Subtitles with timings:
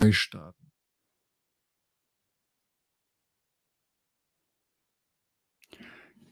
[0.00, 0.70] neu starten.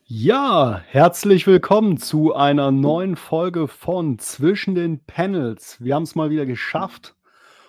[0.04, 5.76] Ja, herzlich willkommen zu einer neuen Folge von Zwischen den Panels.
[5.84, 7.14] Wir haben es mal wieder geschafft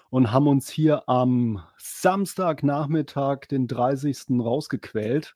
[0.10, 4.40] und haben uns hier am Samstagnachmittag, den 30.
[4.40, 5.36] rausgequält,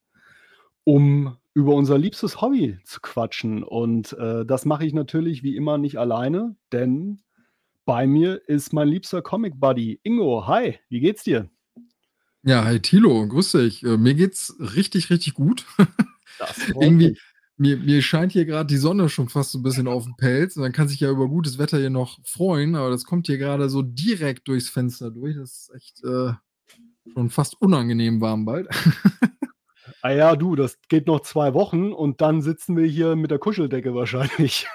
[0.86, 3.64] um über unser liebstes Hobby zu quatschen.
[3.64, 7.21] Und äh, das mache ich natürlich wie immer nicht alleine, denn
[7.86, 10.47] bei mir ist mein liebster Comic Buddy Ingo.
[10.47, 11.49] Hi, wie geht's dir?
[12.43, 13.84] Ja, hi Tilo, grüß dich.
[13.84, 15.66] Äh, mir geht's richtig, richtig gut.
[16.80, 17.17] Irgendwie,
[17.58, 20.58] mir, mir scheint hier gerade die Sonne schon fast so ein bisschen auf den Pelz.
[20.58, 23.38] Und dann kann sich ja über gutes Wetter hier noch freuen, aber das kommt hier
[23.38, 25.36] gerade so direkt durchs Fenster durch.
[25.36, 26.34] Das ist echt äh,
[27.13, 28.67] schon fast unangenehm warm bald.
[30.05, 33.39] Ah ja, du, das geht noch zwei Wochen und dann sitzen wir hier mit der
[33.39, 34.67] Kuscheldecke wahrscheinlich.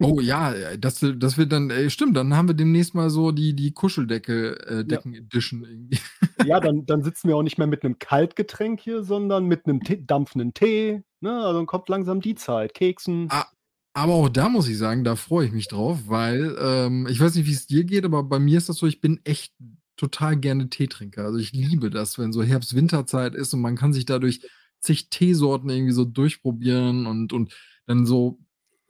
[0.00, 3.32] Oh ja, äh, das, das wird dann, äh, stimmt, dann haben wir demnächst mal so
[3.32, 5.98] die, die Kuscheldecke, äh, irgendwie.
[6.44, 9.80] Ja, dann, dann sitzen wir auch nicht mehr mit einem Kaltgetränk hier, sondern mit einem
[9.80, 11.02] Tee, dampfenden Tee.
[11.20, 11.32] Ne?
[11.32, 12.74] Also dann kommt langsam die Zeit.
[12.74, 13.28] Keksen.
[13.30, 13.46] Ah,
[13.94, 17.34] aber auch da muss ich sagen, da freue ich mich drauf, weil ähm, ich weiß
[17.34, 19.52] nicht, wie es dir geht, aber bei mir ist das so, ich bin echt
[19.96, 21.24] total gerne Teetrinker.
[21.24, 24.40] Also ich liebe das, wenn so Herbst-Winterzeit ist und man kann sich dadurch
[24.80, 27.52] zig Teesorten irgendwie so durchprobieren und, und
[27.86, 28.38] dann so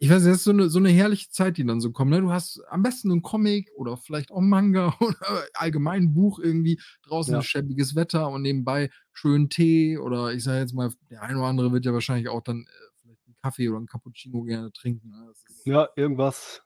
[0.01, 2.13] ich weiß das ist so eine, so eine herrliche Zeit, die dann so kommt.
[2.13, 2.21] Ne?
[2.21, 6.81] Du hast am besten einen Comic oder vielleicht auch Manga oder allgemein ein Buch irgendwie.
[7.03, 7.43] Draußen ja.
[7.43, 11.73] schäbiges Wetter und nebenbei schön Tee oder ich sage jetzt mal, der eine oder andere
[11.73, 12.65] wird ja wahrscheinlich auch dann äh,
[13.03, 15.11] vielleicht einen Kaffee oder einen Cappuccino gerne trinken.
[15.11, 15.33] Ne?
[15.65, 16.63] Ja, irgendwas.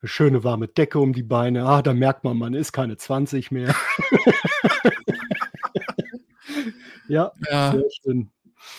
[0.00, 1.66] Eine schöne warme Decke um die Beine.
[1.66, 3.74] Ah, da merkt man, man ist keine 20 mehr.
[7.08, 8.30] ja, ja, sehr schön.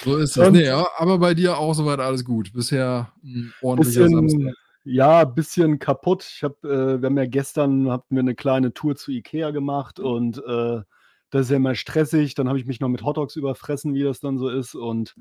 [0.03, 0.51] So ist es.
[0.51, 2.51] Nee, ja, aber bei dir auch soweit alles gut.
[2.53, 4.53] Bisher ein ordentlicher bisschen, Samstag.
[4.85, 6.25] Ja, ein bisschen kaputt.
[6.35, 9.99] Ich hab, äh, wir haben ja gestern hatten wir eine kleine Tour zu Ikea gemacht
[9.99, 10.81] und äh,
[11.29, 12.35] das ist ja immer stressig.
[12.35, 14.75] Dann habe ich mich noch mit Hotdogs überfressen, wie das dann so ist.
[14.75, 15.15] Und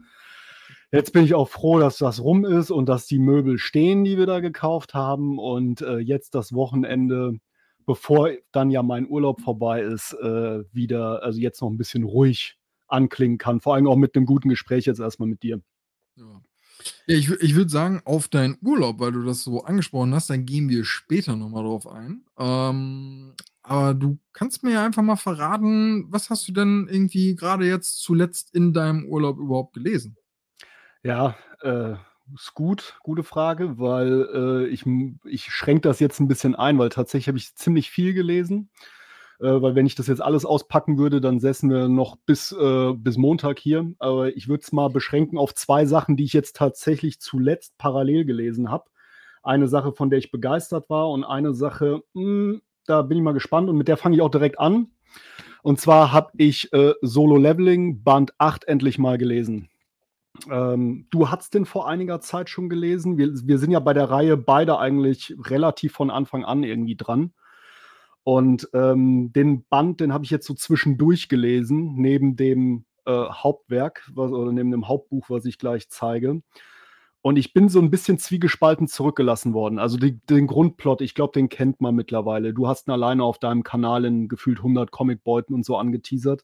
[0.91, 4.19] jetzt bin ich auch froh, dass das rum ist und dass die Möbel stehen, die
[4.19, 5.39] wir da gekauft haben.
[5.39, 7.39] Und äh, jetzt das Wochenende,
[7.87, 12.59] bevor dann ja mein Urlaub vorbei ist, äh, wieder, also jetzt noch ein bisschen ruhig
[12.93, 13.61] anklingen kann.
[13.61, 15.61] Vor allem auch mit einem guten Gespräch jetzt erstmal mit dir.
[16.17, 16.43] Ja.
[17.07, 20.47] Ja, ich, ich würde sagen, auf deinen Urlaub, weil du das so angesprochen hast, dann
[20.47, 22.25] gehen wir später nochmal drauf ein.
[22.39, 27.67] Ähm, aber du kannst mir ja einfach mal verraten, was hast du denn irgendwie gerade
[27.67, 30.17] jetzt zuletzt in deinem Urlaub überhaupt gelesen?
[31.05, 31.95] Ja, äh,
[32.35, 34.85] ist gut, gute Frage, weil äh, ich,
[35.25, 38.71] ich schränke das jetzt ein bisschen ein, weil tatsächlich habe ich ziemlich viel gelesen
[39.47, 43.17] weil wenn ich das jetzt alles auspacken würde, dann säßen wir noch bis, äh, bis
[43.17, 43.93] Montag hier.
[43.99, 48.25] Aber ich würde es mal beschränken auf zwei Sachen, die ich jetzt tatsächlich zuletzt parallel
[48.25, 48.85] gelesen habe.
[49.43, 53.25] Eine Sache, von der ich begeistert war und eine Sache, mh, hm, da bin ich
[53.25, 54.89] mal gespannt und mit der fange ich auch direkt an.
[55.63, 59.69] Und zwar habe ich äh, Solo Leveling Band 8 endlich mal gelesen.
[60.51, 63.19] Ähm, du hast den vor einiger Zeit schon gelesen.
[63.19, 67.33] Wir, wir sind ja bei der Reihe beide eigentlich relativ von Anfang an irgendwie dran.
[68.25, 74.09] Und ähm, den Band, den habe ich jetzt so zwischendurch gelesen, neben dem äh, Hauptwerk
[74.15, 76.43] was, oder neben dem Hauptbuch, was ich gleich zeige.
[77.21, 79.79] Und ich bin so ein bisschen zwiegespalten zurückgelassen worden.
[79.79, 82.53] Also die, den Grundplot, ich glaube, den kennt man mittlerweile.
[82.53, 86.43] Du hast ihn alleine auf deinem Kanal in gefühlt 100 Comicbeuten und so angeteasert.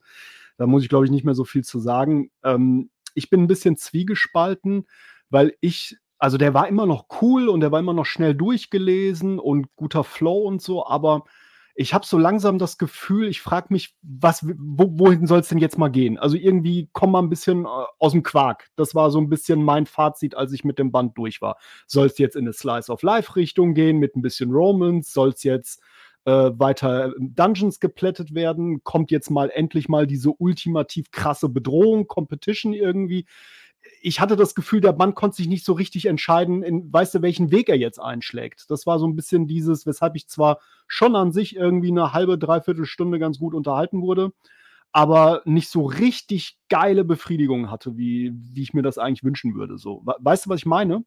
[0.56, 2.31] Da muss ich, glaube ich, nicht mehr so viel zu sagen.
[2.44, 4.87] Ähm, ich bin ein bisschen zwiegespalten,
[5.31, 9.41] weil ich, also der war immer noch cool und der war immer noch schnell durchgelesen
[9.41, 11.25] und guter Flow und so, aber
[11.81, 15.59] ich habe so langsam das Gefühl, ich frage mich, was, wo, wohin soll es denn
[15.59, 16.19] jetzt mal gehen?
[16.19, 17.69] Also irgendwie komm mal ein bisschen äh,
[18.00, 18.66] aus dem Quark.
[18.75, 21.56] Das war so ein bisschen mein Fazit, als ich mit dem Band durch war.
[21.87, 25.12] Soll es jetzt in eine Slice of Life Richtung gehen mit ein bisschen Romance?
[25.12, 25.81] Soll es jetzt
[26.25, 28.83] äh, weiter Dungeons geplättet werden?
[28.83, 33.25] Kommt jetzt mal endlich mal diese ultimativ krasse Bedrohung, Competition irgendwie?
[34.01, 37.23] Ich hatte das Gefühl, der Mann konnte sich nicht so richtig entscheiden, in, weißt du,
[37.23, 38.71] welchen Weg er jetzt einschlägt.
[38.71, 42.39] Das war so ein bisschen dieses, weshalb ich zwar schon an sich irgendwie eine halbe,
[42.39, 44.33] dreiviertel Stunde ganz gut unterhalten wurde,
[44.93, 49.79] aber nicht so richtig geile Befriedigung hatte, wie, wie ich mir das eigentlich wünschen würde.
[49.79, 50.03] So.
[50.05, 51.05] Weißt du, was ich meine?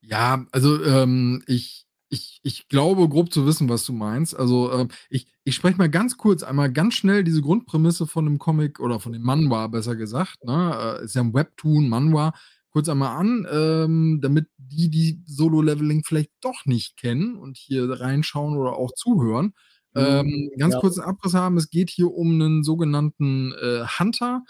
[0.00, 4.36] Ja, also ähm, ich, ich, ich glaube, grob zu wissen, was du meinst.
[4.36, 8.38] Also, äh, ich, ich spreche mal ganz kurz einmal ganz schnell diese Grundprämisse von dem
[8.38, 10.44] Comic oder von dem Manhwa, besser gesagt.
[10.44, 10.98] Ne?
[11.00, 12.32] Äh, ist ja ein Webtoon, Manhwa.
[12.70, 18.56] Kurz einmal an, ähm, damit die, die Solo-Leveling vielleicht doch nicht kennen und hier reinschauen
[18.56, 19.54] oder auch zuhören.
[19.94, 20.80] Mhm, ähm, ganz ja.
[20.80, 24.44] kurzen Abriss haben: Es geht hier um einen sogenannten äh, Hunter,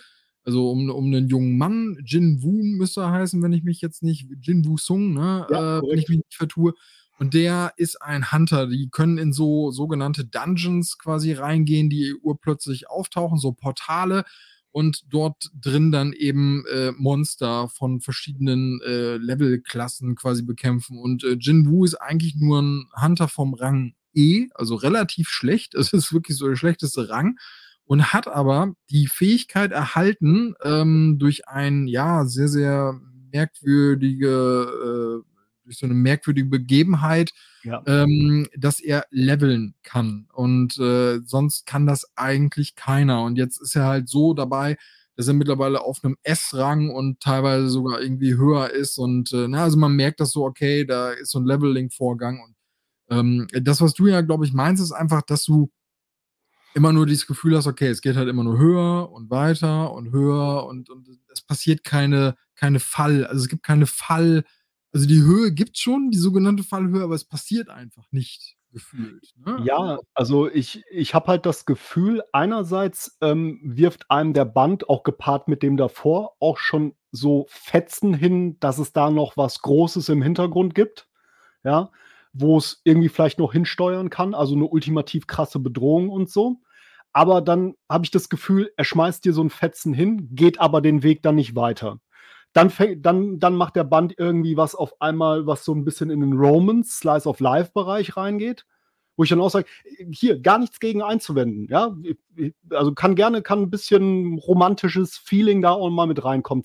[0.45, 1.97] also um, um einen jungen Mann.
[2.05, 4.27] Jin Woo müsste er heißen, wenn ich mich jetzt nicht.
[4.41, 5.47] Jin Woo Sung, ne?
[5.51, 6.75] Ja, äh, wenn ich mich nicht vertue.
[7.19, 8.69] Und der ist ein Hunter.
[8.69, 14.25] Die können in so sogenannte Dungeons quasi reingehen, die urplötzlich auftauchen, so Portale
[14.71, 20.99] und dort drin dann eben äh, Monster von verschiedenen äh, Levelklassen quasi bekämpfen.
[20.99, 25.75] Und äh, Jin Wu ist eigentlich nur ein Hunter vom Rang E, also relativ schlecht.
[25.79, 27.39] Es ist wirklich so der schlechteste Rang
[27.85, 33.01] und hat aber die Fähigkeit erhalten, ähm, durch ein, ja, sehr, sehr
[33.33, 35.38] merkwürdige, äh,
[35.69, 37.33] durch so eine merkwürdige Begebenheit,
[37.63, 37.83] ja.
[37.87, 40.27] ähm, dass er leveln kann.
[40.33, 43.23] Und äh, sonst kann das eigentlich keiner.
[43.23, 44.77] Und jetzt ist er halt so dabei,
[45.17, 48.99] dass er mittlerweile auf einem S-Rang und teilweise sogar irgendwie höher ist.
[48.99, 52.41] Und äh, na, also man merkt das so, okay, da ist so ein Leveling-Vorgang.
[52.41, 52.55] Und
[53.11, 55.71] ähm, das, was du ja, glaube ich, meinst, ist einfach, dass du
[56.75, 60.13] immer nur dieses Gefühl hast, okay, es geht halt immer nur höher und weiter und
[60.13, 64.45] höher und, und es passiert keine, keine Fall, also es gibt keine Fall,
[64.93, 69.33] also die Höhe gibt schon, die sogenannte Fallhöhe, aber es passiert einfach nicht gefühlt.
[69.45, 69.63] Ne?
[69.65, 75.03] Ja, also ich, ich habe halt das Gefühl, einerseits ähm, wirft einem der Band auch
[75.03, 80.09] gepaart mit dem davor auch schon so Fetzen hin, dass es da noch was Großes
[80.11, 81.09] im Hintergrund gibt.
[81.65, 81.91] Ja,
[82.33, 86.61] wo es irgendwie vielleicht noch hinsteuern kann, also eine ultimativ krasse Bedrohung und so.
[87.13, 90.81] Aber dann habe ich das Gefühl, er schmeißt dir so ein Fetzen hin, geht aber
[90.81, 92.01] den Weg dann nicht weiter.
[92.53, 96.11] Dann, fängt, dann, dann macht der Band irgendwie was auf einmal, was so ein bisschen
[96.11, 98.65] in den Romans, Slice of Life-Bereich reingeht
[99.19, 99.67] wo ich dann auch sage,
[100.13, 101.67] hier gar nichts gegen einzuwenden.
[101.69, 101.95] Ja,
[102.71, 106.63] also kann gerne, kann ein bisschen romantisches Feeling da auch mal mit reinkommen.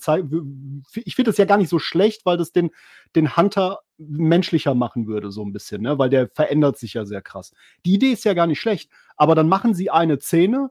[1.04, 2.70] Ich finde das ja gar nicht so schlecht, weil das den,
[3.16, 5.98] den Hunter menschlicher machen würde, so ein bisschen, ne?
[5.98, 7.52] weil der verändert sich ja sehr krass.
[7.84, 10.70] Die Idee ist ja gar nicht schlecht, aber dann machen sie eine Szene,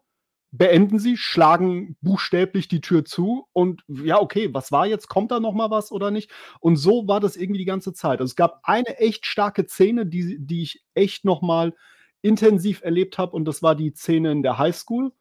[0.56, 5.10] beenden sie, schlagen buchstäblich die Tür zu und ja, okay, was war jetzt?
[5.10, 6.30] Kommt da noch mal was oder nicht?
[6.60, 8.22] Und so war das irgendwie die ganze Zeit.
[8.22, 11.74] Also es gab eine echt starke Szene, die, die ich echt noch mal
[12.22, 15.12] intensiv erlebt habe und das war die Szene in der Highschool,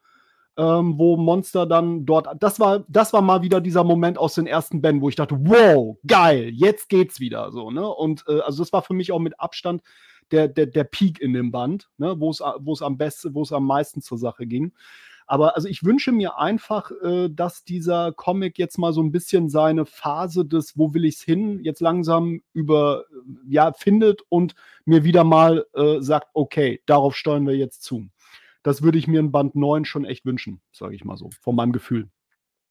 [0.59, 4.47] ähm, wo Monster dann dort, das war, das war mal wieder dieser Moment aus den
[4.47, 7.89] ersten Bänden, wo ich dachte, wow, geil, jetzt geht's wieder so, ne?
[7.89, 9.83] Und äh, also das war für mich auch mit Abstand
[10.31, 12.17] der, der, der Peak in dem Band, ne?
[12.19, 14.73] wo es am besten, wo es am meisten zur Sache ging.
[15.27, 19.49] Aber also ich wünsche mir einfach, äh, dass dieser Comic jetzt mal so ein bisschen
[19.49, 24.55] seine Phase des Wo will ich's hin jetzt langsam über äh, ja findet und
[24.85, 28.09] mir wieder mal äh, sagt, okay, darauf steuern wir jetzt zu.
[28.63, 31.57] Das würde ich mir in Band 9 schon echt wünschen, sage ich mal so, von
[31.57, 32.09] meinem Gefühl.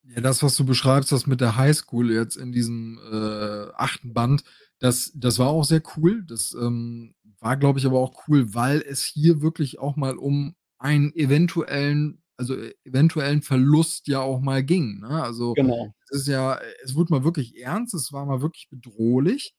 [0.04, 4.42] Ja, das, was du beschreibst, das mit der Highschool jetzt in diesem äh, achten Band,
[4.78, 6.24] das, das war auch sehr cool.
[6.26, 10.56] Das ähm, war, glaube ich, aber auch cool, weil es hier wirklich auch mal um
[10.78, 15.00] einen eventuellen also äh, eventuellen Verlust ja auch mal ging.
[15.00, 15.22] Ne?
[15.22, 15.94] Also genau.
[16.10, 19.54] es ist ja, es wurde mal wirklich ernst, es war mal wirklich bedrohlich.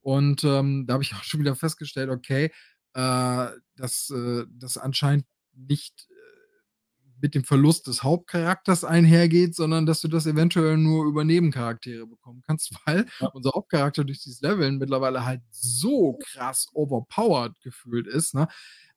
[0.00, 2.50] Und ähm, da habe ich auch schon wieder festgestellt, okay,
[2.94, 3.46] äh,
[3.76, 6.14] dass äh, das anscheinend nicht äh,
[7.20, 12.42] mit dem Verlust des Hauptcharakters einhergeht, sondern dass du das eventuell nur über Nebencharaktere bekommen
[12.46, 13.26] kannst, weil ja.
[13.34, 18.34] unser Hauptcharakter durch dieses Leveln mittlerweile halt so krass overpowered gefühlt ist.
[18.34, 18.46] Ne?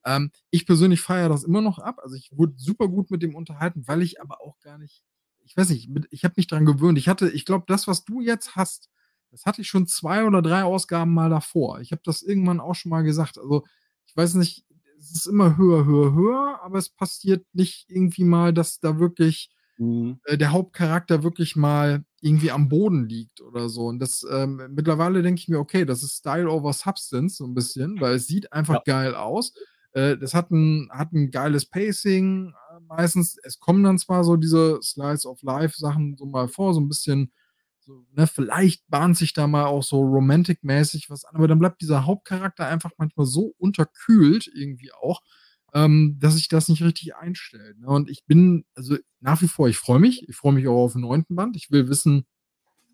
[0.06, 2.00] Ähm, ich persönlich feiere das immer noch ab.
[2.02, 5.04] Also ich wurde super gut mit dem unterhalten, weil ich aber auch gar nicht,
[5.44, 6.98] ich weiß nicht, ich habe mich dran gewöhnt.
[6.98, 8.90] Ich hatte, ich glaube, das, was du jetzt hast,
[9.32, 11.80] das hatte ich schon zwei oder drei Ausgaben mal davor.
[11.80, 13.38] Ich habe das irgendwann auch schon mal gesagt.
[13.38, 13.64] Also
[14.06, 14.66] ich weiß nicht,
[15.00, 19.50] es ist immer höher, höher, höher, aber es passiert nicht irgendwie mal, dass da wirklich
[19.78, 20.20] mhm.
[20.26, 23.88] äh, der Hauptcharakter wirklich mal irgendwie am Boden liegt oder so.
[23.88, 27.56] Und das ähm, mittlerweile denke ich mir, okay, das ist Style over Substance so ein
[27.56, 28.82] bisschen, weil es sieht einfach ja.
[28.86, 29.54] geil aus.
[29.94, 33.38] Äh, das hat ein, hat ein geiles Pacing äh, meistens.
[33.44, 36.88] Es kommen dann zwar so diese Slice of Life Sachen so mal vor, so ein
[36.88, 37.32] bisschen,
[37.80, 41.82] so, ne, vielleicht bahnt sich da mal auch so romantic-mäßig was an, aber dann bleibt
[41.82, 45.22] dieser Hauptcharakter einfach manchmal so unterkühlt irgendwie auch,
[45.74, 47.80] ähm, dass sich das nicht richtig einstellt.
[47.80, 47.88] Ne?
[47.88, 50.28] Und ich bin, also nach wie vor, ich freue mich.
[50.28, 51.56] Ich freue mich auch auf den neunten Band.
[51.56, 52.26] Ich will wissen,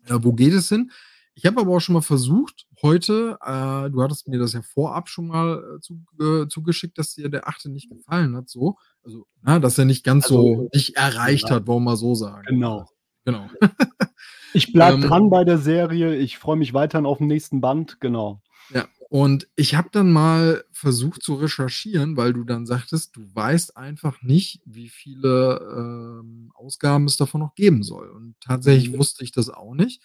[0.06, 0.90] äh, wo geht es hin.
[1.38, 5.08] Ich habe aber auch schon mal versucht, heute, äh, du hattest mir das ja vorab
[5.08, 8.76] schon mal äh, zu, äh, zugeschickt, dass dir der achte nicht gefallen hat, so.
[9.04, 11.54] Also, na, dass er nicht ganz also, so dich erreicht genau.
[11.54, 12.44] hat, wollen wir mal so sagen.
[12.48, 12.88] Genau.
[13.24, 13.48] Genau.
[14.52, 16.16] ich bleibe ähm, dran bei der Serie.
[16.16, 18.42] Ich freue mich weiterhin auf den nächsten Band, genau.
[18.74, 23.76] Ja, und ich habe dann mal versucht zu recherchieren, weil du dann sagtest, du weißt
[23.76, 28.08] einfach nicht, wie viele ähm, Ausgaben es davon noch geben soll.
[28.08, 28.98] Und tatsächlich mhm.
[28.98, 30.02] wusste ich das auch nicht.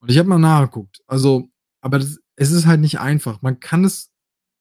[0.00, 1.02] Und ich habe mal nachgeguckt.
[1.06, 1.48] Also,
[1.80, 3.42] aber das, es ist halt nicht einfach.
[3.42, 4.10] Man kann es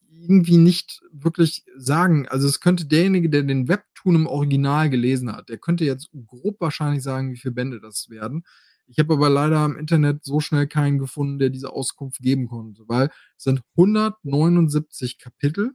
[0.09, 2.27] irgendwie nicht wirklich sagen.
[2.27, 6.59] Also es könnte derjenige, der den Webtoon im Original gelesen hat, der könnte jetzt grob
[6.59, 8.43] wahrscheinlich sagen, wie viele Bände das werden.
[8.87, 12.83] Ich habe aber leider im Internet so schnell keinen gefunden, der diese Auskunft geben konnte,
[12.87, 15.73] weil es sind 179 Kapitel.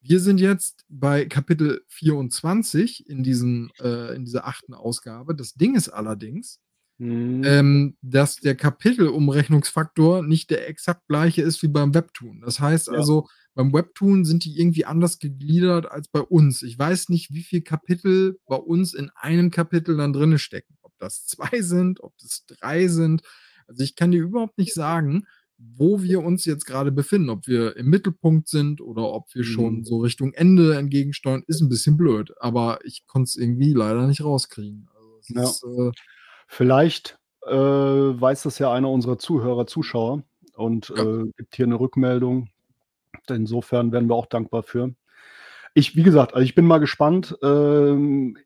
[0.00, 5.34] Wir sind jetzt bei Kapitel 24 in, diesem, äh, in dieser achten Ausgabe.
[5.34, 6.60] Das Ding ist allerdings,
[7.02, 7.42] mhm.
[7.44, 12.40] ähm, dass der Kapitelumrechnungsfaktor nicht der exakt gleiche ist wie beim Webtoon.
[12.40, 12.94] Das heißt ja.
[12.94, 16.62] also, beim Webtoon sind die irgendwie anders gegliedert als bei uns.
[16.62, 20.78] Ich weiß nicht, wie viele Kapitel bei uns in einem Kapitel dann drin stecken.
[20.82, 23.22] Ob das zwei sind, ob das drei sind.
[23.66, 25.26] Also ich kann dir überhaupt nicht sagen,
[25.58, 27.28] wo wir uns jetzt gerade befinden.
[27.28, 29.84] Ob wir im Mittelpunkt sind oder ob wir schon mhm.
[29.84, 32.32] so Richtung Ende entgegensteuern, ist ein bisschen blöd.
[32.40, 34.88] Aber ich konnte es irgendwie leider nicht rauskriegen.
[34.94, 35.42] Also ja.
[35.42, 35.90] ist, äh,
[36.54, 40.22] Vielleicht äh, weiß das ja einer unserer Zuhörer, Zuschauer
[40.54, 42.50] und äh, gibt hier eine Rückmeldung.
[43.26, 44.94] Insofern wären wir auch dankbar für.
[45.72, 47.38] Ich, wie gesagt, also ich bin mal gespannt.
[47.42, 48.36] Ähm,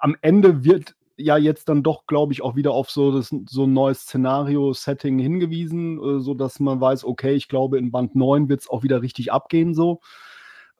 [0.00, 3.64] am Ende wird ja jetzt dann doch, glaube ich, auch wieder auf so, das, so
[3.64, 8.60] ein neues Szenario-Setting hingewiesen, äh, sodass man weiß, okay, ich glaube, in Band 9 wird
[8.60, 10.02] es auch wieder richtig abgehen so.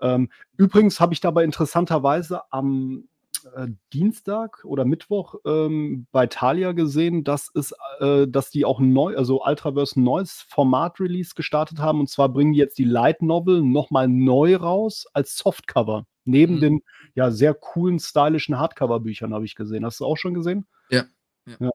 [0.03, 0.29] Ähm,
[0.59, 3.09] übrigens habe ich dabei interessanterweise am
[3.55, 9.17] äh, Dienstag oder Mittwoch ähm, bei Thalia gesehen, dass es, äh, dass die auch neu,
[9.17, 12.01] also Ultraverse ein neues Format-Release gestartet haben.
[12.01, 16.07] Und zwar bringen die jetzt die Light Novel nochmal neu raus als Softcover.
[16.25, 16.61] Neben mhm.
[16.61, 16.83] den
[17.15, 19.85] ja sehr coolen, stylischen Hardcover-Büchern habe ich gesehen.
[19.85, 20.67] Hast du auch schon gesehen?
[20.91, 21.05] Ja.
[21.47, 21.57] ja.
[21.61, 21.71] ja.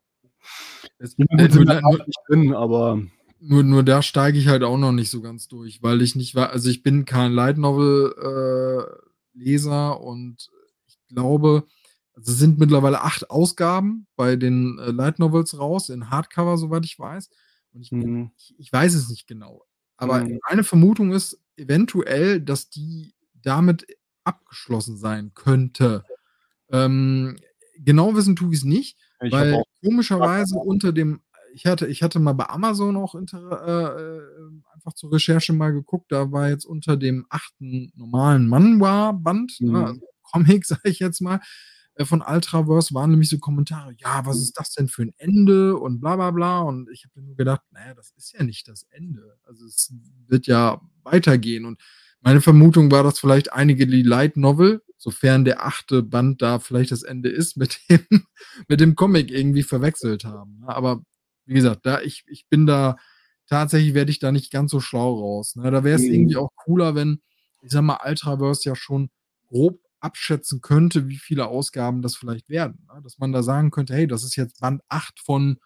[0.97, 3.01] Es, äh, nur, da, nur, drin, aber
[3.39, 6.35] nur, nur da steige ich halt auch noch nicht so ganz durch, weil ich nicht
[6.35, 10.49] war, also ich bin kein Light Novel äh, Leser und
[11.13, 11.65] glaube,
[12.13, 16.85] also es sind mittlerweile acht Ausgaben bei den äh, Light Novels raus, in Hardcover, soweit
[16.85, 17.29] ich weiß.
[17.73, 18.31] Und ich, mhm.
[18.37, 19.65] ich, ich weiß es nicht genau.
[19.97, 20.39] Aber mhm.
[20.49, 23.85] meine Vermutung ist eventuell, dass die damit
[24.23, 26.03] abgeschlossen sein könnte.
[26.69, 27.37] Ähm,
[27.77, 31.21] genau wissen tue ich es nicht, ich weil komischerweise unter dem,
[31.53, 35.71] ich hatte, ich hatte mal bei Amazon auch inter, äh, äh, einfach zur Recherche mal
[35.71, 39.73] geguckt, da war jetzt unter dem achten normalen Manhwa-Band, ne, mhm.
[39.73, 40.01] ne, also
[40.31, 41.41] Comic, sage ich jetzt mal,
[41.95, 45.77] äh, von Ultraverse waren nämlich so Kommentare, ja, was ist das denn für ein Ende
[45.77, 46.61] und bla bla bla.
[46.61, 49.37] Und ich habe nur gedacht, naja, das ist ja nicht das Ende.
[49.43, 49.93] Also es
[50.27, 51.65] wird ja weitergehen.
[51.65, 51.81] Und
[52.21, 56.91] meine Vermutung war, dass vielleicht einige die Light Novel, sofern der achte Band da vielleicht
[56.91, 58.25] das Ende ist, mit dem,
[58.67, 60.59] mit dem Comic irgendwie verwechselt haben.
[60.59, 60.69] Ne?
[60.69, 61.01] Aber
[61.45, 62.97] wie gesagt, da ich, ich bin da,
[63.47, 65.55] tatsächlich werde ich da nicht ganz so schlau raus.
[65.55, 65.69] Ne?
[65.71, 66.13] Da wäre es mhm.
[66.13, 67.21] irgendwie auch cooler, wenn,
[67.61, 69.09] ich sag mal, Ultraverse ja schon
[69.47, 72.87] grob abschätzen könnte, wie viele Ausgaben das vielleicht werden.
[72.93, 73.01] Ne?
[73.01, 75.57] Dass man da sagen könnte, hey, das ist jetzt Band 8 von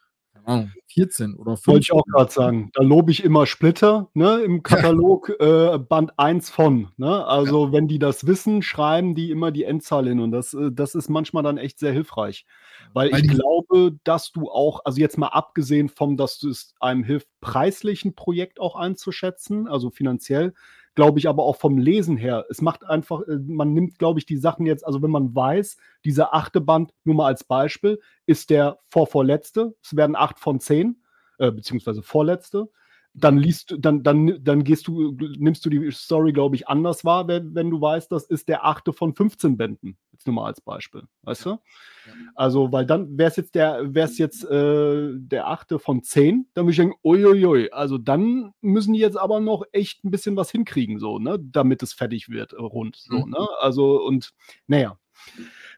[0.45, 1.73] Ahnung, 14 oder 15.
[1.73, 2.69] Wollte ich auch gerade sagen.
[2.73, 6.89] Da lobe ich immer Splitter ne, im Katalog äh, Band 1 von.
[6.97, 7.25] Ne?
[7.25, 7.71] Also, ja.
[7.73, 10.19] wenn die das wissen, schreiben die immer die Endzahl hin.
[10.19, 12.45] Und das, äh, das ist manchmal dann echt sehr hilfreich.
[12.93, 17.03] Weil, Weil ich glaube, dass du auch, also jetzt mal abgesehen vom, dass es einem
[17.03, 20.53] hilft, preislich ein Projekt auch einzuschätzen, also finanziell,
[20.95, 22.45] glaube ich, aber auch vom Lesen her.
[22.49, 25.77] Es macht einfach, äh, man nimmt, glaube ich, die Sachen jetzt, also wenn man weiß,
[26.03, 29.75] dieser achte Band, nur mal als Beispiel, ist der vorvorletzte.
[29.83, 31.03] Es werden acht von zehn,
[31.37, 32.69] äh, beziehungsweise vorletzte
[33.17, 37.05] dann liest du, dann, dann, dann gehst du, nimmst du die Story, glaube ich, anders
[37.05, 39.97] wahr, wenn, wenn du weißt, das ist der achte von 15 Bänden.
[40.11, 41.03] Jetzt nur mal als Beispiel.
[41.23, 41.53] Weißt ja.
[41.53, 42.09] du?
[42.09, 42.13] Ja.
[42.35, 46.49] Also, weil dann wäre es jetzt der, wäre es jetzt äh, der achte von 10,
[46.53, 50.35] dann würde ich denken, uiuiui, also dann müssen die jetzt aber noch echt ein bisschen
[50.35, 52.97] was hinkriegen, so, ne, damit es fertig wird, äh, rund.
[52.97, 53.31] So, mhm.
[53.31, 53.47] ne?
[53.59, 54.33] Also, und
[54.67, 54.99] naja.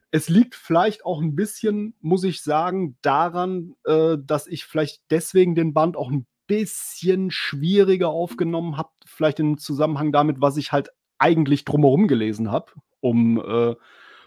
[0.10, 5.54] Es liegt vielleicht auch ein bisschen, muss ich sagen, daran, äh, dass ich vielleicht deswegen
[5.54, 10.90] den Band auch ein bisschen schwieriger aufgenommen habe, vielleicht im Zusammenhang damit, was ich halt
[11.18, 13.76] eigentlich drumherum gelesen habe, um, äh,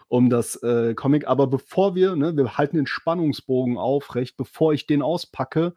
[0.07, 1.27] um das äh, Comic.
[1.27, 5.73] Aber bevor wir, ne, wir halten den Spannungsbogen aufrecht, bevor ich den auspacke,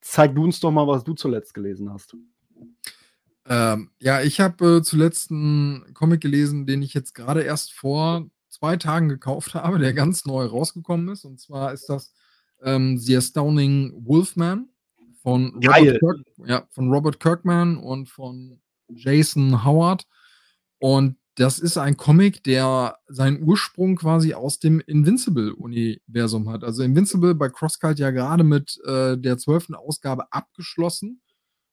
[0.00, 2.16] zeig du uns doch mal, was du zuletzt gelesen hast.
[3.46, 8.26] Ähm, ja, ich habe äh, zuletzt einen Comic gelesen, den ich jetzt gerade erst vor
[8.48, 11.24] zwei Tagen gekauft habe, der ganz neu rausgekommen ist.
[11.24, 12.14] Und zwar ist das
[12.62, 14.68] ähm, The Astounding Wolfman
[15.22, 20.06] von Robert, Kirk, ja, von Robert Kirkman und von Jason Howard.
[20.78, 26.62] Und das ist ein Comic, der seinen Ursprung quasi aus dem Invincible-Universum hat.
[26.62, 31.22] Also Invincible bei CrossCult ja gerade mit äh, der zwölften Ausgabe abgeschlossen.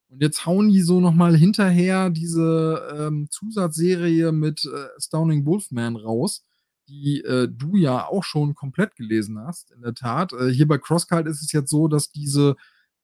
[0.08, 6.46] Und jetzt hauen die so nochmal hinterher diese ähm, Zusatzserie mit äh, Astounding Wolfman raus,
[6.88, 10.34] die äh, du ja auch schon komplett gelesen hast, in der Tat.
[10.34, 12.56] Äh, hier bei CrossCult ist es jetzt so, dass diese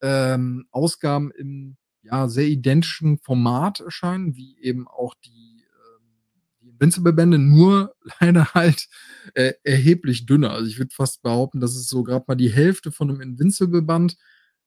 [0.06, 6.06] ähm, Ausgaben im ja, sehr identischen Format erscheinen, wie eben auch die, ähm,
[6.62, 8.88] die Invincible-Bände, nur leider halt
[9.34, 10.52] äh, erheblich dünner.
[10.52, 14.16] Also ich würde fast behaupten, dass es so gerade mal die Hälfte von einem Invincible-Band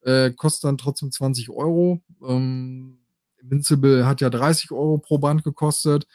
[0.00, 2.02] äh, kostet dann trotzdem 20 Euro.
[2.26, 2.98] Ähm,
[3.40, 6.08] Invincible hat ja 30 Euro pro Band gekostet,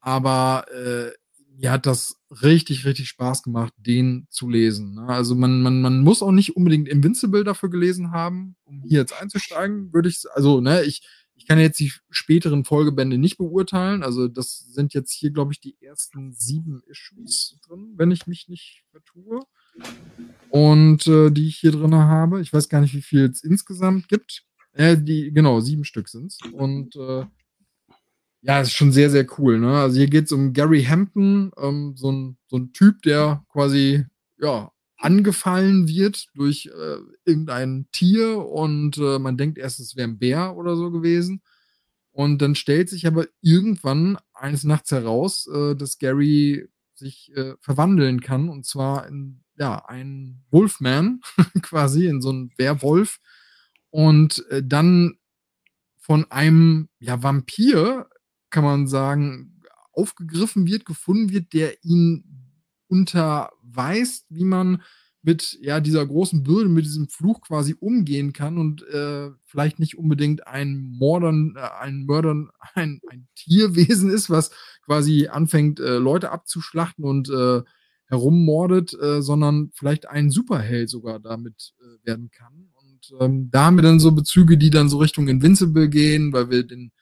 [0.00, 1.12] aber äh,
[1.56, 4.94] mir hat das richtig, richtig Spaß gemacht, den zu lesen.
[4.94, 5.06] Ne?
[5.06, 9.20] Also man, man, man muss auch nicht unbedingt Invincible dafür gelesen haben, um hier jetzt
[9.20, 11.02] einzusteigen, würde ich, also, ne, ich,
[11.36, 14.02] ich kann jetzt die späteren Folgebände nicht beurteilen.
[14.02, 18.48] Also das sind jetzt hier, glaube ich, die ersten sieben Issues drin, wenn ich mich
[18.48, 19.40] nicht vertue.
[20.50, 22.40] Und äh, die ich hier drin habe.
[22.40, 24.44] Ich weiß gar nicht, wie viel es insgesamt gibt.
[24.72, 26.38] Äh, die, genau, sieben Stück sind es.
[26.52, 27.26] Und äh,
[28.46, 29.58] ja, ist schon sehr, sehr cool.
[29.58, 29.80] Ne?
[29.80, 34.04] Also hier geht es um Gary Hampton, ähm, so, ein, so ein Typ, der quasi
[34.38, 40.18] ja, angefallen wird durch äh, irgendein Tier und äh, man denkt erst, es wäre ein
[40.18, 41.40] Bär oder so gewesen.
[42.12, 48.20] Und dann stellt sich aber irgendwann eines Nachts heraus, äh, dass Gary sich äh, verwandeln
[48.20, 51.20] kann und zwar in ja, ein Wolfman
[51.62, 53.20] quasi, in so einen Werwolf
[53.88, 55.16] und äh, dann
[55.96, 58.10] von einem ja, Vampir,
[58.54, 59.60] kann man sagen,
[59.92, 62.24] aufgegriffen wird, gefunden wird, der ihn
[62.86, 64.80] unterweist, wie man
[65.22, 69.98] mit ja, dieser großen Bürde, mit diesem Fluch quasi umgehen kann und äh, vielleicht nicht
[69.98, 74.52] unbedingt ein Mordern, äh, ein Mördern, ein, ein Tierwesen ist, was
[74.84, 77.62] quasi anfängt, äh, Leute abzuschlachten und äh,
[78.06, 82.70] herummordet, äh, sondern vielleicht ein Superheld sogar damit äh, werden kann.
[82.74, 86.50] Und ähm, da haben wir dann so Bezüge, die dann so Richtung Invincible gehen, weil
[86.50, 86.92] wir den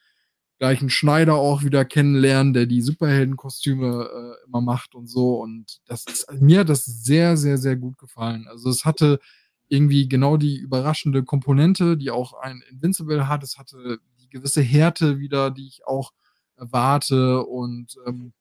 [0.63, 5.41] gleichen Schneider auch wieder kennenlernen, der die Superheldenkostüme äh, immer macht und so.
[5.41, 8.47] Und das ist, mir hat das sehr, sehr, sehr gut gefallen.
[8.47, 9.19] Also es hatte
[9.67, 13.43] irgendwie genau die überraschende Komponente, die auch ein Invincible hat.
[13.43, 16.13] Es hatte die gewisse Härte wieder, die ich auch
[16.55, 17.43] erwarte.
[17.43, 18.31] Und ähm,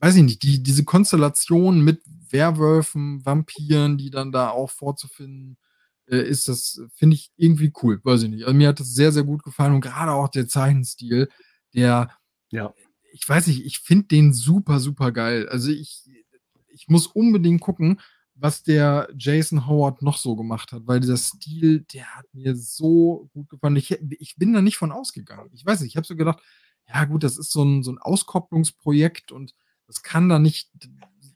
[0.00, 5.58] weiß ich nicht, die, diese Konstellation mit Werwölfen, Vampiren, die dann da auch vorzufinden
[6.16, 8.00] ist das, finde ich, irgendwie cool.
[8.04, 8.44] Weiß ich nicht.
[8.44, 11.28] Also mir hat das sehr, sehr gut gefallen und gerade auch der Zeichenstil,
[11.74, 12.10] der,
[12.50, 12.74] ja,
[13.12, 15.48] ich weiß nicht, ich finde den super, super geil.
[15.48, 16.04] Also ich,
[16.68, 18.00] ich muss unbedingt gucken,
[18.34, 23.28] was der Jason Howard noch so gemacht hat, weil dieser Stil, der hat mir so
[23.32, 23.76] gut gefallen.
[23.76, 25.50] Ich, ich bin da nicht von ausgegangen.
[25.52, 26.40] Ich weiß nicht, ich habe so gedacht,
[26.88, 29.54] ja gut, das ist so ein, so ein Auskopplungsprojekt und
[29.86, 30.70] das kann da nicht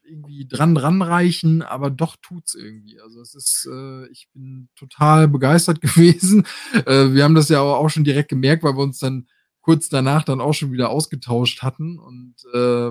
[0.06, 3.00] irgendwie dran dran reichen, aber doch tut's irgendwie.
[3.00, 6.46] Also es ist, äh, ich bin total begeistert gewesen.
[6.72, 9.28] Äh, wir haben das ja auch schon direkt gemerkt, weil wir uns dann
[9.60, 11.98] kurz danach dann auch schon wieder ausgetauscht hatten.
[11.98, 12.90] Und äh,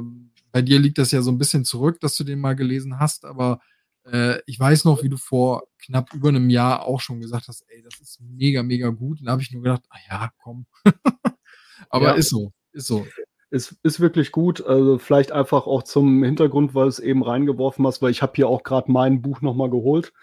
[0.51, 3.25] bei dir liegt das ja so ein bisschen zurück, dass du den mal gelesen hast,
[3.25, 3.59] aber
[4.05, 7.63] äh, ich weiß noch, wie du vor knapp über einem Jahr auch schon gesagt hast,
[7.69, 9.19] ey, das ist mega, mega gut.
[9.19, 10.65] Und da habe ich nur gedacht, ah ja, komm.
[11.89, 12.13] aber ja.
[12.13, 13.05] ist so, ist so.
[13.51, 14.65] Ist, ist wirklich gut.
[14.65, 18.47] Also vielleicht einfach auch zum Hintergrund, weil es eben reingeworfen hast, weil ich habe hier
[18.47, 20.13] auch gerade mein Buch nochmal geholt.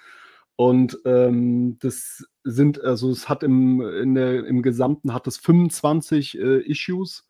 [0.57, 6.39] Und ähm, das sind, also es hat im, in der, im Gesamten hat es 25
[6.39, 7.29] äh, Issues.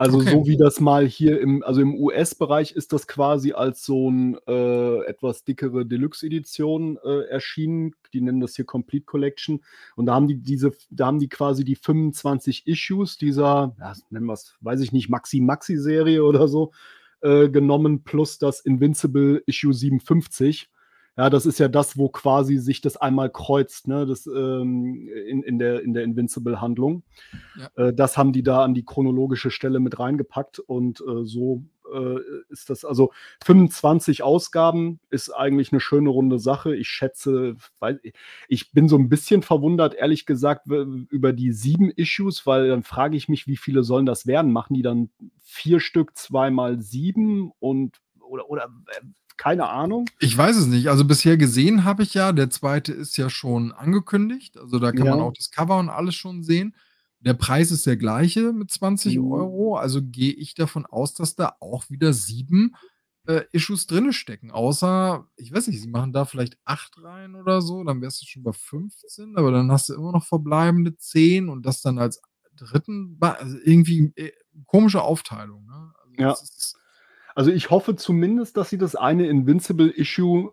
[0.00, 0.30] Also okay.
[0.30, 4.34] so wie das mal hier im, also im US-Bereich ist das quasi als so ein
[4.48, 7.94] äh, etwas dickere Deluxe-Edition äh, erschienen.
[8.14, 9.62] Die nennen das hier Complete Collection.
[9.96, 14.24] Und da haben die diese, da haben die quasi die 25 Issues dieser, ja, nennen
[14.24, 16.72] wir es, weiß ich nicht, Maxi-Maxi-Serie oder so,
[17.20, 20.70] äh, genommen, plus das Invincible Issue 57.
[21.16, 24.06] Ja, das ist ja das, wo quasi sich das einmal kreuzt, ne?
[24.06, 27.02] Das, ähm, in, in der, in der Invincible-Handlung.
[27.58, 27.88] Ja.
[27.88, 32.16] Äh, das haben die da an die chronologische Stelle mit reingepackt und äh, so äh,
[32.48, 33.12] ist das, also
[33.44, 36.74] 25 Ausgaben ist eigentlich eine schöne runde Sache.
[36.74, 38.00] Ich schätze, weil
[38.48, 43.16] ich bin so ein bisschen verwundert, ehrlich gesagt, über die sieben Issues, weil dann frage
[43.16, 44.52] ich mich, wie viele sollen das werden?
[44.52, 48.70] Machen die dann vier Stück, zweimal sieben und oder, oder
[49.40, 50.04] keine Ahnung.
[50.18, 50.90] Ich weiß es nicht.
[50.90, 54.58] Also bisher gesehen habe ich ja, der zweite ist ja schon angekündigt.
[54.58, 55.12] Also da kann ja.
[55.12, 56.76] man auch das Cover und alles schon sehen.
[57.20, 59.32] Der Preis ist der gleiche mit 20 mhm.
[59.32, 59.76] Euro.
[59.78, 62.76] Also gehe ich davon aus, dass da auch wieder sieben
[63.26, 64.50] äh, Issues drin stecken.
[64.50, 67.82] Außer, ich weiß nicht, sie machen da vielleicht acht rein oder so.
[67.82, 69.38] Dann wärst du schon bei 15.
[69.38, 72.20] Aber dann hast du immer noch verbleibende 10 und das dann als
[72.56, 73.16] dritten.
[73.20, 74.32] Also irgendwie äh,
[74.66, 75.64] komische Aufteilung.
[75.64, 75.94] Ne?
[76.02, 76.32] Also ja.
[76.32, 76.76] Ist,
[77.34, 80.52] also ich hoffe zumindest, dass sie das eine Invincible-Issue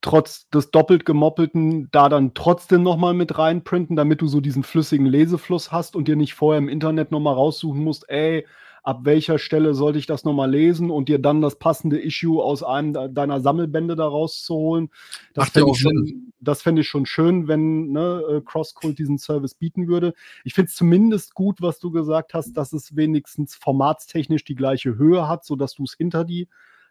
[0.00, 5.06] trotz des doppelt gemoppelten da dann trotzdem nochmal mit reinprinten, damit du so diesen flüssigen
[5.06, 8.46] Lesefluss hast und dir nicht vorher im Internet nochmal raussuchen musst, ey,
[8.82, 12.62] ab welcher Stelle sollte ich das nochmal lesen und dir dann das passende Issue aus
[12.62, 14.90] einem deiner Sammelbände daraus zu holen.
[15.34, 19.88] Das fände ich, schon, fänd ich schon schön, wenn ne, äh, CrossCult diesen Service bieten
[19.88, 20.14] würde.
[20.44, 24.96] Ich finde es zumindest gut, was du gesagt hast, dass es wenigstens formatstechnisch die gleiche
[24.96, 26.48] Höhe hat, sodass du es hinter die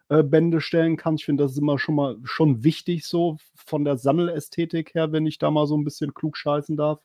[0.09, 1.21] äh, Bände stellen kannst.
[1.21, 5.25] Ich finde, das ist immer schon mal schon wichtig, so von der Sammelästhetik her, wenn
[5.25, 7.01] ich da mal so ein bisschen klug scheißen darf.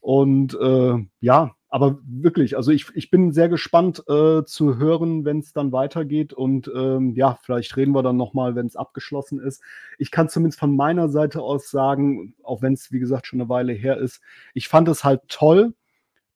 [0.00, 5.38] Und äh, ja, aber wirklich, also ich, ich bin sehr gespannt äh, zu hören, wenn
[5.38, 6.34] es dann weitergeht.
[6.34, 9.62] Und ähm, ja, vielleicht reden wir dann nochmal, wenn es abgeschlossen ist.
[9.96, 13.48] Ich kann zumindest von meiner Seite aus sagen, auch wenn es, wie gesagt, schon eine
[13.48, 14.20] Weile her ist,
[14.52, 15.72] ich fand es halt toll.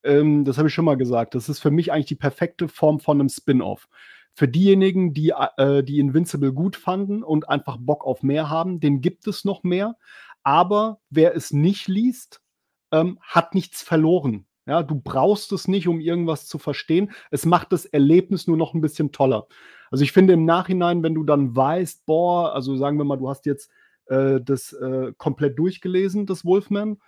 [0.05, 1.35] Ähm, das habe ich schon mal gesagt.
[1.35, 3.91] Das ist für mich eigentlich die perfekte Form von einem Spin-off.
[4.33, 9.03] Für diejenigen, die, äh, die Invincible gut fanden und einfach Bock auf mehr haben, den
[9.03, 9.97] gibt es noch mehr.
[10.43, 12.41] Aber wer es nicht liest,
[12.91, 14.47] ähm, hat nichts verloren.
[14.67, 17.13] Ja, du brauchst es nicht, um irgendwas zu verstehen.
[17.31, 19.47] Es macht das Erlebnis nur noch ein bisschen toller.
[19.91, 23.29] Also ich finde im Nachhinein, wenn du dann weißt, boah, also sagen wir mal, du
[23.29, 23.71] hast jetzt
[24.07, 26.99] äh, das äh, komplett durchgelesen, das Wolfman,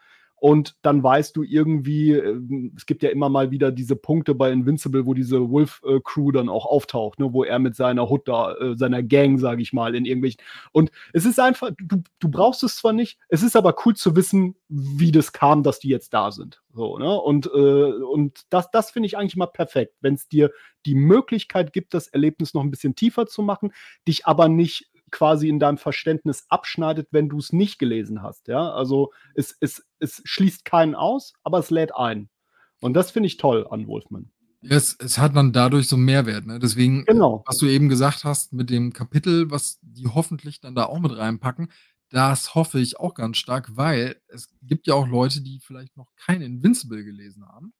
[0.40, 4.52] und dann weißt du irgendwie, ähm, es gibt ja immer mal wieder diese Punkte bei
[4.52, 8.76] Invincible, wo diese Wolf-Crew dann auch auftaucht, ne, wo er mit seiner Hut da, äh,
[8.76, 10.40] seiner Gang, sage ich mal, in irgendwelchen.
[10.72, 14.14] Und es ist einfach, du, du brauchst es zwar nicht, es ist aber cool zu
[14.14, 16.62] wissen, wie das kam, dass die jetzt da sind.
[16.72, 17.20] So, ne?
[17.20, 20.52] Und, äh, und das, das finde ich eigentlich mal perfekt, wenn es dir
[20.86, 23.72] die Möglichkeit gibt, das Erlebnis noch ein bisschen tiefer zu machen,
[24.06, 28.48] dich aber nicht quasi in deinem Verständnis abschneidet, wenn du es nicht gelesen hast.
[28.48, 32.28] Ja, also es, es, es schließt keinen aus, aber es lädt ein.
[32.80, 34.30] Und das finde ich toll an Wolfman.
[34.62, 36.46] Es, es, hat dann dadurch so einen Mehrwert.
[36.46, 36.58] Ne?
[36.58, 37.44] Deswegen, genau.
[37.46, 41.16] was du eben gesagt hast mit dem Kapitel, was die hoffentlich dann da auch mit
[41.16, 41.68] reinpacken,
[42.10, 46.08] das hoffe ich auch ganz stark, weil es gibt ja auch Leute, die vielleicht noch
[46.16, 47.72] kein Invincible gelesen haben,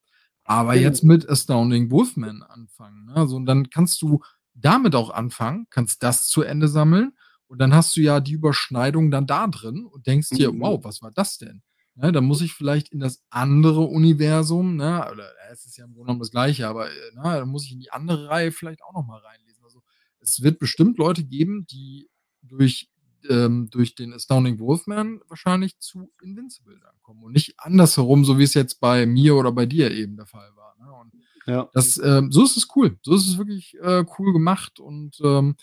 [0.45, 0.87] aber genau.
[0.87, 3.07] jetzt mit Astounding Wolfman anfangen.
[3.07, 3.15] Ne?
[3.17, 4.21] Also, und dann kannst du
[4.61, 7.13] damit auch anfangen, kannst das zu Ende sammeln
[7.47, 10.61] und dann hast du ja die Überschneidung dann da drin und denkst dir, mhm.
[10.61, 11.63] wow, was war das denn?
[11.95, 15.95] Ne, dann muss ich vielleicht in das andere Universum, ne, oder es ist ja im
[15.95, 18.85] Grunde genommen das gleiche, aber äh, ne, dann muss ich in die andere Reihe vielleicht
[18.85, 19.65] auch nochmal reinlesen.
[19.65, 19.83] Also
[20.21, 22.09] es wird bestimmt Leute geben, die
[22.43, 22.89] durch,
[23.29, 28.45] ähm, durch den Astounding Wolfman wahrscheinlich zu Invincible dann kommen und nicht andersherum, so wie
[28.45, 30.77] es jetzt bei mir oder bei dir eben der Fall war.
[30.79, 30.93] Ne?
[30.93, 31.13] Und
[31.49, 31.69] ja.
[31.73, 32.99] Das, ähm, so ist es cool.
[33.03, 35.57] So ist es wirklich äh, cool gemacht und ähm,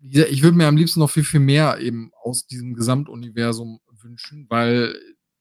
[0.00, 4.94] ich würde mir am liebsten noch viel, viel mehr eben aus diesem Gesamtuniversum wünschen, weil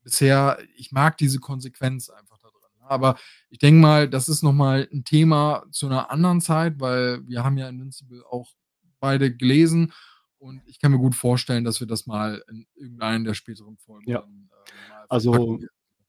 [0.04, 2.82] bisher, ich mag diese Konsequenz einfach da drin.
[2.88, 3.18] Aber
[3.50, 7.58] ich denke mal, das ist nochmal ein Thema zu einer anderen Zeit, weil wir haben
[7.58, 8.54] ja Invincible auch
[9.00, 9.92] beide gelesen
[10.38, 14.10] und ich kann mir gut vorstellen, dass wir das mal in irgendeinen der späteren Folgen
[14.10, 14.22] ja.
[14.22, 15.60] dann, äh, Also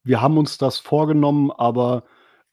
[0.02, 2.04] wir haben uns das vorgenommen, aber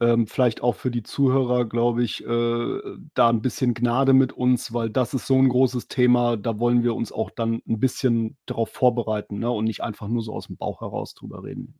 [0.01, 2.79] ähm, vielleicht auch für die Zuhörer, glaube ich, äh,
[3.13, 6.83] da ein bisschen Gnade mit uns, weil das ist so ein großes Thema, da wollen
[6.83, 9.51] wir uns auch dann ein bisschen darauf vorbereiten ne?
[9.51, 11.75] und nicht einfach nur so aus dem Bauch heraus drüber reden.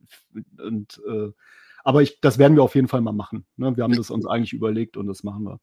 [0.64, 1.32] Und, äh,
[1.82, 3.44] aber ich, das werden wir auf jeden Fall mal machen.
[3.56, 3.76] Ne?
[3.76, 5.58] Wir haben das uns eigentlich überlegt und das machen wir.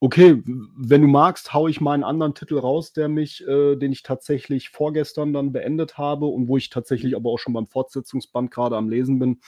[0.00, 3.92] Okay, wenn du magst, haue ich mal einen anderen Titel raus, der mich, äh, den
[3.92, 8.50] ich tatsächlich vorgestern dann beendet habe und wo ich tatsächlich aber auch schon beim Fortsetzungsband
[8.50, 9.38] gerade am Lesen bin.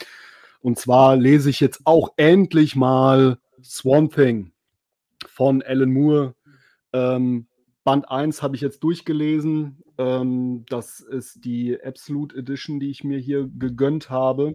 [0.66, 4.50] Und zwar lese ich jetzt auch endlich mal Swamp Thing
[5.29, 6.35] von Alan Moore.
[6.92, 7.46] Ähm,
[7.85, 9.81] Band 1 habe ich jetzt durchgelesen.
[9.96, 14.55] Ähm, das ist die Absolute Edition, die ich mir hier gegönnt habe.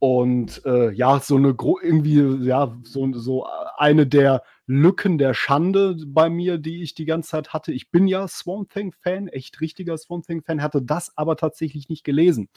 [0.00, 3.46] Und äh, ja, so eine irgendwie, ja, so, so
[3.78, 7.72] eine der Lücken der Schande bei mir, die ich die ganze Zeit hatte.
[7.72, 12.50] Ich bin ja Swamp Thing-Fan, echt richtiger Swamp Thing-Fan, hatte das aber tatsächlich nicht gelesen.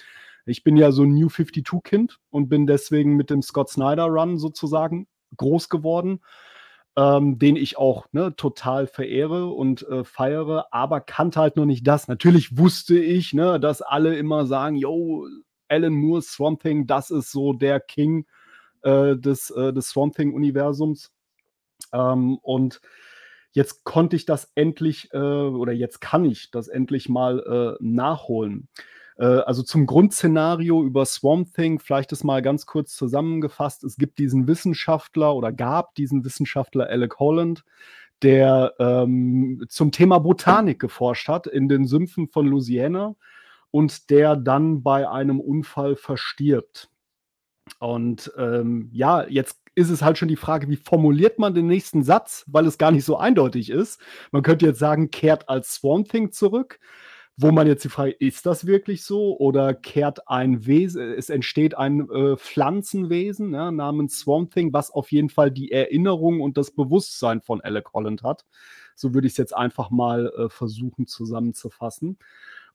[0.46, 4.38] Ich bin ja so ein New 52-Kind und bin deswegen mit dem Scott Snyder Run
[4.38, 6.22] sozusagen groß geworden,
[6.96, 11.88] ähm, den ich auch ne, total verehre und äh, feiere, aber kannte halt noch nicht
[11.88, 12.08] das.
[12.08, 15.28] Natürlich wusste ich, ne, dass alle immer sagen, yo,
[15.68, 18.26] Alan Moore, Swamp Thing, das ist so der King
[18.82, 21.12] äh, des, äh, des Swamp Thing-Universums.
[21.94, 22.82] Ähm, und
[23.52, 28.68] jetzt konnte ich das endlich, äh, oder jetzt kann ich das endlich mal äh, nachholen.
[29.20, 33.84] Äh, also zum Grundszenario über Swamp Thing, vielleicht ist mal ganz kurz zusammengefasst.
[33.84, 37.64] Es gibt diesen Wissenschaftler oder gab diesen Wissenschaftler Alec Holland,
[38.24, 43.16] der ähm, zum Thema Botanik geforscht hat in den Sümpfen von Louisiana
[43.72, 46.90] und der dann bei einem Unfall verstirbt.
[47.80, 52.04] Und ähm, ja, jetzt ist es halt schon die Frage, wie formuliert man den nächsten
[52.04, 54.02] Satz, weil es gar nicht so eindeutig ist.
[54.32, 56.80] Man könnte jetzt sagen, kehrt als Swamp Thing zurück
[57.42, 61.74] wo man jetzt die Frage, ist das wirklich so oder kehrt ein Wesen, es entsteht
[61.78, 66.72] ein äh, Pflanzenwesen ja, namens Swamp Thing, was auf jeden Fall die Erinnerung und das
[66.72, 68.46] Bewusstsein von Alec Holland hat.
[68.94, 72.18] So würde ich es jetzt einfach mal äh, versuchen zusammenzufassen.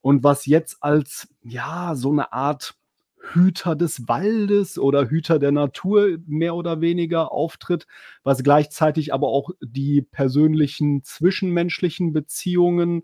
[0.00, 2.74] Und was jetzt als, ja, so eine Art
[3.32, 7.86] Hüter des Waldes oder Hüter der Natur mehr oder weniger auftritt,
[8.22, 13.02] was gleichzeitig aber auch die persönlichen zwischenmenschlichen Beziehungen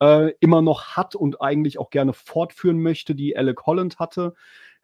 [0.00, 4.34] äh, immer noch hat und eigentlich auch gerne fortführen möchte, die Alec Holland hatte.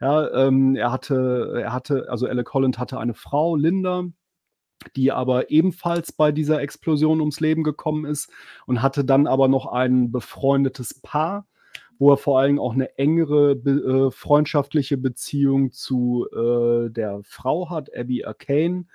[0.00, 4.04] Ja, ähm, er hatte, er hatte, also Alec Holland hatte eine Frau, Linda,
[4.94, 8.30] die aber ebenfalls bei dieser Explosion ums Leben gekommen ist
[8.66, 11.46] und hatte dann aber noch ein befreundetes Paar,
[11.98, 13.70] wo er vor allem auch eine engere be
[14.08, 18.86] äh, freundschaftliche Beziehung zu äh, der Frau hat, Abby Arcane,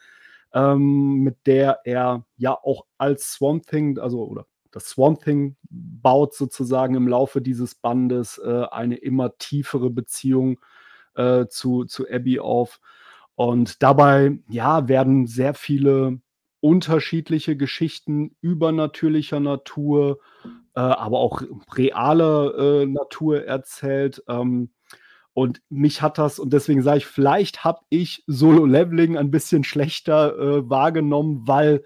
[0.53, 6.33] ähm, mit der er ja auch als Swamp Thing, also oder das Swamp Thing baut
[6.33, 10.59] sozusagen im Laufe dieses Bandes äh, eine immer tiefere Beziehung
[11.15, 12.79] äh, zu, zu Abby auf.
[13.35, 16.19] Und dabei, ja, werden sehr viele
[16.59, 20.19] unterschiedliche Geschichten übernatürlicher Natur,
[20.75, 21.41] äh, aber auch
[21.75, 24.23] realer äh, Natur erzählt.
[24.27, 24.69] Ähm,
[25.33, 30.37] und mich hat das, und deswegen sage ich, vielleicht habe ich Solo-Leveling ein bisschen schlechter
[30.37, 31.83] äh, wahrgenommen, weil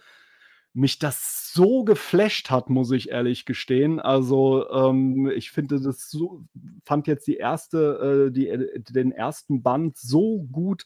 [0.75, 4.01] mich das so geflasht hat, muss ich ehrlich gestehen.
[4.01, 6.43] Also ähm, ich finde das so,
[6.83, 10.85] fand jetzt die erste, äh, die, äh, den ersten Band so gut.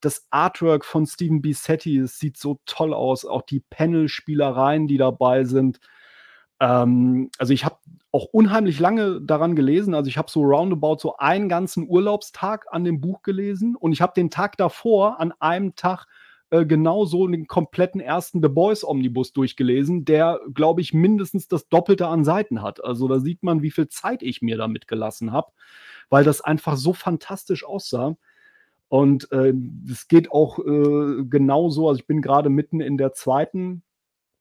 [0.00, 3.26] Das Artwork von Steven Bissetti, es sieht so toll aus.
[3.26, 5.80] Auch die Panel-Spielereien, die dabei sind.
[6.58, 7.76] Ähm, also ich habe
[8.12, 9.94] auch unheimlich lange daran gelesen.
[9.94, 14.00] Also ich habe so roundabout so einen ganzen Urlaubstag an dem Buch gelesen und ich
[14.00, 16.06] habe den Tag davor an einem Tag
[16.50, 22.06] äh, genauso den kompletten ersten The Boys Omnibus durchgelesen, der, glaube ich, mindestens das Doppelte
[22.06, 22.84] an Seiten hat.
[22.84, 25.52] Also da sieht man, wie viel Zeit ich mir damit gelassen habe,
[26.08, 28.16] weil das einfach so fantastisch aussah.
[28.88, 29.52] Und äh,
[29.90, 31.88] es äh, geht auch äh, genauso.
[31.88, 33.82] Also ich bin gerade mitten in der zweiten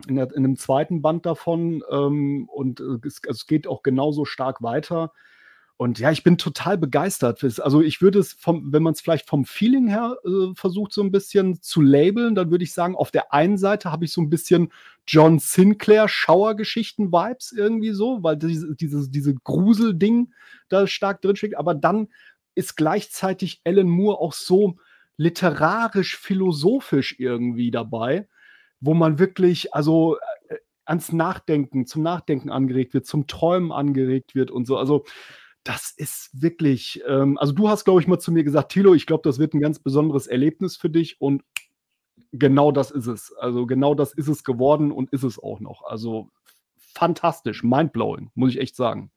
[0.07, 3.81] in, der, in einem zweiten Band davon ähm, und äh, es, also es, geht auch
[3.81, 5.11] genauso stark weiter.
[5.77, 7.43] Und ja, ich bin total begeistert.
[7.59, 11.03] Also ich würde es, vom, wenn man es vielleicht vom Feeling her äh, versucht, so
[11.03, 14.21] ein bisschen zu labeln, dann würde ich sagen, auf der einen Seite habe ich so
[14.21, 14.71] ein bisschen
[15.05, 20.33] John Sinclair Schauergeschichten-Vibes irgendwie so, weil diese, diese, diese Grusel-Ding
[20.69, 21.57] da stark drinsteckt.
[21.57, 22.07] Aber dann
[22.55, 24.77] ist gleichzeitig Alan Moore auch so
[25.17, 28.29] literarisch-philosophisch irgendwie dabei,
[28.79, 30.15] wo man wirklich, also
[30.47, 34.77] äh, ans Nachdenken, zum Nachdenken angeregt wird, zum Träumen angeregt wird und so.
[34.77, 35.03] Also
[35.65, 39.07] das ist wirklich, ähm, also du hast, glaube ich, mal zu mir gesagt, Thilo, ich
[39.07, 41.43] glaube, das wird ein ganz besonderes Erlebnis für dich und
[42.31, 43.33] genau das ist es.
[43.33, 45.83] Also genau das ist es geworden und ist es auch noch.
[45.83, 46.29] Also
[46.77, 49.11] fantastisch, mindblowing, muss ich echt sagen.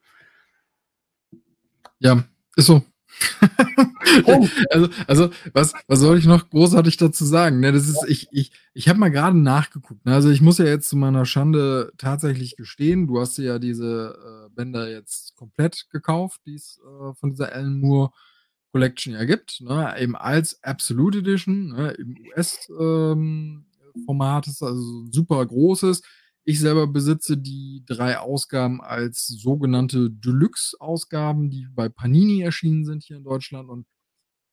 [1.99, 2.25] Ja,
[2.57, 2.83] ist so.
[4.71, 7.61] also, also was, was soll ich noch großartig dazu sagen?
[7.61, 10.05] Ne, das ist, ich, ich, ich habe mal gerade nachgeguckt.
[10.07, 10.15] Ne?
[10.15, 14.17] Also ich muss ja jetzt zu meiner Schande tatsächlich gestehen, du hast ja diese
[14.47, 18.13] äh, Bänder jetzt komplett gekauft, die es äh, von dieser Alan Moore
[18.73, 19.95] Collection ja gibt, ne?
[19.99, 21.91] eben als Absolute Edition, ne?
[21.93, 23.67] im US-Format,
[24.47, 26.03] ähm, ist also super großes.
[26.49, 33.19] Ich selber besitze die drei Ausgaben als sogenannte Deluxe-Ausgaben, die bei Panini erschienen sind hier
[33.19, 33.69] in Deutschland.
[33.69, 33.87] Und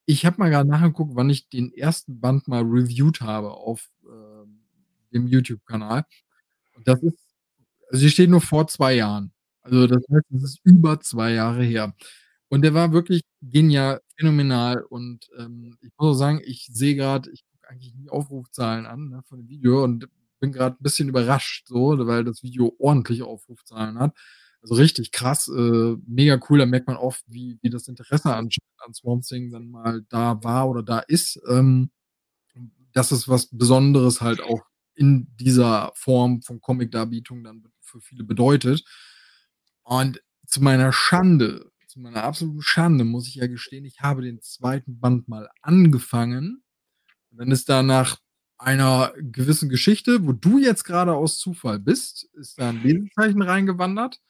[0.05, 4.45] ich habe mal gerade nachgeguckt, wann ich den ersten Band mal reviewed habe auf äh,
[5.13, 6.03] dem YouTube-Kanal.
[6.75, 7.17] Und das ist,
[7.89, 9.31] also hier steht nur vor zwei Jahren.
[9.61, 11.95] Also das heißt, es ist über zwei Jahre her.
[12.49, 14.83] Und der war wirklich genial, phänomenal.
[14.83, 19.07] Und ähm, ich muss auch sagen, ich sehe gerade, ich gucke eigentlich nie Aufrufzahlen an
[19.11, 20.09] ne, von dem Video und
[20.45, 24.15] bin gerade ein bisschen überrascht, so, weil das Video ordentlich Aufrufzahlen hat.
[24.61, 26.59] Also richtig krass, äh, mega cool.
[26.59, 30.43] Da merkt man oft, wie, wie das Interesse an, an Swamp Thing dann mal da
[30.43, 31.39] war oder da ist.
[31.49, 31.91] Ähm,
[32.93, 34.61] das ist was Besonderes halt auch
[34.95, 38.83] in dieser Form von Comic-Darbietung dann für viele bedeutet.
[39.83, 44.41] Und zu meiner Schande, zu meiner absoluten Schande muss ich ja gestehen, ich habe den
[44.41, 46.63] zweiten Band mal angefangen.
[47.31, 48.17] Und dann ist da nach
[48.65, 54.21] einer gewissen Geschichte, wo du jetzt gerade aus Zufall bist, ist da ein Lesezeichen reingewandert.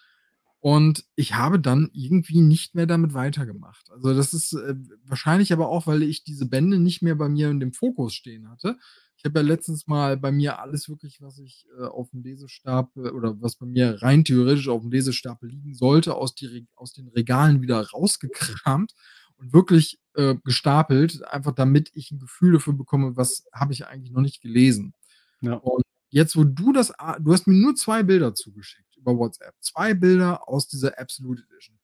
[0.60, 3.90] Und ich habe dann irgendwie nicht mehr damit weitergemacht.
[3.92, 7.50] Also das ist äh, wahrscheinlich aber auch, weil ich diese Bände nicht mehr bei mir
[7.50, 8.78] in dem Fokus stehen hatte.
[9.16, 13.12] Ich habe ja letztens mal bei mir alles wirklich, was ich äh, auf dem Lesestapel
[13.12, 17.08] oder was bei mir rein theoretisch auf dem Lesestapel liegen sollte, aus, die, aus den
[17.10, 18.94] Regalen wieder rausgekramt
[19.38, 24.12] und wirklich äh, gestapelt, einfach damit ich ein Gefühl dafür bekomme, was habe ich eigentlich
[24.12, 24.94] noch nicht gelesen.
[25.42, 25.56] Ja.
[25.56, 29.54] Und jetzt, wo du das, du hast mir nur zwei Bilder zugeschickt, über WhatsApp.
[29.60, 31.78] Zwei Bilder aus dieser Absolute Edition.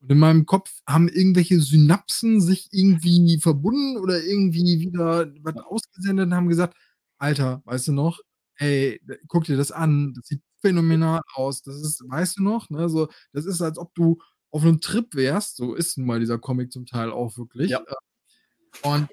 [0.00, 6.26] Und in meinem Kopf haben irgendwelche Synapsen sich irgendwie verbunden oder irgendwie wieder was ausgesendet
[6.26, 6.76] und haben gesagt,
[7.18, 8.20] Alter, weißt du noch?
[8.56, 11.62] Ey, guck dir das an, das sieht phänomenal aus.
[11.62, 12.88] Das ist, weißt du noch, ne?
[12.88, 14.18] So, das ist, als ob du
[14.50, 15.56] auf einem Trip wärst.
[15.56, 17.70] So ist nun mal dieser Comic zum Teil auch wirklich.
[17.70, 17.80] Ja.
[17.80, 19.08] Äh, und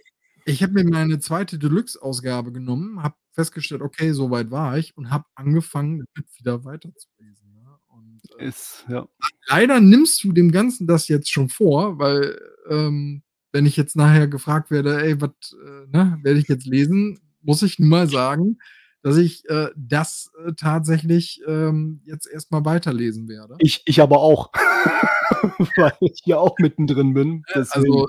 [0.46, 5.10] ich habe mir meine zweite Deluxe-Ausgabe genommen, habe festgestellt, okay, so weit war ich und
[5.10, 6.06] habe angefangen,
[6.38, 7.56] wieder weiterzulesen.
[7.56, 7.80] Ja?
[7.88, 9.08] Und, äh, ist, ja.
[9.48, 14.28] Leider nimmst du dem Ganzen das jetzt schon vor, weil ähm, wenn ich jetzt nachher
[14.28, 18.58] gefragt werde, ey, was äh, ne, werde ich jetzt lesen, muss ich nun mal sagen,
[19.04, 23.56] dass ich äh, das äh, tatsächlich ähm, jetzt erstmal weiterlesen werde.
[23.60, 24.52] Ich, ich aber auch.
[25.78, 27.43] Weil ich hier auch mittendrin bin.
[27.54, 27.93] Deswegen.
[27.93, 28.08] Also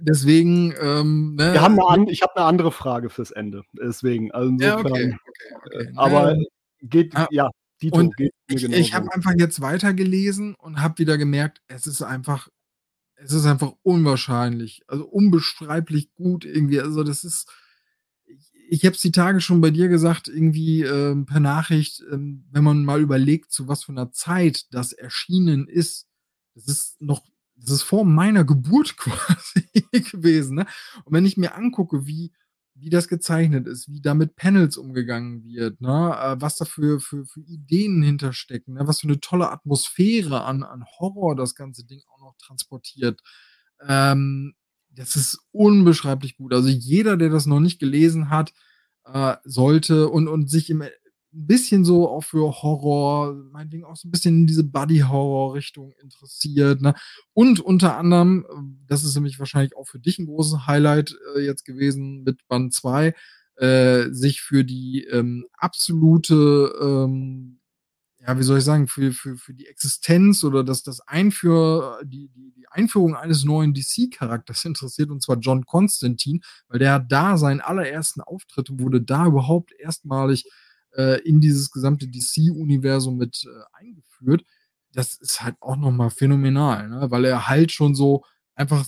[0.00, 0.74] deswegen.
[0.80, 1.52] Ähm, ne?
[1.54, 3.62] Wir haben eine ich habe eine andere Frage fürs Ende.
[3.72, 4.32] Deswegen.
[4.32, 5.18] Also insofern, ja, okay,
[5.54, 5.84] okay, okay.
[5.84, 6.42] Äh, aber ja.
[6.82, 7.50] geht, ja,
[7.82, 12.02] Dito, und geht ich, ich habe einfach jetzt weitergelesen und habe wieder gemerkt, es ist
[12.02, 12.48] einfach,
[13.16, 16.80] es ist einfach unwahrscheinlich, also unbeschreiblich gut irgendwie.
[16.80, 17.50] Also das ist
[18.68, 22.64] ich habe es die Tage schon bei dir gesagt, irgendwie ähm, per Nachricht, ähm, wenn
[22.64, 26.06] man mal überlegt, zu was für einer Zeit das erschienen ist,
[26.56, 27.22] das ist noch,
[27.54, 30.56] das ist vor meiner Geburt quasi gewesen.
[30.56, 30.66] Ne?
[31.04, 32.32] Und wenn ich mir angucke, wie,
[32.74, 36.16] wie das gezeichnet ist, wie da mit Panels umgegangen wird, ne?
[36.18, 38.86] Äh, was da für, für, für Ideen hinterstecken, ne?
[38.86, 43.22] was für eine tolle Atmosphäre an, an Horror das ganze Ding auch noch transportiert.
[43.86, 44.54] Ähm,
[44.90, 46.54] das ist unbeschreiblich gut.
[46.54, 48.52] Also jeder, der das noch nicht gelesen hat,
[49.04, 50.82] äh, sollte und, und sich im,
[51.36, 56.80] ein bisschen so auch für Horror, meinetwegen auch so ein bisschen in diese Buddy-Horror-Richtung interessiert.
[56.80, 56.94] Ne?
[57.34, 58.46] Und unter anderem,
[58.86, 62.72] das ist nämlich wahrscheinlich auch für dich ein großes Highlight äh, jetzt gewesen mit Band
[62.74, 63.14] 2,
[63.56, 67.60] äh, sich für die ähm, absolute ähm,
[68.26, 72.28] ja, wie soll ich sagen, für, für, für die Existenz oder das, das Einführ, die,
[72.28, 77.36] die, die Einführung eines neuen DC-Charakters interessiert, und zwar John Constantine, weil der hat da
[77.36, 80.44] seinen allerersten Auftritt und wurde da überhaupt erstmalig
[80.96, 84.44] äh, in dieses gesamte DC-Universum mit äh, eingeführt.
[84.92, 87.10] Das ist halt auch nochmal phänomenal, ne?
[87.10, 88.86] weil er halt schon so einfach,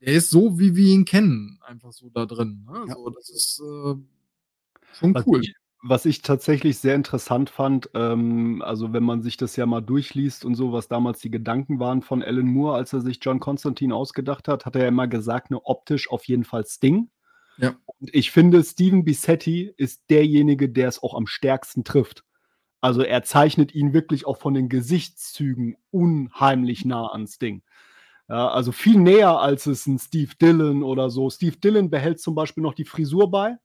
[0.00, 2.66] er ist so, wie wir ihn kennen, einfach so da drin.
[2.70, 2.84] Ne?
[2.88, 2.94] Ja.
[2.94, 3.94] So, das ist äh,
[4.94, 5.42] schon cool
[5.82, 10.44] was ich tatsächlich sehr interessant fand, ähm, also wenn man sich das ja mal durchliest
[10.44, 13.94] und so, was damals die Gedanken waren von Alan Moore, als er sich John Constantine
[13.94, 17.10] ausgedacht hat, hat er ja immer gesagt, ne, optisch auf jeden Fall Sting.
[17.58, 17.76] Ja.
[18.00, 22.24] Und ich finde, Steven Bissetti ist derjenige, der es auch am stärksten trifft.
[22.80, 27.62] Also er zeichnet ihn wirklich auch von den Gesichtszügen unheimlich nah an Sting.
[28.28, 31.30] Ja, also viel näher als es ein Steve Dillon oder so.
[31.30, 33.56] Steve Dillon behält zum Beispiel noch die Frisur bei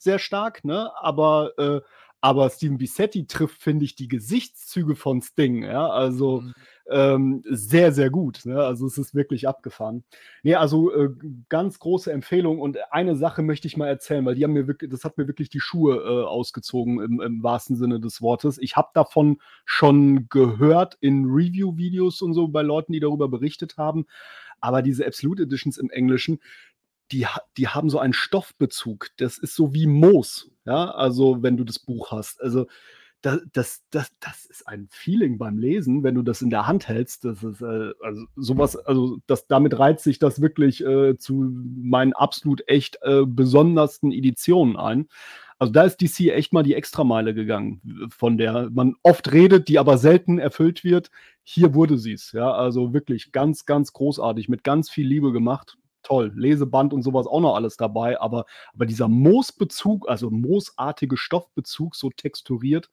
[0.00, 0.90] sehr stark, ne?
[0.96, 1.80] Aber, äh,
[2.20, 6.54] aber Steven Bissetti trifft, finde ich, die Gesichtszüge von Sting, ja, also mhm.
[6.90, 8.44] Ähm, sehr, sehr gut.
[8.44, 8.60] Ne?
[8.60, 10.04] Also es ist wirklich abgefahren.
[10.42, 11.10] Nee, also äh,
[11.48, 14.90] ganz große Empfehlung und eine Sache möchte ich mal erzählen, weil die haben mir wirklich,
[14.90, 18.58] das hat mir wirklich die Schuhe äh, ausgezogen im, im, wahrsten Sinne des Wortes.
[18.58, 24.06] Ich habe davon schon gehört in Review-Videos und so bei Leuten, die darüber berichtet haben.
[24.60, 26.40] Aber diese Absolute Editions im Englischen,
[27.12, 27.26] die,
[27.56, 29.08] die haben so einen Stoffbezug.
[29.16, 32.40] Das ist so wie Moos, ja, also wenn du das Buch hast.
[32.42, 32.66] Also
[33.22, 36.88] das, das, das, das ist ein Feeling beim Lesen, wenn du das in der Hand
[36.88, 37.24] hältst.
[37.24, 42.12] Das ist äh, also sowas, also das, damit reizt sich das wirklich äh, zu meinen
[42.12, 45.08] absolut echt äh, besondersten Editionen ein.
[45.58, 49.78] Also da ist DC echt mal die Extrameile gegangen, von der man oft redet, die
[49.78, 51.10] aber selten erfüllt wird.
[51.42, 55.76] Hier wurde sie es, ja, also wirklich ganz, ganz großartig, mit ganz viel Liebe gemacht
[56.02, 56.32] toll.
[56.34, 62.10] Leseband und sowas auch noch alles dabei, aber, aber dieser Moosbezug, also moosartige Stoffbezug, so
[62.10, 62.90] texturiert,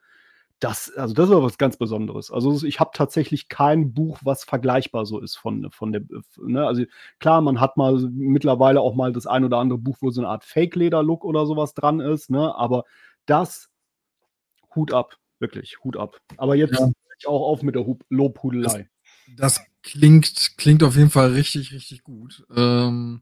[0.59, 2.31] das, also das ist was ganz Besonderes.
[2.31, 6.01] Also ich habe tatsächlich kein Buch, was vergleichbar so ist von, von der,
[6.37, 6.65] ne?
[6.65, 6.83] also
[7.19, 10.29] klar, man hat mal mittlerweile auch mal das ein oder andere Buch, wo so eine
[10.29, 12.55] Art Fake-Leder-Look oder sowas dran ist, ne?
[12.55, 12.85] aber
[13.27, 13.69] das,
[14.75, 16.19] Hut ab, wirklich, Hut ab.
[16.37, 16.89] Aber jetzt ja.
[17.19, 18.89] ich auch auf mit der Lobhudelei.
[19.35, 22.45] Das, das klingt, klingt auf jeden Fall richtig, richtig gut.
[22.55, 23.21] Ähm,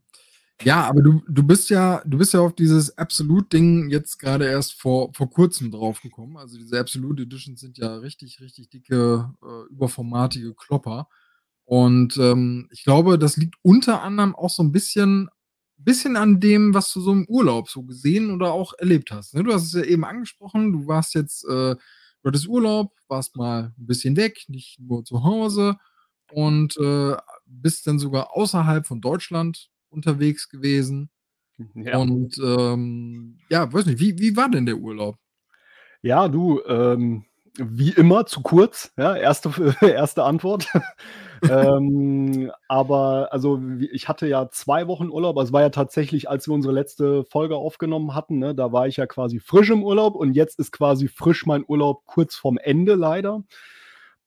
[0.63, 4.73] ja, aber du, du bist ja, du bist ja auf dieses Absolute-Ding jetzt gerade erst
[4.73, 6.37] vor, vor kurzem draufgekommen.
[6.37, 11.09] Also diese Absolute Editions sind ja richtig, richtig dicke, äh, überformatige Klopper.
[11.65, 15.29] Und ähm, ich glaube, das liegt unter anderem auch so ein bisschen,
[15.77, 19.33] bisschen an dem, was du so im Urlaub so gesehen oder auch erlebt hast.
[19.33, 19.43] Ne?
[19.43, 21.79] Du hast es ja eben angesprochen, du warst jetzt, äh, du
[22.23, 25.77] hattest Urlaub, warst mal ein bisschen weg, nicht nur zu Hause
[26.31, 31.09] und äh, bist dann sogar außerhalb von Deutschland unterwegs gewesen.
[31.73, 31.97] Ja.
[31.97, 35.17] Und ähm, ja, weiß nicht, wie, wie war denn der Urlaub?
[36.01, 37.25] Ja, du, ähm,
[37.57, 40.67] wie immer zu kurz, ja, erste, erste Antwort.
[41.49, 43.61] ähm, aber also
[43.91, 45.37] ich hatte ja zwei Wochen Urlaub.
[45.37, 48.87] Also es war ja tatsächlich, als wir unsere letzte Folge aufgenommen hatten, ne, da war
[48.87, 52.57] ich ja quasi frisch im Urlaub und jetzt ist quasi frisch mein Urlaub kurz vorm
[52.57, 53.43] Ende leider.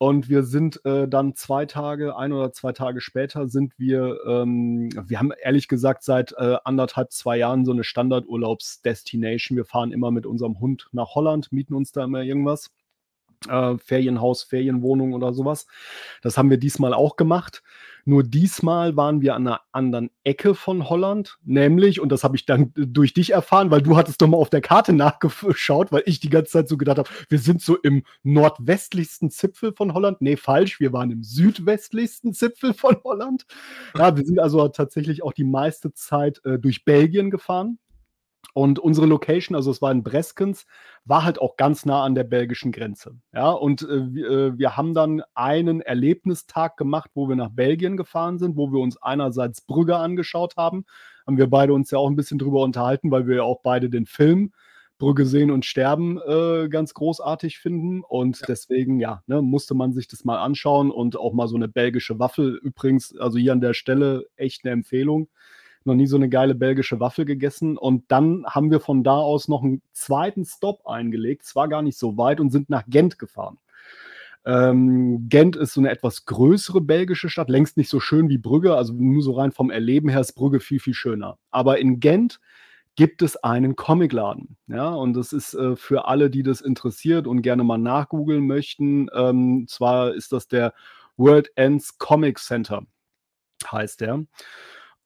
[0.01, 4.91] Und wir sind äh, dann zwei Tage, ein oder zwei Tage später sind wir, ähm,
[5.09, 9.57] wir haben ehrlich gesagt seit äh, anderthalb, zwei Jahren so eine Standardurlaubsdestination.
[9.57, 12.71] Wir fahren immer mit unserem Hund nach Holland, mieten uns da immer irgendwas
[13.49, 15.67] äh, Ferienhaus, Ferienwohnung oder sowas.
[16.23, 17.63] Das haben wir diesmal auch gemacht.
[18.09, 22.47] Nur diesmal waren wir an einer anderen Ecke von Holland, nämlich, und das habe ich
[22.47, 26.19] dann durch dich erfahren, weil du hattest doch mal auf der Karte nachgeschaut, weil ich
[26.19, 30.23] die ganze Zeit so gedacht habe, wir sind so im nordwestlichsten Zipfel von Holland.
[30.23, 33.45] Nee, falsch, wir waren im südwestlichsten Zipfel von Holland.
[33.95, 37.79] Ja, wir sind also tatsächlich auch die meiste Zeit äh, durch Belgien gefahren.
[38.59, 40.67] Und unsere Location, also es war in Breskens,
[41.05, 43.15] war halt auch ganz nah an der belgischen Grenze.
[43.33, 47.97] Ja, und äh, wir, äh, wir haben dann einen Erlebnistag gemacht, wo wir nach Belgien
[47.97, 50.87] gefahren sind, wo wir uns einerseits Brügge angeschaut haben.
[51.25, 53.91] Haben wir beide uns ja auch ein bisschen drüber unterhalten, weil wir ja auch beide
[53.91, 54.51] den Film
[54.99, 58.03] Brügge sehen und sterben äh, ganz großartig finden.
[58.03, 58.47] Und ja.
[58.49, 62.19] deswegen, ja, ne, musste man sich das mal anschauen und auch mal so eine belgische
[62.19, 62.57] Waffel.
[62.57, 65.29] Übrigens, also hier an der Stelle echt eine Empfehlung
[65.89, 67.77] noch nie so eine geile belgische Waffel gegessen.
[67.77, 71.99] Und dann haben wir von da aus noch einen zweiten Stop eingelegt, zwar gar nicht
[71.99, 73.59] so weit, und sind nach Gent gefahren.
[74.45, 78.77] Ähm, Gent ist so eine etwas größere belgische Stadt, längst nicht so schön wie Brügge,
[78.77, 81.39] also nur so rein vom Erleben her ist Brügge viel, viel schöner.
[81.51, 82.41] Aber in Gent
[82.97, 84.57] gibt es einen Comicladen.
[84.67, 89.09] Ja, und das ist äh, für alle, die das interessiert und gerne mal nachgoogeln möchten.
[89.15, 90.73] Ähm, zwar ist das der
[91.17, 92.83] World Ends Comic Center,
[93.71, 94.25] heißt der.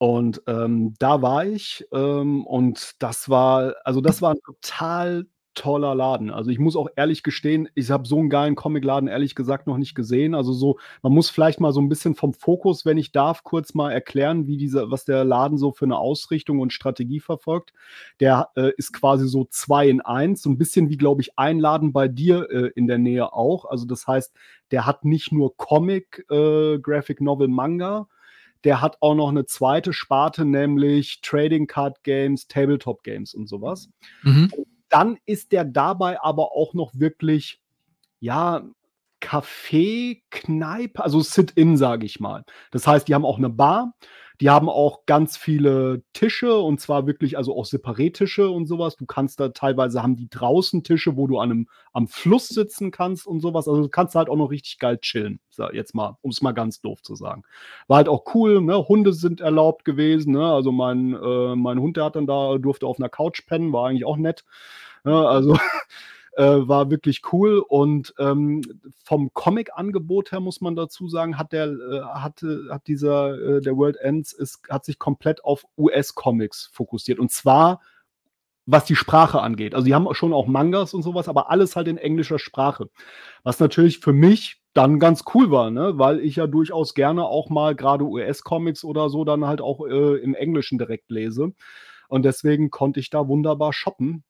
[0.02, 5.94] Und ähm, da war ich ähm, und das war, also das war ein total toller
[5.94, 6.32] Laden.
[6.32, 9.76] Also ich muss auch ehrlich gestehen, ich habe so einen geilen Comicladen ehrlich gesagt noch
[9.78, 10.34] nicht gesehen.
[10.34, 13.74] Also so, man muss vielleicht mal so ein bisschen vom Fokus, wenn ich darf, kurz
[13.74, 17.72] mal erklären, wie dieser, was der Laden so für eine Ausrichtung und Strategie verfolgt.
[18.18, 21.60] Der äh, ist quasi so zwei in eins, so ein bisschen wie, glaube ich, ein
[21.60, 23.66] Laden bei dir äh, in der Nähe auch.
[23.66, 24.34] Also das heißt,
[24.72, 28.08] der hat nicht nur Comic, äh, Graphic Novel, Manga,
[28.64, 33.88] der hat auch noch eine zweite Sparte, nämlich Trading Card Games, Tabletop Games und sowas.
[34.22, 34.50] Mhm.
[34.88, 37.60] Dann ist der dabei aber auch noch wirklich,
[38.20, 38.62] ja,
[39.20, 42.44] Café, Kneipe, also Sit-in, sage ich mal.
[42.72, 43.94] Das heißt, die haben auch eine Bar,
[44.42, 48.96] die haben auch ganz viele Tische und zwar wirklich, also auch Separättische und sowas.
[48.96, 52.90] Du kannst da teilweise haben die draußen Tische, wo du an einem, am Fluss sitzen
[52.90, 53.68] kannst und sowas.
[53.68, 55.38] Also du kannst halt auch noch richtig geil chillen.
[55.72, 57.44] Jetzt mal, um es mal ganz doof zu sagen.
[57.86, 58.88] War halt auch cool, ne?
[58.88, 60.52] Hunde sind erlaubt gewesen, ne?
[60.52, 63.86] Also mein, äh, mein Hund, der hat dann da, durfte auf einer Couch pennen, war
[63.86, 64.44] eigentlich auch nett.
[65.04, 65.14] Ne?
[65.14, 65.56] Also
[66.36, 67.58] äh, war wirklich cool.
[67.66, 68.62] Und ähm,
[69.04, 73.76] vom Comic-Angebot her muss man dazu sagen, hat der, äh, hatte, hat dieser, äh, der
[73.76, 77.18] World Ends ist, hat sich komplett auf US-Comics fokussiert.
[77.18, 77.80] Und zwar
[78.66, 79.74] was die Sprache angeht.
[79.74, 82.88] Also die haben schon auch Mangas und sowas, aber alles halt in englischer Sprache.
[83.42, 85.98] Was natürlich für mich dann ganz cool war, ne?
[85.98, 90.16] weil ich ja durchaus gerne auch mal gerade US-Comics oder so dann halt auch äh,
[90.18, 91.52] im Englischen direkt lese.
[92.08, 94.24] Und deswegen konnte ich da wunderbar shoppen.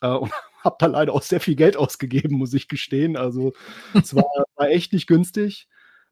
[0.00, 3.16] Äh, und habe da leider auch sehr viel Geld ausgegeben, muss ich gestehen.
[3.16, 3.52] Also
[3.94, 4.24] es war,
[4.56, 5.68] war echt nicht günstig.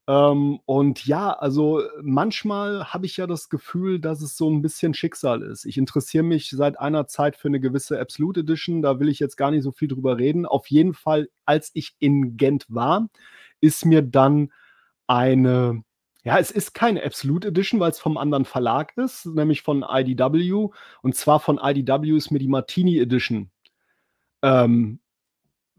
[0.09, 4.94] Ähm, und ja, also manchmal habe ich ja das Gefühl, dass es so ein bisschen
[4.94, 5.64] Schicksal ist.
[5.64, 8.82] Ich interessiere mich seit einer Zeit für eine gewisse Absolute Edition.
[8.82, 10.47] Da will ich jetzt gar nicht so viel drüber reden.
[10.47, 13.09] Auf jeden Fall, als ich in Gent war,
[13.61, 14.53] ist mir dann
[15.07, 15.82] eine
[16.24, 20.70] ja, es ist keine Absolute Edition, weil es vom anderen Verlag ist, nämlich von IDW.
[21.01, 23.53] Und zwar von IDW ist mir die Martini Edition
[24.47, 25.01] ähm,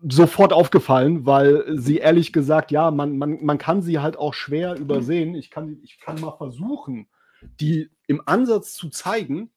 [0.07, 4.75] sofort aufgefallen, weil sie ehrlich gesagt, ja, man, man, man kann sie halt auch schwer
[4.77, 5.33] übersehen.
[5.35, 7.07] Ich kann, ich kann mal versuchen,
[7.59, 9.49] die im Ansatz zu zeigen.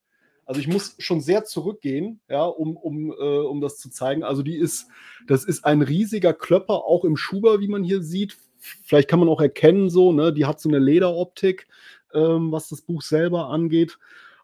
[0.47, 4.25] Also ich muss schon sehr zurückgehen, ja, um, um, äh, um das zu zeigen.
[4.25, 4.89] Also die ist,
[5.27, 8.37] das ist ein riesiger Klöpper, auch im Schuber, wie man hier sieht.
[8.59, 11.69] Vielleicht kann man auch erkennen, so, ne, die hat so eine Lederoptik,
[12.15, 13.99] ähm, was das Buch selber angeht.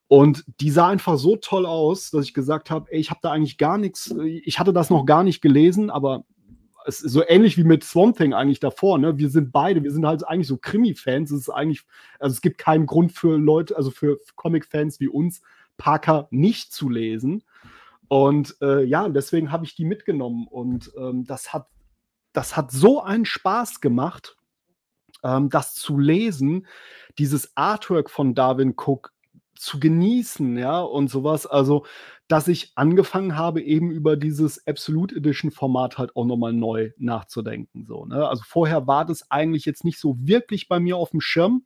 [0.09, 3.33] Und die sah einfach so toll aus, dass ich gesagt habe, ey, ich habe da
[3.33, 6.25] eigentlich gar nichts, ich hatte das noch gar nicht gelesen, aber
[6.87, 9.19] es ist so ähnlich wie mit Swamp Thing eigentlich davor, ne?
[9.19, 11.33] Wir sind beide, wir sind halt eigentlich so Krimi-Fans.
[11.33, 11.83] Es ist eigentlich,
[12.21, 15.43] also es gibt keinen Grund für Leute, also für Comic-Fans wie uns,
[15.77, 17.43] Parker nicht zu lesen.
[18.09, 20.47] Und äh, ja, deswegen habe ich die mitgenommen.
[20.47, 21.67] Und ähm, das hat,
[22.33, 24.37] das hat so einen Spaß gemacht,
[25.25, 26.67] ähm, das zu lesen.
[27.19, 29.13] Dieses Artwork von Darwin Cook
[29.57, 31.47] zu genießen, ja, und sowas.
[31.47, 31.85] Also,
[32.29, 36.91] dass ich angefangen habe, eben über dieses Absolute Edition Format halt auch noch mal neu
[36.99, 38.29] nachzudenken, so, ne?
[38.29, 41.65] Also, vorher war das eigentlich jetzt nicht so wirklich bei mir aufm Schirm,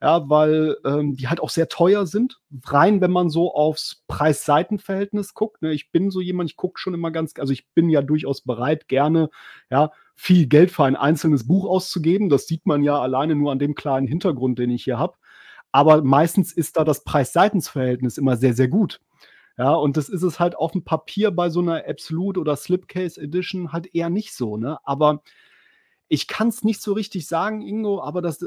[0.00, 2.40] ja, weil, ähm, die halt auch sehr teuer sind.
[2.64, 5.72] Rein, wenn man so aufs Preis-Seiten-Verhältnis guckt, ne?
[5.72, 8.88] Ich bin so jemand, ich gucke schon immer ganz also, ich bin ja durchaus bereit,
[8.88, 9.30] gerne,
[9.70, 12.28] ja, viel Geld für ein einzelnes Buch auszugeben.
[12.28, 15.14] Das sieht man ja alleine nur an dem kleinen Hintergrund, den ich hier habe.
[15.74, 19.00] Aber meistens ist da das Preis-Seitens-Verhältnis immer sehr, sehr gut.
[19.58, 23.72] Ja, und das ist es halt aufm Papier bei so 'ner Absolute oder Slipcase Edition
[23.72, 24.78] halt eher nicht so, ne?
[24.84, 25.22] Aber
[26.08, 28.44] ich kann's nicht so richtig sagen, Ingo, aber das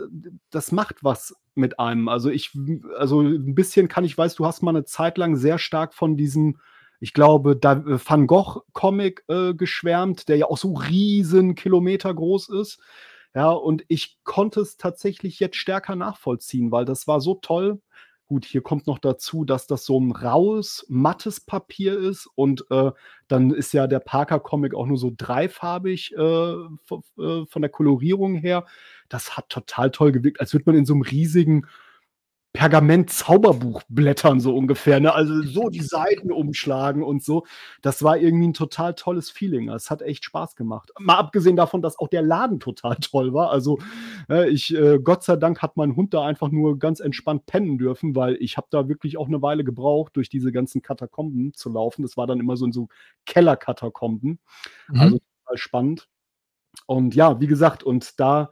[0.51, 2.09] das macht was mit einem.
[2.09, 2.51] Also, ich
[2.97, 6.17] also, 'n bisschen kann ich weiß, du hast mal 'ne Zeit lang sehr stark von
[6.17, 6.59] diesem,
[7.01, 12.49] ich glaube, äh, Van Gogh Comic, äh, geschwärmt, der ja auch so riesen Kilometer groß
[12.49, 12.80] ist.
[13.36, 17.81] Ja, und ich konnte es tatsächlich jetzt stärker nachvollziehen, weil das war so toll.
[18.27, 22.91] Gut, hier kommt noch dazu, dass das so 'n raues, mattes Papier ist und, äh,
[23.27, 28.36] dann ist ja der Parker Comic auch nur so dreifarbig, äh, äh, von der Kolorierung
[28.36, 28.65] her.
[29.09, 31.67] Das hat total toll gewirkt, als würde man in so 'nem riesigen
[32.56, 35.14] Pergament-Zauberbuch blättern, so ungefähr, ne?
[35.14, 37.45] Also, so die Seiten umschlagen und so.
[37.82, 39.70] Das war irgendwie 'n total tolles Feeling.
[39.70, 40.91] Es hat echt Spaß gemacht.
[40.99, 43.51] Mal abgesehen davon, dass auch der Laden total toll war.
[43.51, 43.80] Also,
[44.30, 47.78] äh, ich äh, Gott sei Dank hat mein Hund da einfach nur ganz entspannt pennen
[47.78, 51.70] dürfen, weil ich habe da wirklich auch 'ne Weile gebraucht, durch diese ganzen Katakomben zu
[51.70, 52.03] laufen.
[52.03, 52.88] Das war dann immer so in so
[53.26, 54.39] Kellerkatakomben.
[54.97, 55.20] Also, Mhm.
[55.45, 56.10] total spannend.
[56.88, 58.51] Und ja, wie gesagt, und da,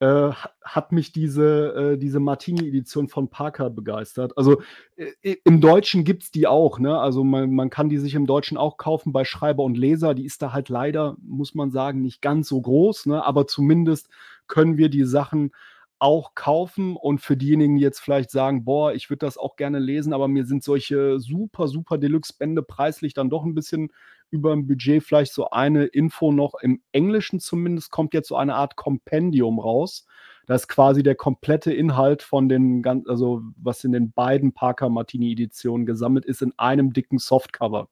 [0.00, 4.36] äh, ha hat mich diese äh, diese Martini-Edition von Parker begeistert.
[4.36, 4.60] Also,
[4.96, 6.98] äh, im Deutschen gibt's die auch, ne?
[7.00, 10.14] Also, man man kann die sich im Deutschen auch kaufen bei Schreiber und Leser.
[10.14, 13.24] Die ist da halt leider, muss man sagen, nicht ganz so groß, ne?
[13.24, 14.08] Aber zumindest
[14.46, 15.52] können wir die Sachen
[15.98, 16.96] auch kaufen.
[16.96, 20.28] Und für diejenigen, die jetzt vielleicht sagen: „Boah, ich würde das auch gerne lesen, aber
[20.28, 23.90] mir sind solche super, super Deluxe-Bände preislich dann doch 'n bisschen
[24.30, 28.76] überm Budget“, vielleicht so eine Info noch: Im Englischen zumindest kommt jetzt so eine Art
[28.76, 30.06] Kompendium raus.
[30.46, 35.84] Da ist quasi der komplette Inhalt von den gan also, was in den beiden Parker-Martini-Editionen
[35.84, 37.88] gesammelt ist, in einem dicken Softcover.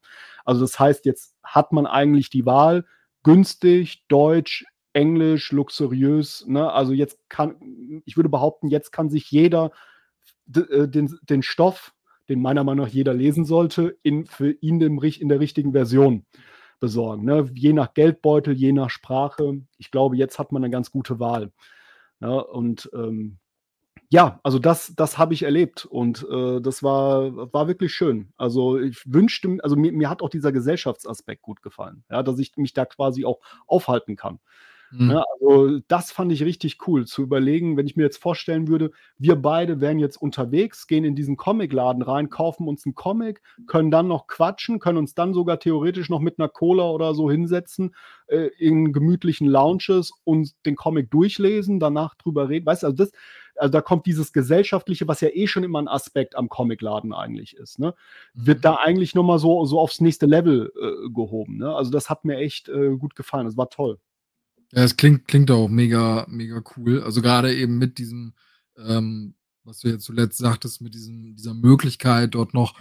[0.47, 2.87] Also, das heißt, jetzt hat man eigentlich die Wahl,
[3.25, 4.65] günstig, deutsch,
[4.95, 6.73] englisch, luxuriös, ne?
[6.73, 9.71] Also, jetzt kann ich würde behaupten, jetzt kann sich jeder
[10.55, 11.93] äh, den den Stoff,
[12.29, 16.25] den meiner Meinung nach jeder lesen sollte, in für ihn dem in der richtigen Version
[16.81, 17.51] besorgen, ne?
[17.55, 19.63] Je nach Geldbeutel, je nach Sprache.
[19.79, 21.53] Ich glaube, jetzt hat man 'ne ganz gute Wahl,
[22.21, 22.45] ne?
[22.47, 23.39] Und, ähm,
[24.11, 28.33] ja, also, das das habe ich erlebt und, äh, das war war wirklich schön.
[28.39, 32.57] Also, ich wünschte also, mir mir hat auch dieser Gesellschaftsaspekt gut gefallen, ja, dass ich
[32.59, 34.41] mich da quasi auch aufhalten kann,
[34.93, 35.17] Mhm.
[35.17, 35.25] ne?
[35.41, 39.37] Also, das fand ich richtig cool, zu überlegen, wenn ich mir jetzt vorstellen würde, wir
[39.37, 44.09] beide wären jetzt unterwegs, gehen in diesen Comicladen rein, kaufen uns 'n Comic, können dann
[44.09, 47.95] noch quatschen, können uns dann sogar theoretisch noch mit 'ner Cola oder so hinsetzen,
[48.29, 52.67] äh, in gemütlichen Lounges und den Comic durchlesen, danach drüber reden.
[52.67, 53.13] Weißt du, also, das
[53.59, 57.57] also, da kommt dieses Gesellschaftliche, was ja eh schon immer 'n Aspekt am Comicladen eigentlich
[57.57, 57.95] ist, ne?
[58.35, 58.63] Wird Mhm.
[58.63, 61.75] da eigentlich noch mal so so aufs nächste Level, äh, gehoben, ne?
[61.75, 63.47] Also, das hat mir echt, äh, gut gefallen.
[63.47, 63.99] Das war toll.
[64.73, 67.03] Ja, es klingt klingt auch mega mega cool.
[67.03, 68.35] Also, grade eben mit diesem,
[68.77, 72.75] ähm, was du jetzt zuletzt sagtest, mit diesem dieser Möglichkeit, dort noch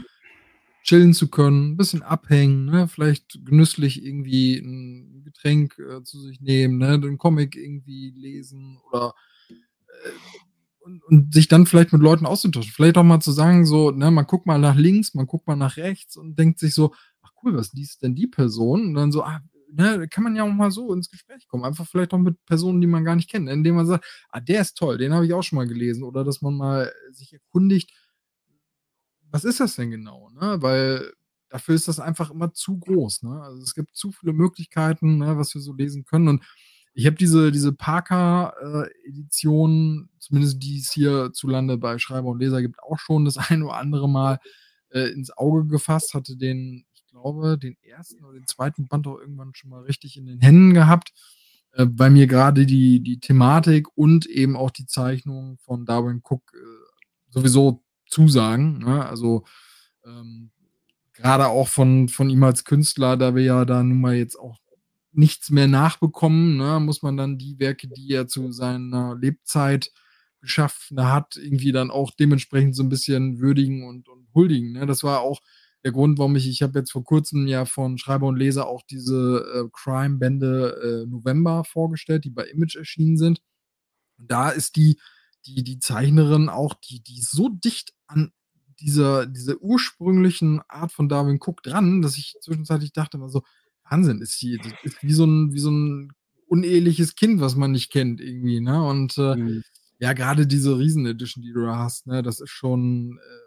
[0.83, 2.87] chillen zu können, bisschen abhängen, ne?
[2.87, 6.99] Vielleicht genüsslich irgendwie 'n Getränk, äh, zu sich nehmen, ne?
[6.99, 9.13] Den Comic irgendwie lesen oder,
[10.05, 12.71] äh und und sich dann vielleicht mit Leuten auszutauschen.
[12.73, 15.55] Vielleicht auch mal zu sagen so, ne, man guckt mal nach links, man guckt mal
[15.57, 19.11] nach rechts und denkt sich so: „Ach cool, was liest denn die Person?“ Und dann
[19.13, 19.41] so, ah,
[19.71, 21.65] ne, kann man ja auch mal so ins Gespräch kommen.
[21.65, 24.61] Einfach vielleicht auch mit Personen, die man gar nicht kennt, indem man sagt: „Ah, der
[24.61, 27.91] ist toll, den habe ich auch schon mal gelesen.“ Oder dass man mal sich erkundigt
[29.31, 30.57] was ist das denn genau, ne?
[30.61, 31.13] Weil
[31.49, 33.41] dafür ist das einfach immer zu groß, ne?
[33.41, 36.27] Also, es gibt zu viele Möglichkeiten, ne, was wir so lesen können.
[36.29, 36.43] Und
[36.93, 38.53] ich habe diese diese Parker,
[38.85, 38.89] äh,
[40.19, 44.09] zumindest die es hierzulande bei Schreiber und Leser gibt, auch schon das ein oder andere
[44.09, 44.39] Mal,
[44.89, 46.13] äh, ins Auge gefasst.
[46.13, 46.85] Hatte den,
[47.15, 48.25] glaube, den 1.
[48.25, 48.87] oder den 2.
[48.89, 51.13] Band auch irgendwann schon mal richtig in den Händen gehabt,
[51.73, 56.57] äh, weil mir grade die die Thematik und eben auch die Zeichnung von Darwyn Cooke,
[56.57, 56.61] äh,
[57.31, 59.05] sowieso zusagen, ne?
[59.07, 59.45] Also,
[60.05, 60.51] ähm,
[61.13, 64.59] grade auch von von ihm als Künstler, da wir ja da nun mal jetzt auch
[65.13, 69.91] nichts mehr nachbekommen, ne, muss man dann die Werke, die er zu seiner Lebzeit
[70.41, 74.85] geschaffen hat, irgendwie dann auch dementsprechend so 'n bisschen würdigen und und huldigen, ne?
[74.87, 75.41] Das war auch
[75.85, 78.83] der Grund, warum ich ich habe jetzt vor Kurzem ja von Schreiber und Leser auch
[78.83, 83.41] diese, äh, Crime-Bände, äh, November vorgestellt, die bei Image erschienen sind.
[84.17, 84.99] Und da ist die
[85.45, 88.33] die die Zeichnerin auch die die so dicht an
[88.81, 93.43] dieser, dieser ursprünglichen Art von Darwin Cook dran, dass ich zwischenzeitlich dachte immer so,
[93.89, 96.11] Wahnsinn, ist das ist wie so ein, wie so ein
[96.47, 98.83] uneheliches Kind, was man nicht kennt, irgendwie, ne?
[98.85, 99.63] Und äh, mhm.
[99.99, 103.45] ja, gerade diese Riesen-Edition, die du da hast, ne, das ist schon äh,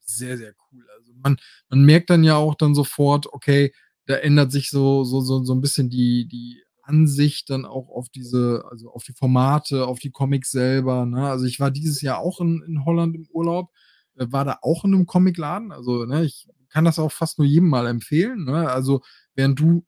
[0.00, 0.86] sehr, sehr cool.
[0.96, 1.36] Also man,
[1.68, 3.72] man merkt dann ja auch dann sofort, okay,
[4.06, 8.08] da ändert sich so, so, so, so ein bisschen die, die Ansicht dann auch auf
[8.08, 11.06] diese, also auf die Formate, auf die Comics selber.
[11.06, 11.28] Ne?
[11.28, 13.70] Also ich war dieses Jahr auch in, in Holland im Urlaub,
[14.16, 15.72] äh, war da auch in einem Comicladen.
[15.72, 18.44] Also ne, ich kann das auch fast nur jedem mal empfehlen.
[18.44, 18.68] Ne?
[18.70, 19.02] Also
[19.34, 19.84] während du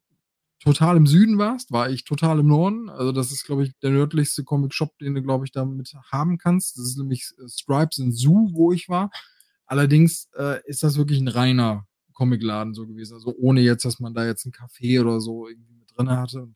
[0.59, 2.89] total im Süden warst, war ich total im Norden.
[2.89, 6.77] Also das ist, glaube ich, der nördlichste Comic-Shop, den du, glaube ich, damit haben kannst.
[6.77, 9.11] Das ist nämlich äh, Stripes in Zoo, wo ich war.
[9.67, 13.13] Allerdings äh, ist das wirklich ein reiner Comicladen so gewesen.
[13.13, 16.47] Also ohne jetzt, dass man da jetzt ein Café oder so irgendwie mit drin hatte.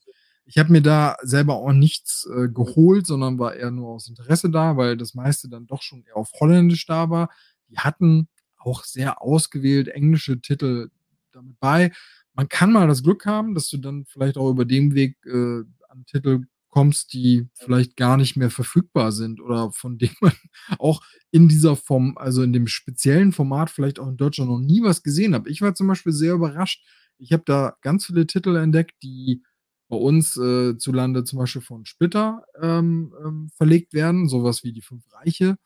[0.46, 4.50] Ich habe mir da selber auch nichts äh, geholt, sondern war eher nur aus Interesse
[4.50, 7.30] da, weil das meiste dann doch schon eher auf Holländisch da war.
[7.70, 10.90] Die hatten auch sehr ausgewählt englische Titel
[11.32, 11.92] damit bei.
[12.34, 15.64] Man kann mal das Glück haben, dass du dann vielleicht auch über den Weg äh,
[15.90, 20.34] an Titel kommst, die vielleicht gar nicht mehr verfügbar sind oder von denen man
[20.80, 24.82] auch in dieser Form, also in dem speziellen Format vielleicht auch in Deutschland noch nie
[24.82, 25.48] was gesehen hat.
[25.48, 26.84] Ich war zum Beispiel sehr überrascht.
[27.18, 29.44] Ich habe da ganz viele Titel entdeckt, die
[29.90, 34.72] bei uns äh, zu Lande zum Beispiel von Splitter ähm, ähm, verlegt werden, sowas wie
[34.72, 35.58] die Fünf Reiche.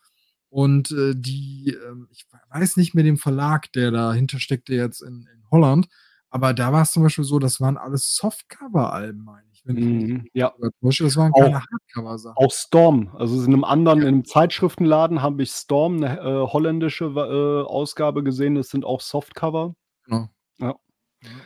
[0.49, 5.27] Und äh, die, äh, ich weiß nicht mehr den Verlag, der dahinter steckte jetzt in,
[5.31, 5.87] in Holland,
[6.29, 9.54] aber da war es zum Beispiel so, das waren alles Softcover-Alben, meine ich.
[9.65, 10.53] Mhm, ja.
[10.81, 12.37] Das waren keine Hardcover-Sachen.
[12.37, 13.09] Auch Storm.
[13.15, 14.07] Also in einem anderen, ja.
[14.07, 18.55] in einem Zeitschriftenladen habe ich Storm, eine äh, holländische äh, Ausgabe gesehen.
[18.55, 19.75] Das sind auch Softcover.
[20.05, 20.29] Genau.
[20.59, 20.75] Ja.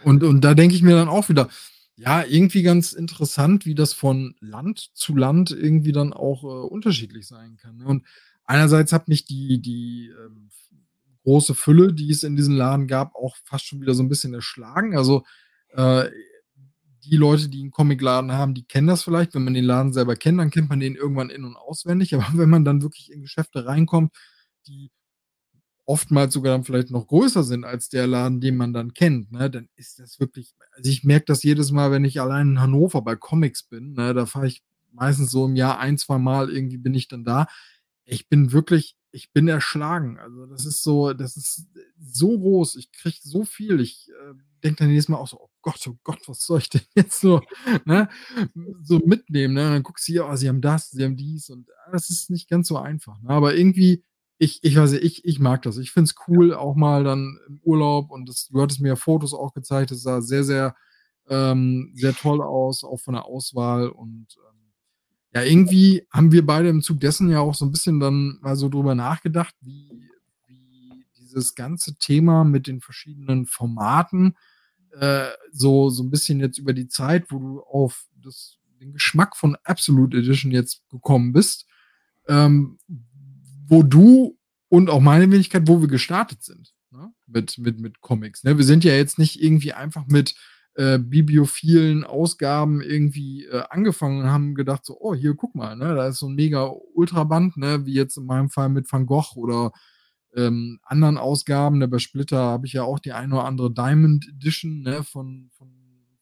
[0.04, 1.48] Und, und da denke ich mir dann auch wieder,
[1.96, 7.28] ja, irgendwie ganz interessant, wie das von Land zu Land irgendwie dann auch äh, unterschiedlich
[7.28, 7.78] sein kann.
[7.78, 7.86] Ne?
[7.86, 8.06] Und
[8.46, 10.50] einerseits hat mich die, die ähm,
[11.24, 14.34] große Fülle, die es in diesem Laden gab, auch fast schon wieder so ein bisschen
[14.34, 14.98] erschlagen.
[14.98, 15.24] Also
[15.74, 16.10] äh,
[17.10, 19.36] die Leute, die einen Comicladen haben, die kennen das vielleicht.
[19.36, 22.14] Wenn man den Laden selber kennt, dann kennt man den irgendwann in- und auswendig.
[22.16, 24.12] Aber wenn man dann wirklich in Geschäfte reinkommt,
[24.68, 24.92] die
[25.86, 29.50] oftmals sogar dann vielleicht noch größer sind als der Laden, den man dann kennt, ne,
[29.50, 33.02] dann ist das wirklich, also ich merke das jedes Mal, wenn ich allein in Hannover
[33.02, 36.78] bei Comics bin, ne, da fahre ich meistens so im Jahr ein, zwei Mal irgendwie
[36.78, 37.48] bin ich dann da.
[38.06, 40.20] Ich bin wirklich, ich bin erschlagen.
[40.20, 41.68] Also das ist so, das ist
[42.00, 42.76] so groß.
[42.76, 43.80] Ich kriege so viel.
[43.80, 44.34] Ich äh,
[44.64, 47.20] denke dann jedes Mal auch so, oh Gott, oh Gott, was soll ich denn jetzt
[47.20, 47.42] so,
[47.86, 48.10] ne,
[48.84, 49.54] so mitnehmen?
[49.54, 49.66] Ne?
[49.66, 52.30] Und dann guckst du hier, oh, sie haben das, sie haben dies und das ist
[52.30, 53.20] nicht ganz so einfach.
[53.22, 53.30] Ne?
[53.30, 54.04] Aber irgendwie,
[54.38, 55.78] ich, ich weiß nicht, ich, ich mag das.
[55.78, 58.96] Ich finde es cool, auch mal dann im Urlaub und das, du hattest mir ja
[58.96, 60.76] Fotos auch gezeigt, das sah sehr, sehr,
[61.28, 64.28] ähm, sehr toll aus, auch von der Auswahl und
[65.34, 68.56] ja, irgendwie haben wir beide im Zug dessen ja auch so ein bisschen dann mal
[68.56, 70.10] so drüber nachgedacht, wie,
[70.48, 74.36] wie dieses ganze Thema mit den verschiedenen Formaten
[74.92, 79.36] äh, so, so ein bisschen jetzt über die Zeit, wo du auf das, den Geschmack
[79.36, 81.68] von Absolute Edition jetzt gekommen bist,
[82.28, 82.80] ähm,
[83.68, 87.12] wo du und auch meine Wenigkeit, wo wir gestartet sind ne?
[87.28, 88.44] mit, mit, mit Comics.
[88.44, 88.58] Ne?
[88.58, 90.36] Wir sind ja jetzt nicht irgendwie einfach mit
[90.76, 95.96] äh, bibliophilen Ausgaben irgendwie äh, angefangen und haben gedacht, so, oh, hier, guck mal, ne?
[95.96, 97.86] da ist so ein mega Ultraband, ne?
[97.86, 99.72] wie jetzt in meinem Fall mit Van Gogh oder
[100.36, 101.80] ähm, anderen Ausgaben.
[101.80, 101.88] Ne?
[101.88, 105.04] Bei Splitter habe ich ja auch die eine oder andere Diamond Edition ne?
[105.04, 105.70] von, von,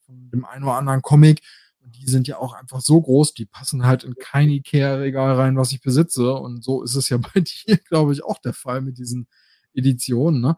[0.01, 1.41] von dem einen oder anderen Comic
[1.89, 5.71] die sind ja auch einfach so groß, die passen halt in kein Ikea-Regal rein, was
[5.71, 6.33] ich besitze.
[6.33, 9.27] Und so ist es ja bei dir, glaube ich, auch der Fall mit diesen
[9.73, 10.41] Editionen.
[10.41, 10.57] Ne?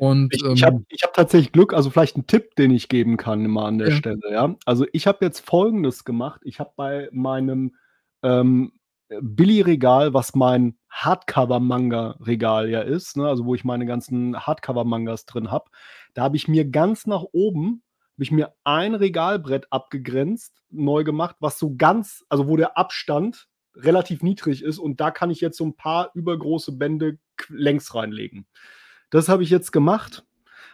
[0.00, 3.18] Und, ich, ich habe ähm, hab tatsächlich Glück, also vielleicht ein Tipp, den ich geben
[3.18, 3.96] kann immer an der ja.
[3.96, 4.22] Stelle.
[4.30, 4.56] Ja?
[4.64, 6.40] Also ich habe jetzt Folgendes gemacht.
[6.42, 7.76] Ich habe bei meinem
[8.22, 8.72] ähm,
[9.20, 13.28] Billy-Regal, was mein Hardcover-Manga-Regal ja ist, ne?
[13.28, 15.70] also wo ich meine ganzen Hardcover-Mangas drin habe,
[16.14, 17.82] da habe ich mir ganz nach oben
[18.14, 23.48] habe ich mir ein Regalbrett abgegrenzt, neu gemacht, was so ganz, also wo der Abstand
[23.74, 28.46] relativ niedrig ist und da kann ich jetzt so ein paar übergroße Bände längs reinlegen.
[29.10, 30.24] Das habe ich jetzt gemacht.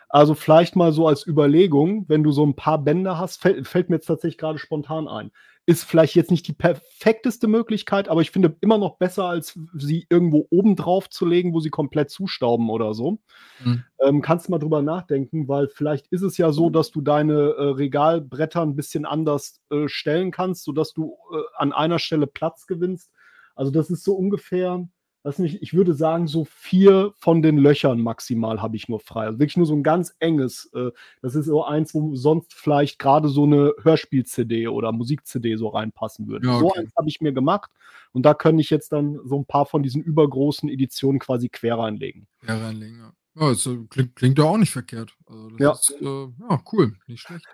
[0.08, 3.90] Also vielleicht mal so als Überlegung, wenn du so ein paar Bände hast, fällt, fällt
[3.90, 5.30] mir jetzt tatsächlich gerade spontan ein
[5.68, 10.06] ist vielleicht jetzt nicht die perfekteste Möglichkeit, aber ich finde immer noch besser, als sie
[10.08, 13.18] irgendwo oben drauf zu legen, wo sie komplett zustauben oder so.
[13.64, 13.82] Mhm.
[14.00, 17.62] Ähm, kannst mal drüber nachdenken, weil vielleicht ist es ja so, dass du deine äh,
[17.70, 23.10] Regalbretter ein bisschen anders äh, stellen kannst, sodass du äh, an einer Stelle Platz gewinnst.
[23.56, 24.86] Also das ist so ungefähr,
[25.26, 29.26] lass mich, ich würde sagen, so vier von den Löchern maximal habe ich nur frei.
[29.26, 30.70] Also wirklich nur so ein ganz enges.
[30.72, 35.68] Äh, das ist so eins, wo sonst vielleicht gerade so eine Hörspiel-CD oder Musik-CD so
[35.68, 36.46] reinpassen würde.
[36.46, 36.60] Ja, okay.
[36.60, 37.72] So eins habe ich mir gemacht
[38.12, 41.76] und da könnte ich jetzt dann so ein paar von diesen übergroßen Editionen quasi quer
[41.76, 42.28] reinlegen.
[42.44, 43.12] Quer reinlegen, ja.
[43.38, 45.12] Ja, das äh, klingt, klingt ja auch nicht verkehrt.
[45.26, 45.72] Also ja.
[45.72, 47.44] Ist, äh, ja, cool, nicht schlecht.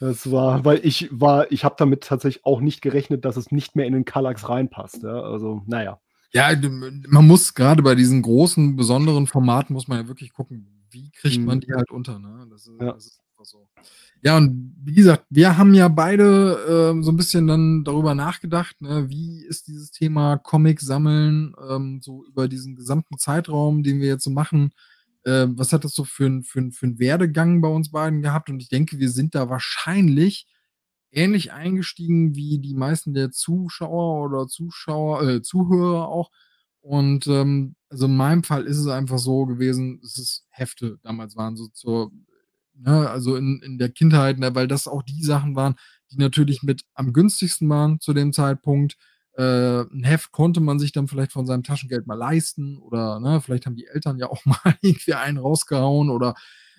[0.00, 3.74] Das war, weil ich war, ich habe damit tatsächlich auch nicht gerechnet, dass es nicht
[3.74, 5.02] mehr in den Kallax reinpasst.
[5.02, 5.22] Ja?
[5.22, 5.98] Also, naja.
[6.32, 6.50] Ja,
[7.08, 11.40] man muss gerade bei diesen großen, besonderen Formaten muss man ja wirklich gucken, wie kriegt
[11.40, 11.60] man mhm.
[11.60, 12.18] die halt unter.
[12.18, 12.46] Ne?
[12.50, 12.92] Das, ist, ja.
[12.92, 13.68] das ist einfach so.
[14.22, 18.80] Ja, und wie gesagt, wir haben ja beide äh, so ein bisschen dann darüber nachgedacht,
[18.80, 24.06] ne, wie ist dieses Thema Comic sammeln, ähm, so über diesen gesamten Zeitraum, den wir
[24.06, 24.72] jetzt so machen.
[25.24, 28.48] Äh, was hat das so für einen für für ein Werdegang bei uns beiden gehabt?
[28.48, 30.46] Und ich denke, wir sind da wahrscheinlich
[31.12, 36.30] ähnlich eingestiegen wie die meisten der Zuschauer oder Zuschauer, äh, Zuhörer auch.
[36.80, 41.56] Und ähm, also in meinem Fall ist es einfach so gewesen, es Hefte damals waren,
[41.56, 42.10] so zur,
[42.74, 45.76] ne, also in, in der Kindheit, ne, weil das auch die Sachen waren,
[46.10, 48.96] die natürlich mit am günstigsten waren zu dem Zeitpunkt.
[49.34, 53.40] Äh, ein Heft konnte man sich dann vielleicht von seinem Taschengeld mal leisten oder ne,
[53.40, 56.34] vielleicht haben die Eltern ja auch mal irgendwie einen rausgehauen oder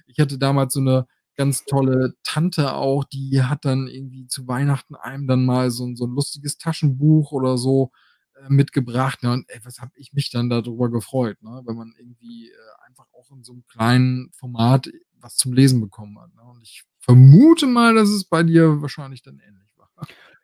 [0.05, 4.95] ich hatte damals so eine ganz tolle Tante auch, die hat dann irgendwie zu Weihnachten
[4.95, 7.91] einem dann mal so, so ein lustiges Taschenbuch oder so
[8.35, 9.23] äh, mitgebracht.
[9.23, 9.31] Ne?
[9.31, 11.61] Und ey, was habe ich mich dann darüber gefreut, ne?
[11.65, 16.19] wenn man irgendwie äh, einfach auch in so einem kleinen Format was zum Lesen bekommen
[16.19, 16.33] hat.
[16.35, 16.41] Ne?
[16.43, 19.89] Und ich vermute mal, dass es bei dir wahrscheinlich dann ähnlich war.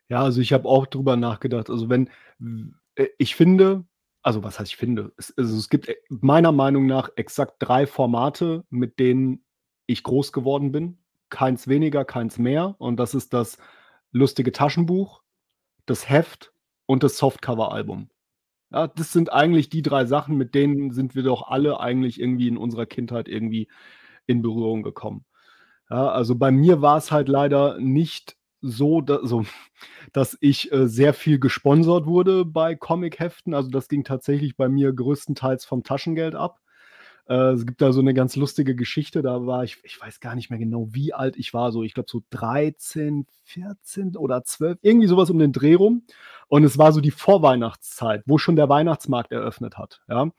[0.08, 1.70] Ja, also ich habe auch drüber nachgedacht.
[1.70, 2.10] Also wenn,
[2.96, 3.84] äh, ich finde,
[4.22, 7.86] also was heißt ich finde, es, also es gibt äh, meiner Meinung nach exakt drei
[7.86, 9.44] Formate, mit denen
[9.90, 10.98] ich groß geworden bin.
[11.28, 12.74] Keins weniger, keins mehr.
[12.78, 13.58] Und das ist das
[14.12, 15.22] lustige Taschenbuch,
[15.86, 16.52] das Heft
[16.86, 18.10] und das Softcover-Album.
[18.72, 22.48] Ja, das sind eigentlich die drei Sachen, mit denen sind wir doch alle eigentlich irgendwie
[22.48, 23.68] in unserer Kindheit irgendwie
[24.26, 25.24] in Berührung gekommen.
[25.90, 29.44] Ja, also bei mir war es halt leider nicht so, dass, so,
[30.12, 33.54] dass ich äh, sehr viel gesponsert wurde bei Comic-Heften.
[33.54, 36.60] Also das ging tatsächlich bei mir größtenteils vom Taschengeld ab.
[37.30, 39.22] Äh, es gibt da so eine ganz lustige Geschichte.
[39.22, 41.70] Da war ich, ich weiß gar nicht mehr genau, wie alt ich war.
[41.70, 46.02] So, ich glaube, so 13, 14 oder 12, irgendwie sowas um den Dreh rum.
[46.48, 50.02] Und es war so die Vorweihnachtszeit, wo schon der Weihnachtsmarkt eröffnet hat.
[50.08, 50.30] Ja.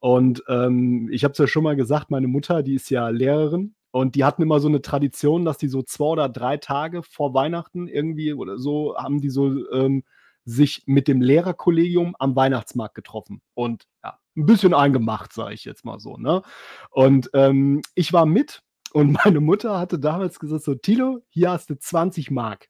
[0.00, 3.74] Und ähm, ich habe es ja schon mal gesagt, meine Mutter, die ist ja Lehrerin
[3.92, 7.34] und die hatten immer so eine Tradition, dass die so zwei oder drei Tage vor
[7.34, 10.04] Weihnachten irgendwie oder so haben die so ähm,
[10.44, 13.40] sich mit dem Lehrerkollegium am Weihnachtsmarkt getroffen.
[13.54, 16.16] Und ja, ein bisschen eingemacht, sage ich jetzt mal so.
[16.16, 16.42] Ne?
[16.90, 18.62] Und ähm, ich war mit
[18.92, 22.68] und meine Mutter hatte damals gesagt: So, Tilo, hier hast du 20 Mark.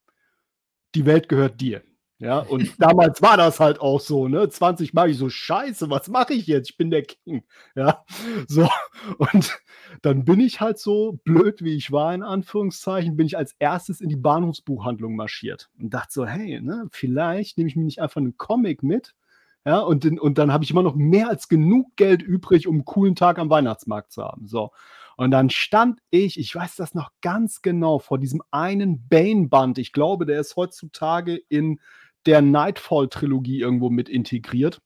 [0.95, 1.83] Die Welt gehört dir.
[2.19, 4.49] Ja, und damals war das halt auch so, ne?
[4.49, 6.71] 20 Mark, ich so, scheiße, was mache ich jetzt?
[6.71, 7.45] Ich bin der King.
[7.75, 8.05] Ja,
[8.49, 8.69] so.
[9.19, 9.59] Und
[10.03, 14.01] dann bin ich halt so blöd, wie ich war, in Anführungszeichen, bin ich als erstes
[14.01, 18.21] in die Bahnhofsbuchhandlung marschiert und dachte so, hey, ne, vielleicht nehme ich mir nicht einfach
[18.21, 19.15] einen Comic mit,
[19.67, 22.85] ja, und, und dann habe ich immer noch mehr als genug Geld übrig, um einen
[22.85, 24.47] coolen Tag am Weihnachtsmarkt zu haben.
[24.47, 24.71] So.
[25.17, 29.79] Und dann stand ich, ich weiß das noch ganz genau, vor diesem einen Bane-Band.
[29.79, 31.81] Ich glaube, der ist heutzutage in
[32.27, 34.81] der Nightfall-Trilogie irgendwo mit integriert.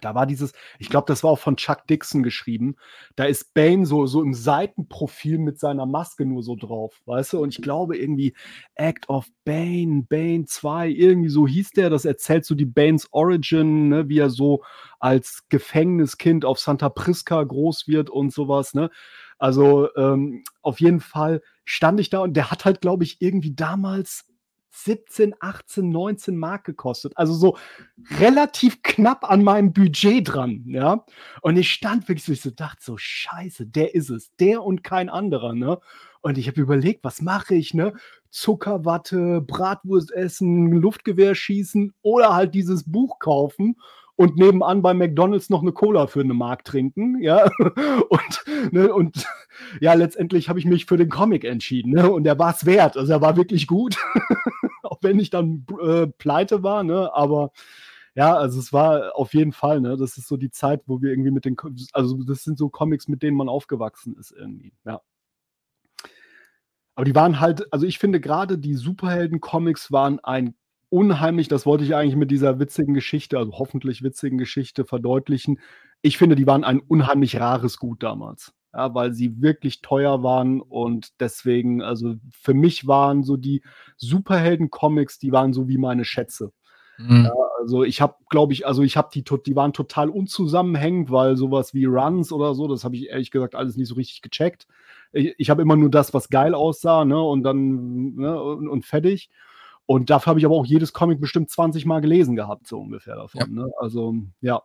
[0.00, 2.76] Da war dieses, ich glaube, das war auch von Chuck Dixon geschrieben.
[3.16, 7.42] Da ist Bane so, so im Seitenprofil mit seiner Maske nur so drauf, weißt du?
[7.42, 8.34] Und ich glaube irgendwie
[8.74, 11.90] Act of Bane, Bane 2, irgendwie so hieß der.
[11.90, 14.08] Das erzählt so die Banes Origin, ne?
[14.08, 14.62] wie er so
[15.00, 18.90] als Gefängniskind auf Santa Prisca groß wird und sowas, ne?
[19.38, 23.54] Also ähm, auf jeden Fall stand ich da und der hat halt, glaube ich, irgendwie
[23.54, 24.27] damals
[24.84, 27.12] 17, 18, 19 Mark gekostet.
[27.16, 27.56] Also so
[28.18, 31.04] relativ knapp an meinem Budget dran, ja.
[31.42, 34.84] Und ich stand wirklich so, ich so dachte so, scheiße, der ist es, der und
[34.84, 35.78] kein anderer, ne.
[36.20, 37.92] Und ich habe überlegt, was mache ich, ne?
[38.30, 43.76] Zuckerwatte, Bratwurst essen, Luftgewehr schießen oder halt dieses Buch kaufen
[44.18, 47.48] und nebenan bei McDonalds noch eine Cola für eine Mark trinken, ja.
[48.08, 49.26] Und, ne, und
[49.80, 52.10] ja, letztendlich habe ich mich für den Comic entschieden, ne?
[52.10, 52.96] Und der war es wert.
[52.96, 53.96] Also er war wirklich gut,
[54.98, 57.14] auch wenn ich dann äh, pleite war, ne?
[57.14, 57.52] Aber
[58.14, 59.96] ja, also es war auf jeden Fall, ne?
[59.96, 61.56] Das ist so die Zeit, wo wir irgendwie mit den,
[61.92, 65.00] also das sind so Comics, mit denen man aufgewachsen ist irgendwie, ja.
[66.94, 70.54] Aber die waren halt, also ich finde gerade die Superhelden-Comics waren ein
[70.90, 75.60] unheimlich, das wollte ich eigentlich mit dieser witzigen Geschichte, also hoffentlich witzigen Geschichte verdeutlichen.
[76.02, 78.52] Ich finde, die waren ein unheimlich rares Gut damals.
[78.74, 83.62] Ja, weil sie wirklich teuer waren und deswegen, also für mich waren so die
[83.96, 86.52] Superhelden-Comics, die waren so wie meine Schätze.
[86.98, 87.24] Mhm.
[87.26, 91.36] Ja, also ich habe, glaube ich also ich habe die die waren total unzusammenhängend, weil
[91.36, 94.66] sowas wie Runs oder so, das habe ich ehrlich gesagt alles nicht so richtig gecheckt.
[95.14, 98.84] I ich habe immer nur das, was geil aussah, ne, und dann ne, und und
[98.86, 99.30] fertig.
[99.86, 103.16] Und dafür habe ich aber auch jedes Comic bestimmt 20 Mal gelesen gehabt, so ungefähr
[103.16, 103.22] Ja.
[103.22, 103.66] davon, ne?
[103.80, 104.62] Also, ja.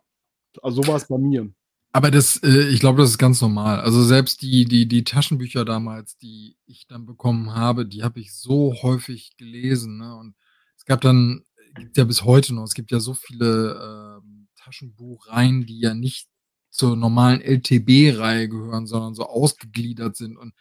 [0.63, 1.49] Also, so war's bei mir.
[1.95, 3.79] Aber das äh, ich glaube, das ist ganz normal.
[3.79, 8.33] Also, selbst die die die Taschenbücher damals, die ich dann bekommen habe, die habe ich
[8.33, 10.15] so häufig gelesen, ne?
[10.17, 10.35] Und
[10.75, 11.43] es gab dann
[11.75, 16.27] gibt ja bis heute noch es gibt ja so viele, ähm, Taschenbuchreihen, die ja nicht
[16.71, 20.35] zur normalen LTB-Reihe gehören, sondern so ausgegliedert sind.
[20.37, 20.53] Und,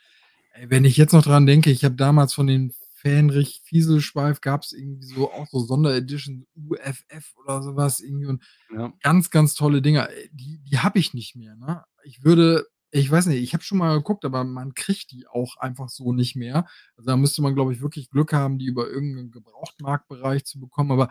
[0.55, 2.73] ey, wenn ich jetzt noch dran denke, ich habe damals von den
[3.03, 8.93] Fähnrich Fieselschweif gab's irgendwie so auch so Sonderedition UFF oder so was irgendwie und Ja.
[9.03, 10.11] ganz, ganz tolle Dinger.
[10.11, 11.85] Äh, die die habe ich nicht mehr, ne?
[12.05, 15.57] Ich würde ich weiß nicht, ich habe schon mal geguckt, aber man kriegt die auch
[15.59, 16.67] einfach so nicht mehr.
[16.97, 20.61] Also, da müsste man, glaube ich, wirklich Glück haben, die über irgend 'nen Gebrauchtmarktbereich zu
[20.61, 20.93] bekommen.
[20.93, 21.11] Aber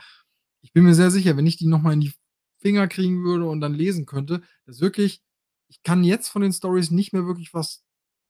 [0.62, 2.14] ich bin mir sehr sicher, wenn ich die noch mal in die
[2.62, 5.22] Finger kriegen würde und dann lesen könnte, dass wirklich
[5.70, 7.84] ich kann jetzt von den Storys nicht mehr wirklich was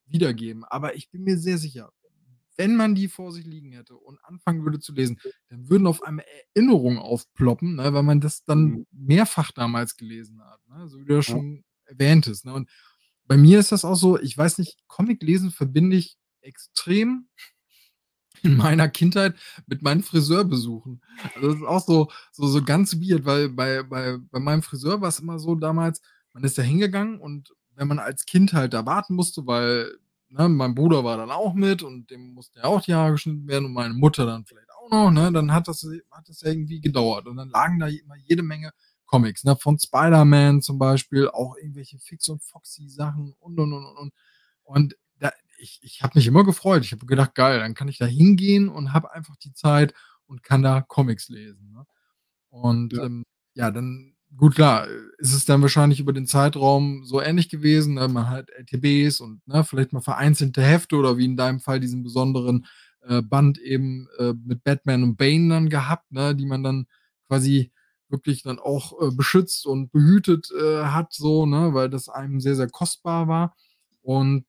[0.07, 1.91] wiedergeben, aber ich bin mir sehr sicher,
[2.57, 6.03] wenn man die vor sich liegen hätte und anfangen würde zu lesen, dann würden auf
[6.03, 6.25] einmal
[6.55, 8.85] Erinnerungen aufploppen, ne, weil man das dann Mhm.
[8.91, 12.53] mehrfach damals gelesen hat, ne, so wie du ja schon erwähntest, ne?
[12.53, 12.69] Und
[13.25, 17.27] bei mir ist das auch so, ich weiß nicht, Comic lesen verbinde ich extrem
[18.43, 19.35] in meiner Kindheit
[19.67, 21.01] mit meinen Friseurbesuchen.
[21.33, 25.01] Also, das ist auch so so so ganz weird, weil bei bei bei meinem Friseur
[25.01, 26.01] war's immer so damals,
[26.33, 29.97] man ist da hingegangen und wenn man als Kind halt da warten musste, weil,
[30.31, 33.47] ne, mein Bruder war dann auch mit und dem mussten ja auch die Haare geschnitten
[33.47, 36.49] werden und meine Mutter dann vielleicht auch noch, ne, dann hat das hat das ja
[36.49, 37.27] irgendwie gedauert.
[37.27, 38.71] Und dann lagen da immer jede Menge
[39.05, 43.85] Comics, ne, von Spider-Man zum Beispiel, auch irgendwelche Fix und Foxy Sachen und, und, und,
[43.85, 44.13] und, und.
[44.63, 46.83] Und da ich ich habe mich immer gefreut.
[46.85, 49.93] Ich habe gedacht: „Geil, dann kann ich da hingehen und habe einfach die Zeit
[50.27, 51.85] und kann da Comics lesen“, ne?
[52.49, 53.05] Und, Ja.
[53.05, 53.23] ähm,
[53.55, 58.07] ja, dann gut, klar, ist es dann wahrscheinlich über den Zeitraum so ähnlich gewesen, ne?
[58.07, 62.03] Man hat LTBs und, ne, vielleicht mal vereinzelte Hefte oder wie in deinem Fall diesen
[62.03, 62.65] besonderen,
[63.07, 66.87] äh, Band eben, äh, mit Batman und Bane dann gehabt, ne, die man dann
[67.27, 67.71] quasi
[68.09, 72.55] wirklich dann auch, äh, beschützt und behütet, äh, hat so, ne, weil das einem sehr,
[72.55, 73.55] sehr kostbar war.
[74.01, 74.45] Und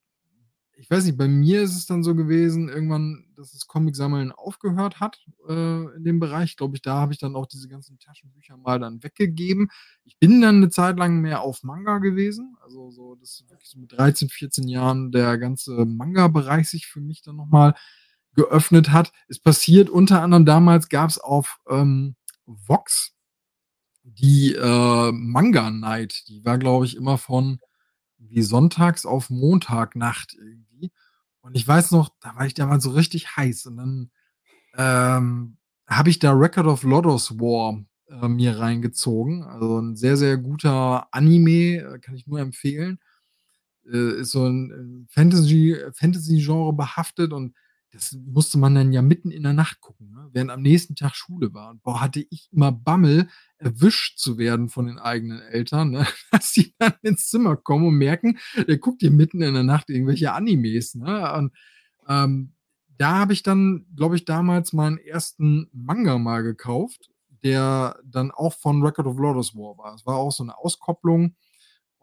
[0.83, 4.99] ich weiß nicht, bei mir ist es dann so gewesen irgendwann, dass das Comicsammeln aufgehört
[4.99, 6.57] hat, äh, in dem Bereich.
[6.57, 9.71] Glaube ich, da habe ich dann auch diese ganzen Taschenbücher mal dann weggegeben.
[10.05, 12.57] Ich bin dann 'ne Zeit lang mehr auf Manga gewesen.
[12.65, 17.23] Also, so das wirklich so mit 13, 14 Jahren der ganze Manga-Bereich sich für mich
[17.23, 17.75] dann noch mal
[18.35, 19.13] geöffnet hat.
[19.29, 22.17] Es passiert unter anderem damals gab's auf, ähm,
[22.47, 23.13] Vox
[24.05, 26.25] die, äh, Manga Night.
[26.29, 27.61] Die war, glaube ich, immer von
[28.19, 30.72] wie sonntags auf Montagnacht irgendwie.
[31.45, 34.11] Und ich weiß noch, da war ich damals so richtig heiß und dann,
[34.77, 39.45] ähm, habe ich da Record of Lodoss War, äh, mir reingezogen.
[39.45, 42.99] Also, 'n sehr, sehr guter Anime, äh, kann ich nur empfehlen.
[43.93, 47.55] Äh, ist so 'n, äh, Fantasy Fantasy-Genre behaftet und
[47.93, 51.15] das musste man dann ja mitten in der Nacht gucken, ne, während am nächsten Tag
[51.15, 51.71] Schule war.
[51.71, 53.29] Und boah, hatte ich immer Bammel,
[53.59, 57.95] erwischt zu werden von den eigenen Eltern, ne, dass die dann ins Zimmer kommen und
[57.97, 61.33] merken, der guckt hier mitten in der Nacht irgendwelche Animes, ne?
[61.35, 61.53] Und,
[62.09, 62.55] ähm,
[62.99, 67.11] da habe ich dann, glaube ich, damals meinen ersten Manga mal gekauft,
[67.45, 69.95] der dann auch von Record of Lodoss War war.
[69.95, 71.35] Es war auch so 'ne Auskopplung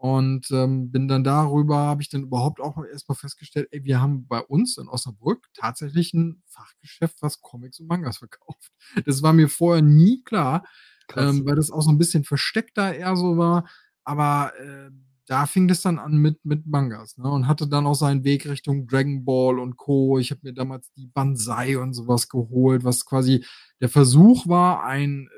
[0.00, 4.00] und, ähm, bin dann darüber habe ich dann überhaupt auch erst mal festgestellt: „Ey, wir
[4.02, 8.72] haben bei uns in Osnabrück tatsächlich 'n Fachgeschäft, was Comics und Mangas verkauft.“
[9.06, 10.64] Das war mir vorher nie klar,
[11.16, 13.68] ähm, weil das auch so 'n bisschen versteckter eher so war.
[14.04, 14.90] Aber, äh,
[15.26, 18.48] da fing das dann an mit mit Mangas, ne, und hatte dann auch seinen Weg
[18.48, 20.18] Richtung Dragon Ball und Co.
[20.18, 23.44] Ich habe mir damals die Banzai und so was geholt, was quasi
[23.80, 25.28] der Versuch war, ein,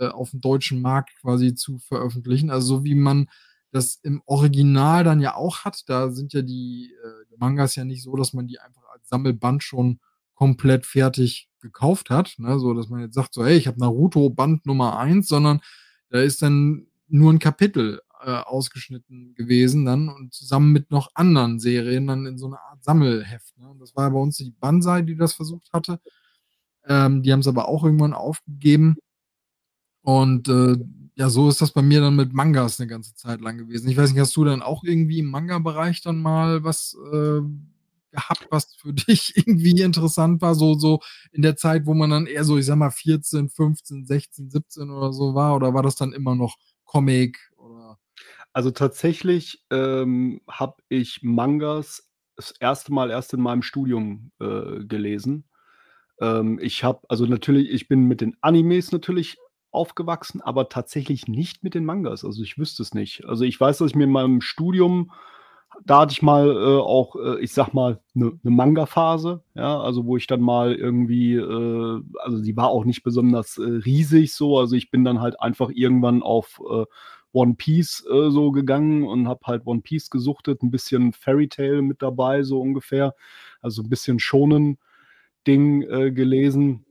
[0.00, 2.50] äh, äh, aufm deutschen Markt quasi zu veröffentlichen.
[2.50, 3.28] Also, so wie man
[3.72, 5.82] das im Original dann ja auch hat.
[5.88, 9.62] Da sind ja die, äh, Mangas ja nicht so, dass man die einfach als Sammelband
[9.64, 10.00] schon
[10.34, 14.30] komplett fertig gekauft hat, ne, so dass man jetzt sagt so: „Hey, ich habe Naruto
[14.30, 15.60] Band Nummer 1“, sondern
[16.10, 21.60] da ist dann nur 'n Kapitel, äh, ausgeschnitten gewesen dann und zusammen mit noch anderen
[21.60, 23.74] Serien dann in so 'ner Art Sammelheft, ne?
[23.80, 26.00] Das war ja bei uns die Banzai, die das versucht hatte.
[26.88, 28.96] Ähm, die haben's aber auch irgendwann aufgegeben.
[30.04, 30.76] Und, äh,
[31.14, 33.88] ja, so ist das bei mir dann mit Mangas 'ne ganze Zeit lang gewesen.
[33.88, 37.40] Ich weiß nicht, hast du dann auch irgendwie im Manga-Bereich dann mal was, äh,
[38.10, 41.00] gehabt, was für dich irgendwie interessant war, so so
[41.32, 44.90] in der Zeit, wo man dann eher so, ich sage mal, 14, 15, 16, 17
[44.90, 45.54] oder so war?
[45.56, 47.98] Oder war das dann immer noch Comic oder
[48.54, 52.92] Also, tatsächlich, ähm, habe ich Mangas das 1.
[52.92, 55.44] Mal erst in meinem Studium, äh, gelesen.
[56.20, 59.38] Ähm, ich habe also natürlich ich bin mit den Animes natürlich
[59.72, 62.24] aufgewachsen, aber tatsächlich nicht mit den Mangas.
[62.24, 63.24] Also, ich wüsste es nicht.
[63.26, 65.10] Also, ich weiß, dass ich mir in meinem Studium
[65.84, 70.06] da hatte ich mal, äh, auch, äh, ich sage mal, eine 'ne Manga-Phase, ja, also,
[70.06, 74.58] wo ich dann mal irgendwie, äh also, die war auch nicht besonders, äh, riesig so.
[74.58, 76.84] Also, ich bin dann halt einfach irgendwann auf, äh,
[77.32, 81.82] One Piece, äh, so gegangen und habe halt One Piece gesuchtet, ein bisschen Fairy Tail
[81.82, 83.14] mit dabei, so ungefähr.
[83.62, 85.02] Also, ein bisschen Shonen-Ding,
[85.82, 86.84] äh, gelesen.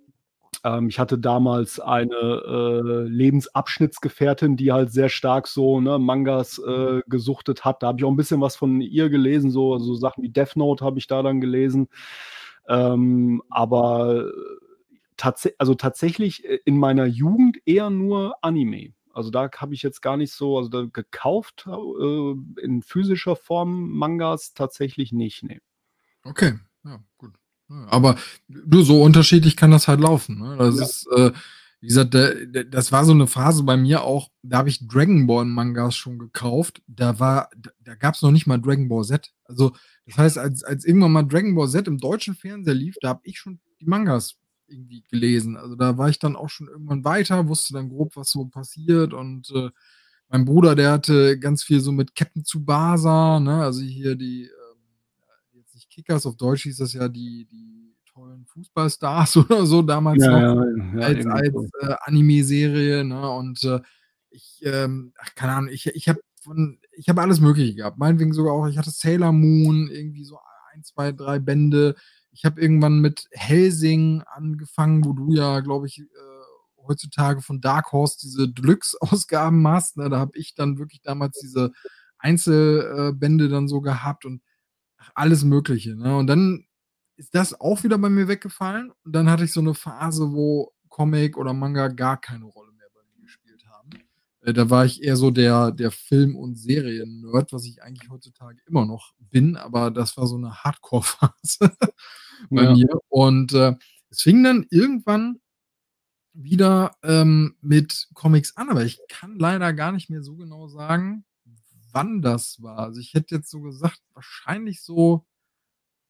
[0.63, 7.01] Ähm, ich hatte damals eine, äh, Lebensabschnittsgefährtin, die halt sehr stark so, ne, Mangas, äh,
[7.07, 7.83] gesuchtet hat.
[7.83, 10.55] Da habe ich auch ein bisschen was von ihr gelesen, so so Sachen wie Death
[10.55, 11.87] Note habe ich da dann gelesen.
[12.69, 14.31] Ähm, aber
[15.17, 18.93] tats also, tatsächlich, äh, in meiner Jugend eher nur Anime.
[19.13, 23.89] Also, da habe ich jetzt gar nicht so also, da gekauft, äh, in physischer Form
[23.91, 25.59] Mangas tatsächlich nicht, ne.
[26.25, 26.53] Okay,
[26.85, 27.33] ja, gut.
[27.89, 28.15] Aber
[28.47, 30.57] du, so unterschiedlich kann das halt laufen, ne?
[30.57, 30.83] Das Ja.
[30.85, 31.31] ist, äh,
[31.81, 32.15] wie gesagt,
[32.69, 36.19] das war so 'ne Phase bei mir auch, da habe ich Dragon Ball Mangas schon
[36.19, 36.81] gekauft.
[36.87, 37.49] Da war
[37.83, 39.31] da gab's noch nicht mal Dragon Ball Z.
[39.45, 39.73] Also,
[40.05, 43.21] das heißt, als als irgendwann mal Dragon Ball Z im deutschen Fernseher lief, da habe
[43.23, 44.35] ich schon die Mangas
[44.67, 45.57] irgendwie gelesen.
[45.57, 49.13] Also, da war ich dann auch schon irgendwann weiter, wusste dann grob, was so passiert
[49.13, 49.69] und, äh,
[50.29, 53.63] mein Bruder, der hatte ganz viel so mit Captain Tsubasa, ne?
[53.63, 54.49] Also, hier die,
[55.91, 60.63] Kickers, auf Deutsch hieß das ja die die tollen Fußballstars oder so damals Ja, noch
[60.63, 63.29] ja, ja, als als, äh, Anime-Serie, ne?
[63.29, 63.79] Und, äh,
[64.29, 66.19] ich, ähm ach, keine Ahnung, ich ich habe
[66.93, 67.97] ich habe alles Mögliche gehabt.
[67.97, 70.39] Meinetwegen sogar auch ich hatte Sailor Moon, irgendwie so
[70.73, 71.95] 1, 2, 3 Bände.
[72.31, 76.05] Ich habe irgendwann mit Hellsing angefangen, wo du ja, glaube ich, äh,
[76.87, 80.09] heutzutage von Dark Horse diese Deluxe-Ausgaben machst, ne?
[80.09, 81.71] Da habe ich dann wirklich damals diese
[82.17, 84.41] Einzel äh, Bände dann so gehabt und
[85.15, 86.17] alles Mögliche, ne?
[86.17, 86.65] Und dann
[87.17, 90.73] ist das auch wieder bei mir weggefallen und dann hatte ich so 'ne Phase, wo
[90.89, 93.89] Comic oder Manga gar keine Rolle mehr bei mir gespielt haben.
[94.43, 98.59] Äh, da war ich eher so der der Film und Serien-Nerd, was ich eigentlich heutzutage
[98.67, 101.59] immer noch bin, aber das war so 'ne Hardcore-Phase
[102.51, 102.73] bei Ja.
[102.73, 102.87] mir.
[103.09, 103.75] Und, äh,
[104.11, 105.39] es fing dann irgendwann
[106.33, 111.25] wieder, ähm, mit Comics an, aber ich kann leider gar nicht mehr so genau sagen,
[111.93, 112.79] wann das war.
[112.79, 115.25] Also, ich hätte jetzt so gesagt, wahrscheinlich so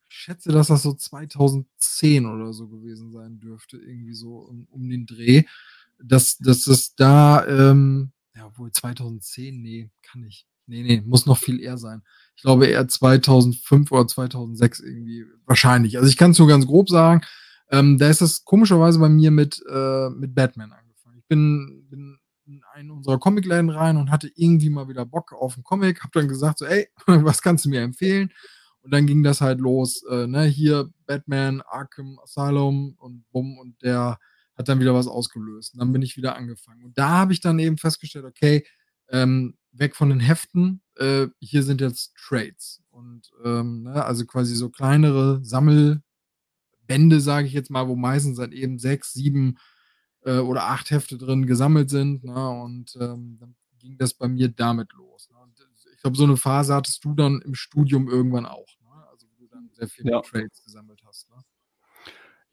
[0.09, 4.89] ich schätze, dass das so 2010 oder so gewesen sein dürfte, irgendwie so um um
[4.89, 5.43] den Dreh,
[6.03, 10.47] dass dass es da, ähm ja, obwohl 2010, ne, kann nicht.
[10.67, 12.01] Ne, ne, muss noch viel eher sein.
[12.35, 15.97] Ich glaube eher 2005 oder 2006 irgendwie wahrscheinlich.
[15.97, 17.21] Also, ich kann's nur ganz grob sagen.
[17.69, 21.17] Ähm, da ist es komischerweise bei mir mit, äh mit Batman angefangen.
[21.19, 22.17] Ich bin bin
[22.55, 26.11] in einen unserer Comicläden rein und hatte irgendwie mal wieder Bock auf 'n Comic, habe
[26.13, 28.31] dann gesagt so: „Ey, was kannst du mir empfehlen?“
[28.83, 33.81] Und dann ging das halt los, äh, ne, hier Batman Arkham Asylum und bumm und
[33.83, 34.17] der
[34.57, 35.73] hat dann wieder was ausgelöst.
[35.73, 36.83] Und dann bin ich wieder angefangen.
[36.83, 38.65] Und da habe ich dann eben festgestellt, okay,
[39.09, 44.55] ähm, weg von den Heften, äh, hier sind jetzt Trades und, ähm, ne, also, quasi
[44.55, 46.01] so kleinere Sammelbände,
[47.19, 49.57] sage ich jetzt mal, wo meistens dann eben 6, 7,
[50.25, 52.49] äh, oder 8 Hefte drin gesammelt sind, ne?
[52.49, 55.37] Und, ähm, dann ging das bei mir damit los, ne?
[55.59, 59.07] Äh, ich glaube, so 'ne Phase hattest du dann im Studium irgendwann auch, ne?
[59.11, 60.21] Also, wo du dann sehr viele Ja.
[60.21, 61.43] Trades gesammelt hast, ne?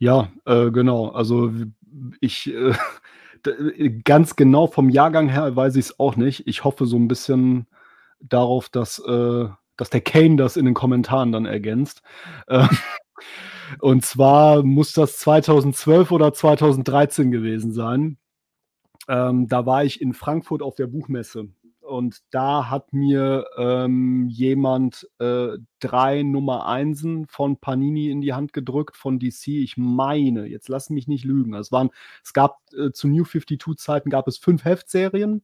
[0.01, 1.09] Ja, äh, genau.
[1.09, 1.51] Also,
[2.21, 2.73] ich, äh,
[3.47, 6.47] äh, ganz genau vom Jahrgang her weiß ich's auch nicht.
[6.47, 7.67] Ich hoffe so 'n bisschen
[8.21, 12.03] darauf, dass, äh dass der Kane das in den Kommentaren dann ergänzt.
[13.81, 18.19] Und zwar muss das 2012 oder 2013 gewesen sein.
[19.09, 21.49] Ähm, da war ich in Frankfurt auf der Buchmesse
[21.89, 28.53] und da hat mir, ähm, jemand, äh, 3 Nummer Einsen von Panini in die Hand
[28.53, 29.49] gedrückt von DC.
[29.63, 31.55] Ich meine, jetzt lass mich nicht lügen.
[31.55, 31.91] Es waren
[32.23, 35.43] es gab, äh zu New 52 Zeiten gab es 5 Heftserien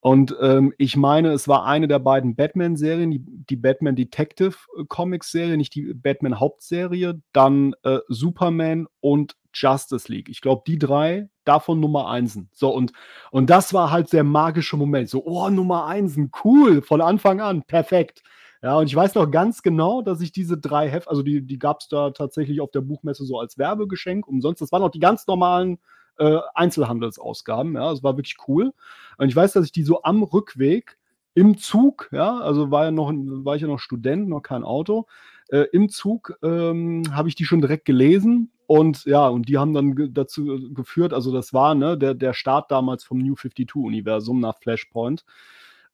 [0.00, 4.54] und, ähm, ich meine, es war eine der beiden Batman-Serien, die die Batman Detective
[4.88, 10.28] Comics-Serie, nicht die Batman Hauptserie, dann, äh, Superman und Justice League.
[10.30, 12.48] Ich glaube, die 3, davon Nummer Einsen.
[12.52, 12.92] So und
[13.32, 15.10] und das war halt der magische Moment.
[15.10, 18.22] So: „Oh, Nummer Einsen, cool, von Anfang an, perfekt.“
[18.62, 21.58] Ja, und ich weiß noch ganz genau, dass ich diese 3 Heft also, die die
[21.58, 24.60] gab's da tatsächlich auf der Buchmesse so als Werbegeschenk umsonst.
[24.62, 25.78] Das waren auch die ganz normalen,
[26.20, 27.90] äh, Einzelhandelsausgaben, ja?
[27.90, 28.72] Das war wirklich cool.
[29.16, 30.98] Und ich weiß, dass ich die so am Rückweg
[31.34, 35.06] im Zug, ja, also, war ja noch war ich ja noch Student, noch kein Auto.
[35.48, 39.72] Äh, im Zug, ähm, habe ich die schon direkt gelesen und ja, und die haben
[39.72, 44.40] dann dazu geführt also, das war, ne, der der Start damals vom New 52 Universum
[44.40, 45.24] nach Flashpoint.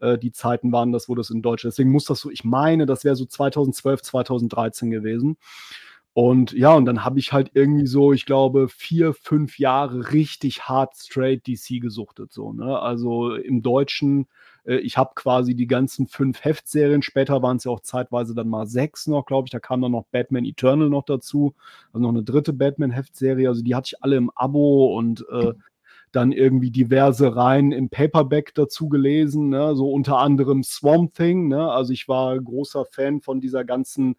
[0.00, 2.86] Äh, die Zeiten waren das, wo das in Deutsch deswegen muss das so ich meine,
[2.86, 5.36] das wäre so 2012, 2013 gewesen.
[6.16, 10.62] Und ja, und dann habe ich halt irgendwie so, ich glaube, vier, fünf Jahre richtig
[10.62, 12.32] hart straight DC gesuchtet.
[12.32, 12.78] So, ne?
[12.78, 14.26] Also im Deutschen,
[14.64, 18.48] äh, ich habe quasi die ganzen fünf Heftserien, später waren es ja auch zeitweise dann
[18.48, 19.50] mal sechs noch, glaube ich.
[19.50, 21.54] Da kam dann noch Batman Eternal noch dazu,
[21.92, 23.46] also noch eine dritte Batman-Heftserie.
[23.46, 25.52] Also die hatte ich alle im Abo und äh,
[26.12, 29.76] dann irgendwie diverse Reihen im Paperback dazu gelesen, ne?
[29.76, 31.48] so unter anderem Swamp Thing.
[31.48, 31.70] Ne?
[31.70, 34.16] Also ich war großer Fan von dieser ganzen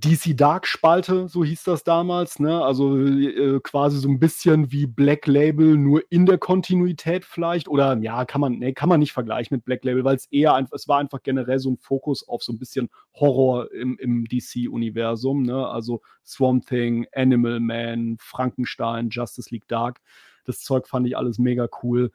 [0.00, 2.62] DC Dark Spalte, so hieß das damals, ne?
[2.62, 7.68] Also äh, quasi so ein bisschen wie Black Label, nur in der Kontinuität vielleicht.
[7.68, 10.54] Oder ja, kann man, nee, kann man nicht vergleichen mit Black Label, weil es eher
[10.54, 14.24] einfach, es war einfach generell so ein Fokus auf so ein bisschen Horror im, im
[14.26, 15.66] DC-Universum, ne?
[15.66, 20.00] Also Swamp Thing, Animal Man, Frankenstein, Justice League Dark.
[20.44, 22.12] Das Zeug fand ich alles mega cool.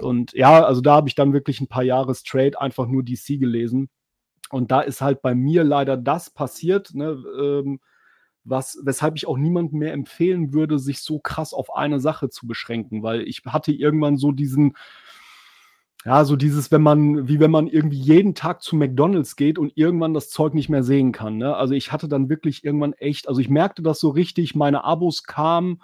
[0.00, 3.38] Und ja, also da habe ich dann wirklich ein paar Jahre straight einfach nur DC
[3.38, 3.88] gelesen
[4.50, 7.80] und da ist halt bei mir leider das passiert, ne, ähm,
[8.44, 12.46] was, weshalb ich auch niemandem mehr empfehlen würde, sich so krass auf eine Sache zu
[12.46, 14.76] beschränken, weil ich hatte irgendwann so diesen,
[16.04, 19.72] ja, so dieses, wenn man, wie wenn man irgendwie jeden Tag zu McDonalds geht und
[19.76, 21.36] irgendwann das Zeug nicht mehr sehen kann.
[21.36, 21.54] Ne?
[21.54, 25.24] Also ich hatte dann wirklich irgendwann echt, also ich merkte das so richtig, meine Abos
[25.24, 25.82] kamen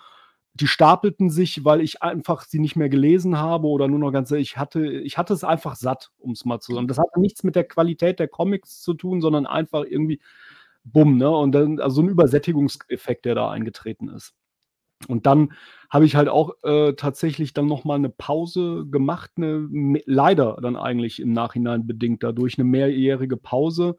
[0.60, 4.30] die stapelten sich, weil ich einfach sie nicht mehr gelesen habe oder nur noch ganz,
[4.30, 6.88] ich hatte, ich hatte es einfach satt, um es mal zu sagen.
[6.88, 10.20] Das hatte nichts mit der Qualität der Comics zu tun, sondern einfach irgendwie
[10.84, 11.30] bumm, ne?
[11.30, 14.34] Und dann, also so ein Übersättigungseffekt, der da eingetreten ist.
[15.08, 15.52] Und dann
[15.90, 19.68] habe ich halt auch äh, tatsächlich dann nochmal eine Pause gemacht, eine,
[20.06, 23.98] leider dann eigentlich im Nachhinein bedingt dadurch, eine mehrjährige Pause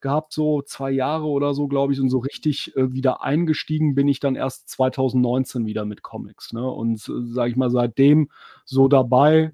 [0.00, 2.00] gehabt, so zwei Jahre oder so, glaube ich.
[2.00, 6.52] Und so richtig äh, wieder eingestiegen bin ich dann erst 2019 wieder mit Comics.
[6.52, 6.68] Ne?
[6.68, 8.30] Und äh, sage ich mal, seitdem
[8.64, 9.52] so dabei.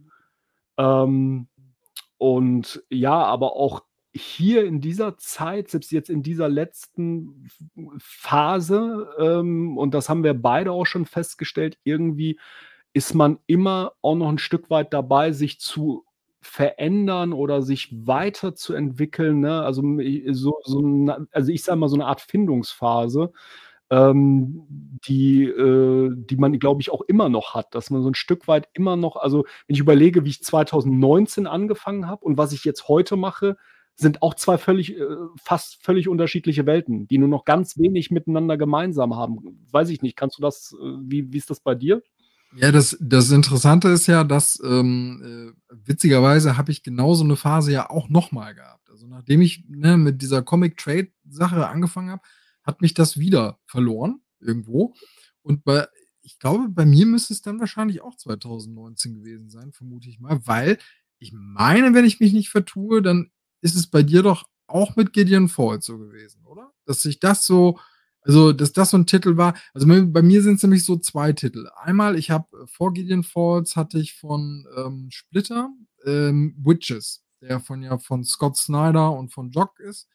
[0.78, 1.48] Ähm,
[2.18, 3.82] und ja, aber auch
[4.14, 7.48] hier in dieser Zeit, selbst jetzt in dieser letzten
[7.98, 12.38] Phase, ähm, und das haben wir beide auch schon festgestellt, irgendwie
[12.94, 16.05] ist man immer auch noch ein Stück weit dabei, sich zu
[16.46, 19.40] verändern oder sich weiterzuentwickeln.
[19.40, 19.62] Ne?
[19.62, 19.82] Also,
[20.32, 23.32] so, so eine, also ich sage mal, so eine Art Findungsphase,
[23.90, 24.66] ähm,
[25.06, 28.48] die, äh, die man, glaube ich, auch immer noch hat, dass man so ein Stück
[28.48, 32.64] weit immer noch, also wenn ich überlege, wie ich 2019 angefangen habe und was ich
[32.64, 33.56] jetzt heute mache,
[33.94, 35.04] sind auch zwei völlig, äh,
[35.42, 39.64] fast völlig unterschiedliche Welten, die nur noch ganz wenig miteinander gemeinsam haben.
[39.70, 42.02] Weiß ich nicht, kannst du das, äh, wie, wie ist das bei dir?
[42.54, 47.72] Ja, das, das Interessante ist ja, dass ähm, äh, witzigerweise habe ich genauso eine Phase
[47.72, 48.88] ja auch nochmal gehabt.
[48.90, 52.22] Also nachdem ich ne, mit dieser Comic-Trade-Sache angefangen habe,
[52.62, 54.94] hat mich das wieder verloren irgendwo.
[55.42, 55.86] Und bei,
[56.22, 60.40] ich glaube, bei mir müsste es dann wahrscheinlich auch 2019 gewesen sein, vermute ich mal,
[60.44, 60.78] weil
[61.18, 63.30] ich meine, wenn ich mich nicht vertue, dann
[63.60, 66.72] ist es bei dir doch auch mit Gideon Falls so gewesen, oder?
[66.84, 67.78] Dass sich das so
[68.26, 69.54] also, dass das so ein Titel war.
[69.72, 71.68] Also bei mir sind es nämlich so zwei Titel.
[71.76, 75.70] Einmal, ich habe äh, vor Gideon Falls hatte ich von ähm, Splitter
[76.04, 80.08] ähm, Witches, der von ja von Scott Snyder und von Jock ist.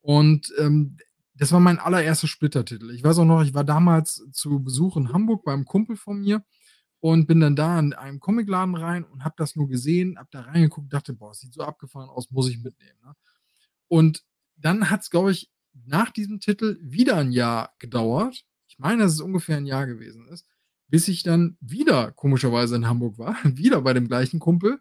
[0.00, 0.96] Und ähm,
[1.34, 2.90] das war mein allererster Splitter-Titel.
[2.90, 6.42] Ich weiß auch noch, ich war damals zu Besuch in Hamburg beim Kumpel von mir
[7.00, 10.42] und bin dann da in einem Comicladen rein und habe das nur gesehen, habe da
[10.42, 12.98] reingeguckt, dachte, boah, sieht so abgefahren aus, muss ich mitnehmen.
[13.04, 13.14] Ne?
[13.88, 14.24] Und
[14.56, 18.44] dann hat es, glaube ich, nach diesem Titel wieder ein Jahr gedauert.
[18.68, 20.46] Ich meine, dass es ungefähr ein Jahr gewesen ist,
[20.88, 24.80] bis ich dann wieder komischerweise in Hamburg war, wieder bei dem gleichen Kumpel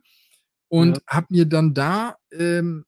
[0.67, 1.03] und ja.
[1.07, 2.85] habe mir dann da ähm,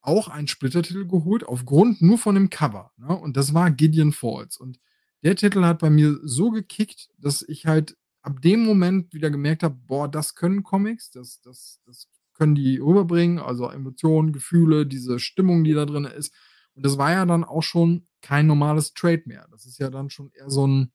[0.00, 2.92] auch einen Splittertitel geholt, aufgrund nur von dem Cover.
[2.96, 3.14] Ne?
[3.14, 4.56] Und das war Gideon Falls.
[4.56, 4.78] Und
[5.22, 9.62] der Titel hat bei mir so gekickt, dass ich halt ab dem Moment wieder gemerkt
[9.62, 15.18] habe, boah, das können Comics, das, das, das können die rüberbringen, also Emotionen, Gefühle, diese
[15.18, 16.32] Stimmung, die da drin ist.
[16.78, 19.48] Und das war ja dann auch schon kein normales Trade mehr.
[19.50, 20.92] Das ist ja dann schon eher so ein,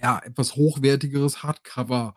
[0.00, 2.14] ja, etwas hochwertigeres Hardcover.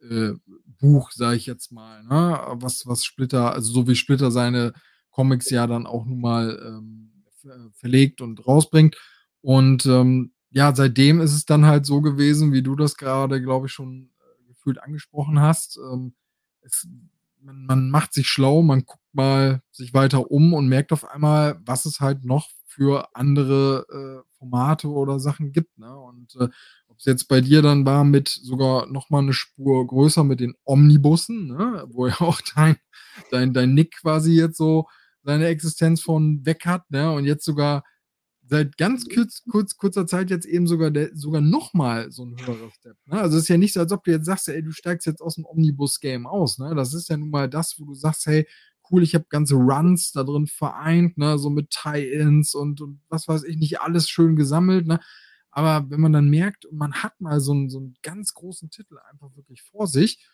[0.00, 0.34] Äh,
[0.78, 2.40] Buch, sage ich jetzt mal, ne?
[2.60, 4.72] was, was Splitter, also so wie Splitter seine
[5.10, 7.24] Comics ja dann auch nun mal ähm,
[7.72, 8.96] verlegt und rausbringt.
[9.40, 13.66] Und ähm, ja, seitdem ist es dann halt so gewesen, wie du das gerade, glaube
[13.66, 15.76] ich, schon äh, gefühlt angesprochen hast.
[15.92, 16.14] Ähm,
[16.60, 16.86] es
[17.40, 21.60] man, man macht sich schlau, man guckt mal sich weiter um und merkt auf einmal,
[21.64, 25.78] was es halt noch für andere äh, Formate oder Sachen gibt.
[25.78, 25.96] Ne?
[25.98, 26.48] Und äh,
[26.88, 30.54] ob es jetzt bei dir dann war mit sogar nochmal eine Spur größer mit den
[30.64, 31.84] Omnibussen, ne?
[31.88, 32.76] wo ja auch dein,
[33.30, 34.86] dein, dein Nick quasi jetzt so
[35.24, 37.12] seine Existenz von weg hat, ne?
[37.12, 37.84] Und jetzt sogar
[38.48, 42.70] seit ganz kurz, kurz, kurzer Zeit jetzt eben sogar, der, sogar nochmal so ein höherer
[42.72, 42.96] Step.
[43.06, 43.20] Ne?
[43.20, 45.20] Also es ist ja nicht so, als ob du jetzt sagst, ey, du steigst jetzt
[45.22, 46.58] aus dem Omnibus-Game aus.
[46.58, 46.74] Ne?
[46.74, 48.46] Das ist ja nun mal das, wo du sagst, hey,
[48.90, 49.02] cool.
[49.02, 53.44] Ich habe ganze Runs da drin vereint, ne, so mit Tie-ins und und was weiß
[53.44, 55.00] ich nicht, alles schön gesammelt, ne?
[55.50, 58.96] Aber wenn man dann merkt, man hat mal so 'n so 'n ganz großen Titel
[59.10, 60.24] einfach wirklich vor sich,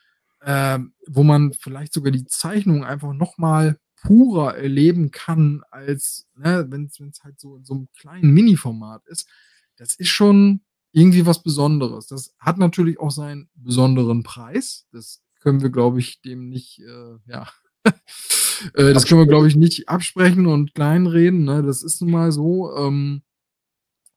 [0.44, 6.66] ähm, wo man vielleicht sogar die Zeichnung einfach noch mal purer erleben kann als, ne,
[6.70, 9.28] wenn's wenn's halt so in so 'nem kleinen Miniformat ist.
[9.78, 10.62] Das ist schon
[10.92, 12.08] irgendwie was Besonderes.
[12.08, 14.86] Das hat natürlich auch seinen besonderen Preis.
[14.92, 17.48] Das können wir, glaube ich, dem nicht, äh, ja
[18.74, 21.62] äh, das können wir, glaube ich, nicht absprechen und kleinreden, ne?
[21.62, 23.22] Das ist nun mal so, ähm,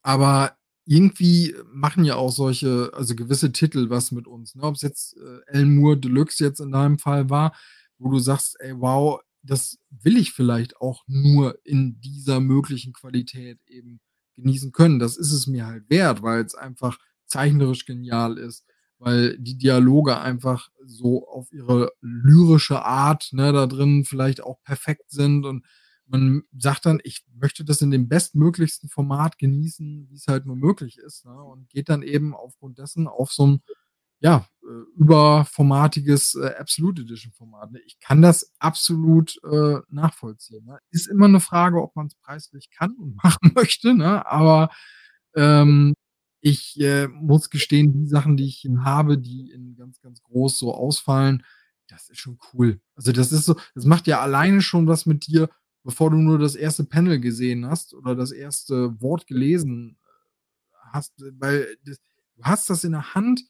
[0.03, 4.63] aber irgendwie machen ja auch solche also gewisse Titel was mit uns, ne?
[4.63, 7.53] Ob's jetzt, äh, Alan Moore Deluxe jetzt in deinem Fall war,
[7.99, 13.59] wo du sagst: „Ey, wow, das will ich vielleicht auch nur in dieser möglichen Qualität
[13.67, 14.01] eben
[14.35, 18.65] genießen können.“ Das ist es mir halt wert, weil's einfach zeichnerisch genial ist,
[18.99, 25.11] weil die Dialoge einfach so auf ihre lyrische Art, ne, da drin vielleicht auch perfekt
[25.11, 25.65] sind und
[26.07, 30.97] man sagt dann: „Ich möchte das in dem bestmöglichsten Format genießen, wie's halt nur möglich
[30.99, 33.61] ist“, ne, und geht dann eben aufgrund dessen auf so 'n,
[34.21, 34.67] ja, äh,
[34.97, 37.79] überformatiges, äh, Absolute Edition Format, ne?
[37.85, 40.79] Ich kann das absolut, äh, nachvollziehen, ne?
[40.91, 44.69] Ist immer 'ne Frage, ob man's preislich kann und machen möchte, ne, aber,
[45.35, 45.93] ähm,
[46.41, 50.73] ich, äh, muss gestehen, die Sachen, die ich habe, die in ganz, ganz groß so
[50.75, 51.43] ausfallen,
[51.89, 52.79] das ist schon cool.
[52.95, 55.49] Also, das ist so das macht ja alleine schon was mit dir,
[55.83, 56.85] bevor du nur das 1.
[56.85, 58.99] Panel gesehen hast oder das 1.
[59.01, 59.97] Wort gelesen,
[60.73, 61.99] äh, hast, weil das
[62.37, 63.41] du hast das in der Hand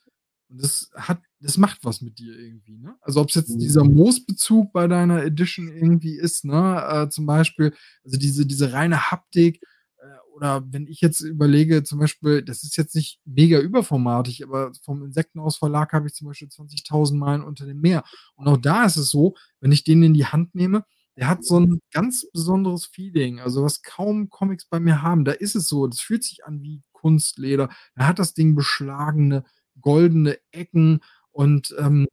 [0.50, 2.96] und das hat das macht was mit dir irgendwie, ne?
[3.02, 7.74] Also, ob's jetzt dieser Moos-Bezug bei deiner Edition irgendwie ist, ne, äh, zum Beispiel,
[8.06, 9.62] also diese diese reine Haptik,
[10.00, 10.06] äh,
[10.36, 15.04] oder wenn ich jetzt überlege, zum Beispiel, das ist jetzt nicht mega überformatig, aber vom
[15.06, 18.04] Insektenhaus Verlag habe ich zum Beispiel „20.000 Meilen unter dem Meer“.
[18.36, 20.84] Und auch da ist es so, wenn ich den in die Hand nehme,
[21.18, 25.26] der hat so 'n ganz besonderes Feeling, also was kaum Comics bei mir haben.
[25.26, 27.70] Da ist es so, das fühlt sich an wie Kunstleder.
[27.96, 29.44] Da hat das Ding beschlagene,
[29.82, 31.02] goldene Ecken
[31.32, 32.08] und, ähm,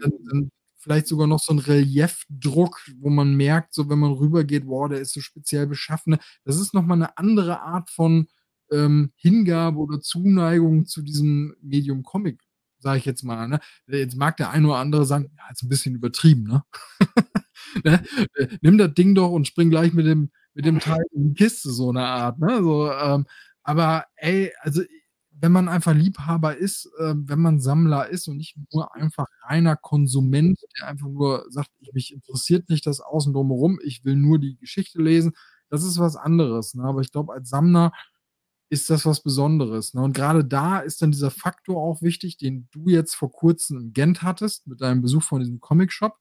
[0.00, 4.66] dann dann vielleicht sogar noch so 'n Reliefdruck, wo man merkt, so wenn man rübergeht:
[4.66, 6.18] „Wow, der ist so speziell beschaffen“?
[6.44, 8.28] Das ist noch mal 'ne andere Art von,
[8.72, 12.40] ähm, Hingabe oder Zuneigung zu diesem Medium Comic,
[12.80, 13.60] sage ich jetzt mal, ne?
[13.88, 16.64] Jetzt mag der eine oder andere sagen: „Ja, ist 'n bisschen übertrieben, ne?“
[17.86, 18.04] Ne?
[18.36, 21.34] Äh, „Nimm das Ding doch und spring gleich mit dem mit dem Teil in die
[21.34, 22.58] Kiste“, so 'ne Art, ne?
[22.62, 23.26] So, ähm,
[23.64, 24.82] aber ey, also,
[25.40, 29.76] wenn man einfach Liebhaber ist, ähm, wenn man Sammler ist und nicht nur einfach reiner
[29.76, 34.38] Konsument, der einfach nur sagt: „Ich mich interessiert nicht das Außen Drumherum, ich will nur
[34.38, 35.32] die Geschichte lesen“,
[35.70, 36.84] das ist was anderes, ne?
[36.84, 37.92] Aber ich glaube, als Sammler
[38.70, 40.02] ist das was Besonderes, ne?
[40.02, 43.92] Und grade da ist dann dieser Faktor auch wichtig, den du jetzt vor Kurzem in
[43.92, 46.16] Gent hattest mit deinem Besuch von diesem Comicshop,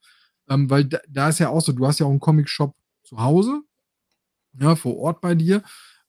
[0.50, 3.20] ähm, weil da da ist ja auch so, du hast ja auch 'n Comicshop zu
[3.22, 3.62] Hause,
[4.60, 5.64] ja, vor Ort bei dir,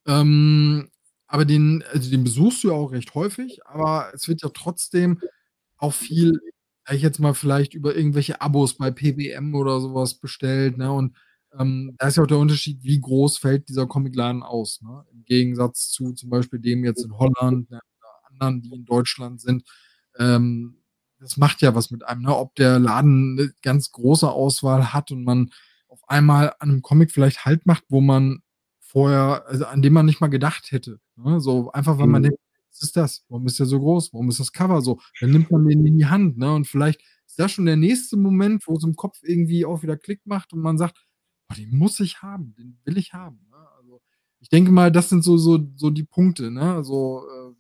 [0.07, 0.89] ähm,
[1.31, 5.20] aber den also, den besuchst du ja auch recht häufig, aber es wird ja trotzdem
[5.78, 6.40] auch viel,
[6.90, 10.93] ich jetzt mal, vielleicht über irgendwelche Abos bei PBM oder so was bestellt, ne?
[10.93, 11.16] Und,
[11.59, 15.05] ähm, da ist ja auch der Unterschied, wie groß fällt dieser Comicladen aus, ne?
[15.12, 19.40] Im Gegensatz zu zum Beispiel dem jetzt in Holland, ne, oder anderen, die in Deutschland
[19.43, 19.65] sind.
[20.19, 20.77] Ähm,
[21.20, 22.36] das macht ja was mit einem, ne?
[22.36, 25.51] Ob der Laden 'ne ganz große Auswahl hat und man
[25.89, 28.43] auf einmal an 'nem Comic vielleicht Halt macht, wo man
[28.81, 31.40] vorher also, an den man nicht mal gedacht hätte, ne?
[31.40, 32.24] So einfach, weil man Mhm.
[32.24, 32.38] denkt:
[32.70, 33.24] „Was ist das?
[33.28, 34.12] Warum ist der so groß?
[34.12, 36.52] Warum ist das Cover so?“ Dann nimmt man den in die Hand, ne?
[36.55, 40.20] Und vielleicht ist das schon der nächste Moment, wo's im Kopf irgendwie auch wieder Klick
[40.26, 40.98] macht und man sagt:
[41.51, 43.56] „Oh, den muss ich haben, den will ich haben“, ne?
[43.78, 44.01] Also,
[44.40, 47.55] ich denke mal, das sind so so so die Punkte, ne, so, äh,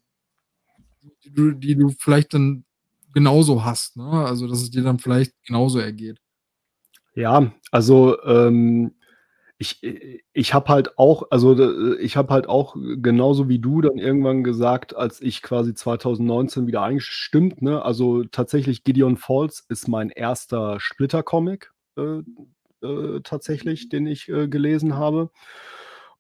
[1.24, 2.64] die du die du vielleicht dann
[3.14, 4.04] genauso hast, ne?
[4.26, 6.18] Also, dass es dir dann vielleicht genauso ergeht.
[7.14, 8.92] Ja, also, ähm,
[9.60, 13.82] ich i ich habe halt auch also, d ich habe halt auch genauso wie du
[13.82, 17.82] dann irgendwann gesagt, als ich quasi 2019 wieder eingesch stimmt, ne?
[17.84, 20.78] Also, tatsächlich Gideon Falls ist mein 1.
[20.80, 22.20] Splitter-Comic, äh,
[22.86, 25.30] äh, tatsächlich, den ich, äh, gelesen habe.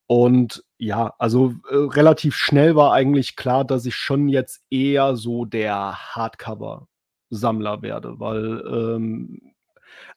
[0.06, 5.44] Und ja, also, äh, relativ schnell war eigentlich klar, dass ich schon jetzt eher so
[5.46, 9.49] der Hardcover-Sammler werde, weil, ähm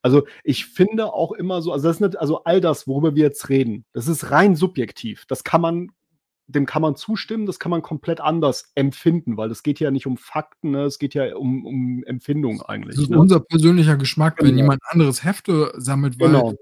[0.02, 3.24] also, ich finde auch immer so also, das ist nicht also, all das, worüber wir
[3.24, 5.26] jetzt reden, das ist rein subjektiv.
[5.28, 5.92] Das kann man
[6.48, 10.06] dem kann man zustimmen, das kann man komplett anders empfinden, weil es geht ja nicht
[10.06, 10.84] um Fakten, ne?
[10.84, 13.18] Es geht ja um um Empfindung Das eigentlich, ist ne?
[13.18, 14.58] unser persönlicher Geschmack, wenn Genau.
[14.58, 16.54] jemand anderes Hefte sammelt, weil Genau.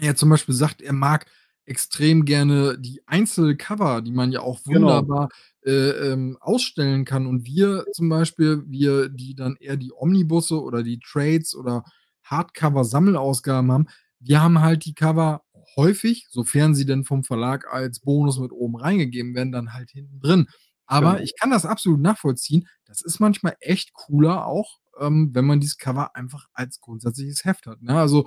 [0.00, 1.26] er zum Beispiel sagt, er mag
[1.66, 4.80] extrem gerne die Einzelcover, die man ja auch Genau.
[4.80, 5.28] wunderbar,
[5.66, 7.26] äh, ähm, ausstellen kann.
[7.26, 11.84] Und wir zum Beispiel, wir, die dann eher die Omnibusse oder die Trades oder
[12.30, 13.86] Hardcover-Sammelausgaben haben,
[14.20, 15.42] wir haben halt die Cover
[15.76, 20.20] häufig, sofern sie denn vom Verlag als Bonus mit oben reingegeben werden, dann halt hinten
[20.20, 20.48] drin.
[20.86, 21.22] Aber Genau.
[21.24, 22.66] ich kann das absolut nachvollziehen.
[22.86, 27.66] Das ist manchmal echt cooler auch, ähm, wenn man dieses Cover einfach als grundsätzliches Heft
[27.66, 27.98] hat, ne?
[27.98, 28.26] Also,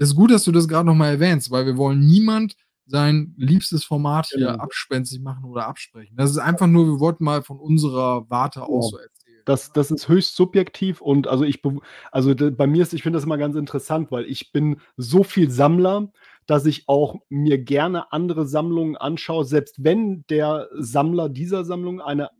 [0.00, 3.34] es ist gut, dass du das grad noch mal erwähnst, weil wir wollen niemand sein
[3.38, 4.58] liebstes Format hier Genau.
[4.62, 6.16] abspenstig machen oder absprechen.
[6.16, 8.80] Das ist einfach nur wir wollten mal von unserer Warte aus Genau.
[8.90, 9.08] so erzählen,
[9.48, 11.60] Das das ist höchst subjektiv und also ich
[12.12, 15.50] also bei mir ist ich finde das immer ganz interessant, weil ich bin so viel
[15.50, 16.10] Sammler,
[16.46, 22.30] dass ich auch mir gerne andere Sammlungen anschaue, selbst wenn der Sammler dieser Sammlung eine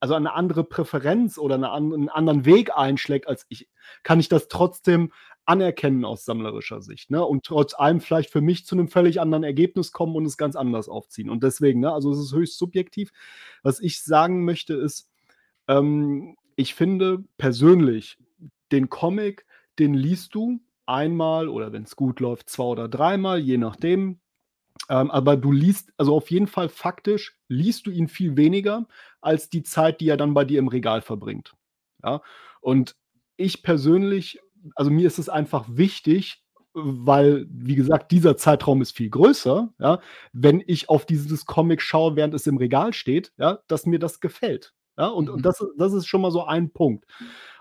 [0.00, 3.68] also eine andere Präferenz oder 'ne an 'n anderen Weg einschlägt als ich,
[4.04, 5.12] kann ich das trotzdem
[5.44, 7.24] anerkennen aus sammlerischer Sicht, ne?
[7.24, 10.54] Und trotz allem vielleicht für mich zu 'nem völlig anderen Ergebnis kommen und es ganz
[10.56, 11.30] anders aufziehen.
[11.30, 13.10] Und deswegen, ne, also es ist höchst subjektiv.
[13.62, 15.08] Was ich sagen möchte, ist,
[15.68, 18.18] ähm, ich finde persönlich,
[18.72, 19.46] den Comic,
[19.78, 24.20] den liest du einmal oder wenn's gut läuft, 2 oder dreimal, je nachdem.
[24.88, 28.86] Ähm, aber du liest also auf jeden Fall faktisch liest du ihn viel weniger
[29.20, 31.54] als die Zeit, die er dann bei dir im Regal verbringt,
[32.04, 32.22] ja?
[32.60, 32.96] Und
[33.36, 34.40] ich persönlich
[34.76, 36.42] also mir ist es einfach wichtig,
[36.74, 40.00] weil, wie gesagt, dieser Zeitraum ist viel größer, ja,
[40.32, 44.20] wenn ich auf dieses Comic schaue, während es im Regal steht, ja, dass mir das
[44.20, 45.06] gefällt, ja?
[45.08, 45.42] Und und Mhm.
[45.44, 47.06] das das ist schon mal so ein Punkt.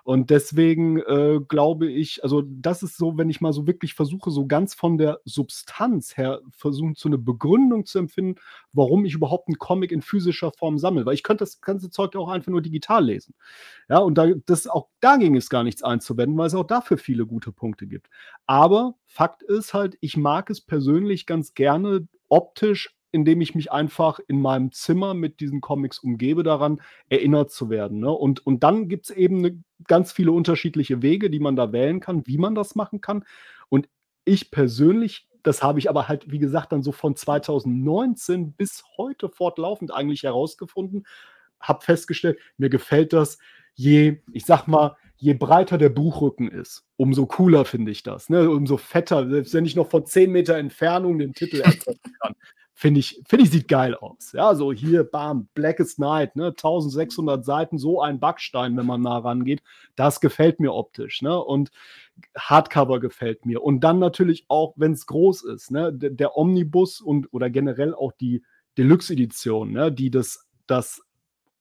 [0.04, 4.32] Und deswegen, äh, glaube ich also das ist so, wenn ich mal so wirklich versuche,
[4.32, 8.36] so ganz von der Substanz her versuchen, so 'ne Begründung zu empfinden,
[8.74, 11.06] warum ich überhaupt 'n Comic in physischer Form sammle.
[11.06, 13.36] Weil ich könnte das ganze Zeug ja auch einfach nur digital lesen.
[13.90, 17.26] Ja, und da das auch dagegen ist gar nichts einzuwenden, weil es auch dafür viele
[17.28, 18.10] gute Punkte gibt.
[18.48, 24.20] Aber Fakt ist halt, ich mag es persönlich ganz gerne optisch, indem ich mich einfach
[24.28, 28.12] in meinem Zimmer mit diesen Comics umgebe, daran erinnert zu werden, ne?
[28.12, 32.26] Und und dann gibt's eben 'ne ganz viele unterschiedliche Wege, die man da wählen kann,
[32.28, 33.24] wie man das machen kann.
[33.70, 33.90] Und
[34.26, 39.28] ich persönlich das habe ich aber halt, wie gesagt, dann so von 2019 bis heute
[39.30, 41.06] fortlaufend eigentlich herausgefunden,
[41.60, 43.40] habe festgestellt, mir gefällt das,
[43.74, 48.50] je ich sage mal, je breiter der Buchrücken ist, umso cooler finde ich das, ne?
[48.52, 52.34] Umso fetter, selbst wenn ich noch von 10 Meter Entfernung den Titel erkennen kann,
[52.74, 54.32] finde ich finde ich, sieht geil aus.
[54.34, 59.18] Ja, so hier, bam, Blackest Night, ne, 1.600 Seiten, so ein Backstein, wenn man nah
[59.20, 59.62] rangeht.
[59.96, 61.40] Das gefällt mir optisch, ne?
[61.40, 61.72] Und
[62.38, 63.64] Hardcover gefällt mir.
[63.64, 65.92] Und dann natürlich auch, wenn's groß ist, ne?
[65.94, 68.44] Der Omnibus und oder generell auch die
[68.78, 71.02] Deluxe-Edition, ne, die das das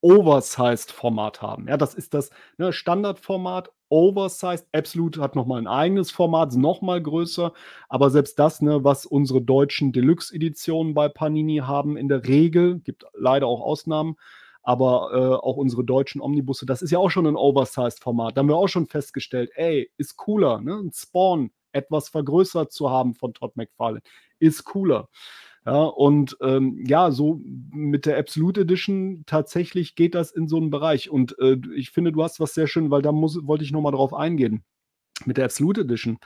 [0.02, 1.68] Oversized-Format haben.
[1.68, 4.66] Ja, das ist das, ne, Standardformat, Oversized.
[4.72, 7.52] Absolute hat noch mal 'n eigenes Format, ist noch mal größer.
[7.88, 13.04] Aber selbst das, ne, was unsere deutschen Deluxe-Editionen bei Panini haben in der Regel, gibt
[13.14, 14.16] leider auch Ausnahmen,
[14.62, 18.36] aber, äh, auch unsere deutschen Omnibusse, das ist ja auch schon 'n Oversized-Format.
[18.36, 22.90] Da haben wir auch schon festgestellt: „Ey, ist cooler, ne, 'n Spawn etwas vergrößert zu
[22.90, 24.02] haben von Todd McFarlane,
[24.38, 25.08] ist cooler.“
[25.66, 27.38] Ja, und, ähm, ja, so
[27.70, 31.10] mit der Absolute Edition tatsächlich geht das in so 'n Bereich.
[31.10, 33.82] Und, äh, ich finde, du hast was sehr schön weil da muss wollte ich noch
[33.82, 34.64] mal drauf eingehen.
[35.26, 36.18] Mit der Absolute Edition.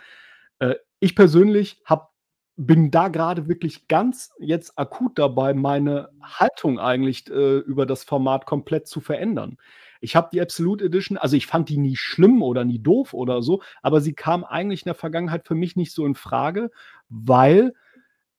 [0.61, 2.09] Äh, ich persönlich habe
[2.56, 8.47] bin da grade wirklich ganz jetzt akut dabei, meine Haltung eigentlich, äh, über das Format
[8.47, 9.59] komplett zu verändern.
[10.02, 13.43] Ich habe die Absolute Edition also ich fand die nie schlimm oder nie doof oder
[13.43, 16.70] so, aber sie kam eigentlich in der Vergangenheit für mich nicht so infrage,
[17.11, 17.74] weil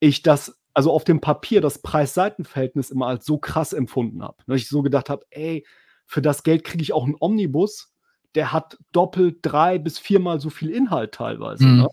[0.02, 4.56] ich das also auf dem Papier das Preis-Seiten-Verhältnis immer als so krass empfunden habe, ne?
[4.58, 5.66] Ich so gedacht habe: „Ey,
[6.08, 7.94] für das Geld kriege ich auch 'n Omnibus,
[8.36, 11.76] der hat doppelt, 3 bis viermal so viel Inhalt teilweise“, Mhm.
[11.76, 11.88] ne?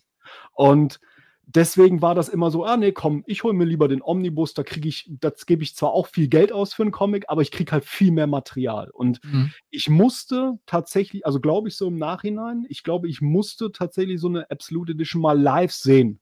[0.54, 1.00] Und
[1.46, 4.62] deswegen war das immer so: „Ah, ne, komm, ich hole mir lieber den Omnibus, da
[4.64, 7.50] kriege ich das gebe ich zwar auch viel Geld aus für 'n Comic, aber ich
[7.52, 9.52] kriege halt viel mehr Material.“ Und Mhm.
[9.70, 14.28] ich musste tatsächlich also glaube ich so im Nachhinein ich glaube, ich musste tatsächlich so
[14.30, 16.20] 'ne Absolute Edition mal live sehen,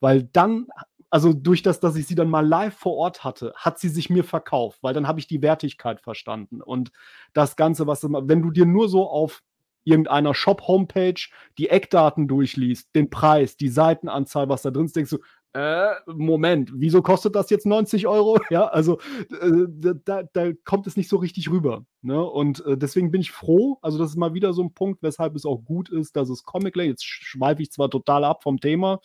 [0.00, 0.68] weil dann
[1.10, 4.10] also durch das, dass ich sie dann mal live vor Ort hatte, hat sie sich
[4.10, 6.60] mir verkauft, weil dann habe ich die Wertigkeit verstanden.
[6.62, 6.90] Und
[7.34, 9.42] das Ganze, was wenn du dir nur so auf
[9.84, 11.14] irgendeiner Shop-Homepage
[11.58, 15.18] die Eckdaten durchliest, den Preis, die Seitenanzahl, was da drin ist, denkst du:
[15.54, 18.98] „Äh, Moment, wieso kostet das jetzt 90 €?“ Ja, also,
[19.40, 22.22] äh, da da kommt es nicht so richtig rüber, ne?
[22.22, 25.34] Und, äh, deswegen bin ich froh also das ist mal wieder so 'n Punkt, weshalb
[25.36, 28.42] es auch gut ist, dass es Comic La jetzt sch schweife ich zwar total ab
[28.42, 29.00] vom Thema,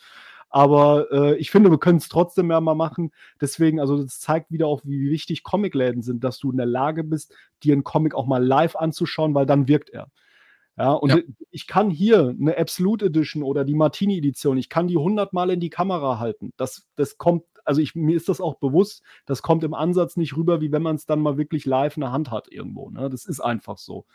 [0.53, 3.11] aber, äh, ich finde, wir können's trotzdem ja mal machen.
[3.41, 7.03] Deswegen also das zeigt wieder auch, wie wichtig Comicläden sind, dass du in der Lage
[7.05, 10.09] bist, dir 'n Comic auch mal live anzuschauen, weil dann wirkt er.
[10.77, 11.21] Ja, und Ja.
[11.51, 15.69] ich kann hier 'ne Absolute Edition oder die Martini-Edition ich kann die hundertmal in die
[15.71, 16.53] Kamera halten.
[16.57, 20.37] Das das kommt also ich mir ist das auch bewusst, das kommt im Ansatz nicht
[20.37, 23.09] rüber, wie wenn man's dann mal wirklich live in der Hand hat irgendwo, ne?
[23.09, 24.05] Das ist einfach so.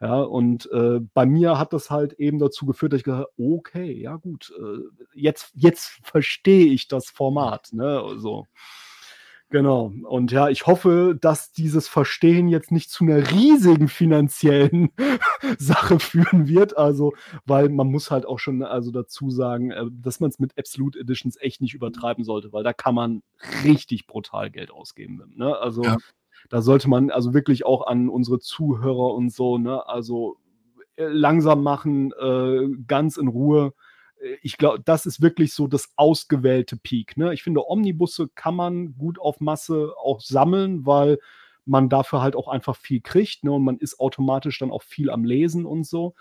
[0.00, 3.52] Ja, und äh, bei mir hat das halt eben dazu geführt, dass ich gesagt habe,
[3.54, 7.68] okay, ja gut, äh, jetzt, jetzt verstehe ich das Format.
[7.72, 8.02] Ne?
[8.16, 8.46] So.
[9.50, 9.92] Genau.
[10.04, 14.90] Und ja, ich hoffe, dass dieses Verstehen jetzt nicht zu einer riesigen finanziellen
[15.58, 16.78] Sache führen wird.
[16.78, 17.12] Also,
[17.46, 21.00] weil man muss halt auch schon also dazu sagen, äh, dass man es mit Absolute
[21.00, 23.22] Editions echt nicht übertreiben sollte, weil da kann man
[23.64, 25.20] richtig brutal Geld ausgeben.
[25.34, 25.58] Ne?
[25.58, 25.98] Also, ja.
[26.48, 30.38] Da sollte man also wirklich auch an unsere Zuhörer und so, ne, also
[30.96, 33.72] äh, langsam machen, äh, ganz in Ruhe
[34.20, 37.16] äh, ich glaube, das ist wirklich so das ausgewählte Peak.
[37.16, 37.32] Ne?
[37.34, 41.18] Ich finde, Omnibusse kann man gut auf Masse auch sammeln, weil
[41.64, 43.52] man dafür halt auch einfach viel kriegt ne?
[43.52, 46.14] und man ist automatisch dann auch viel am Lesen und so.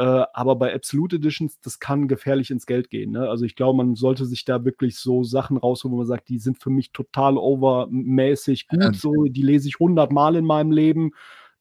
[0.00, 3.10] Äh, aber bei Absolute Editions, das kann gefährlich ins Geld gehen.
[3.10, 3.28] Ne?
[3.28, 6.38] Also ich glaube, man sollte sich da wirklich so Sachen rausholen, wo man sagt, die
[6.38, 8.80] sind für mich total overmäßig gut.
[8.80, 8.92] Ja.
[8.94, 11.10] So, die lese ich hundertmal in meinem Leben.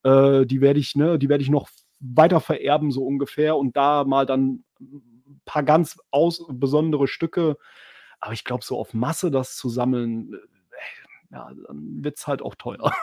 [0.03, 1.67] Äh, die werde ich, ne, die werde ich noch
[1.99, 3.57] weiter vererben, so ungefähr.
[3.57, 4.63] Und da mal dann
[5.43, 7.57] paar ganz aus besondere Stücke.
[8.21, 10.37] Aber ich glaube, so auf Masse das zu sammeln, äh,
[11.33, 12.93] ja, dann wird es halt auch teuer.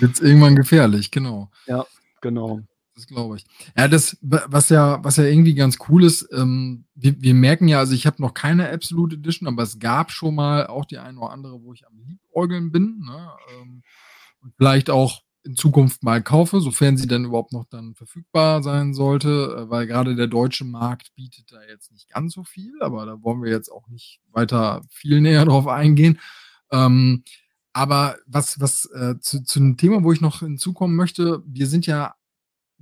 [0.00, 1.50] Wird es irgendwann gefährlich, genau.
[1.64, 1.86] Ja,
[2.20, 2.60] genau.
[2.94, 3.46] Das glaube ich.
[3.76, 7.78] Ja, das, was ja, was ja irgendwie ganz cool ist, ähm, wir, wir, merken ja,
[7.78, 11.18] also ich habe noch keine Absolute Edition, aber es gab schon mal auch die eine
[11.18, 13.02] oder andere, wo ich am Liebäugeln bin.
[13.06, 13.30] Ne?
[13.54, 13.82] Ähm,
[14.40, 18.94] und vielleicht auch in Zukunft mal kaufe, sofern sie dann überhaupt noch dann verfügbar sein
[18.94, 23.06] sollte, äh, weil gerade der deutsche Markt bietet da jetzt nicht ganz so viel, aber
[23.06, 26.20] da wollen wir jetzt auch nicht weiter viel näher drauf eingehen.
[26.70, 27.24] Ähm,
[27.72, 31.86] aber was, was äh, zu, zu einem Thema, wo ich noch hinzukommen möchte, wir sind
[31.86, 32.14] ja,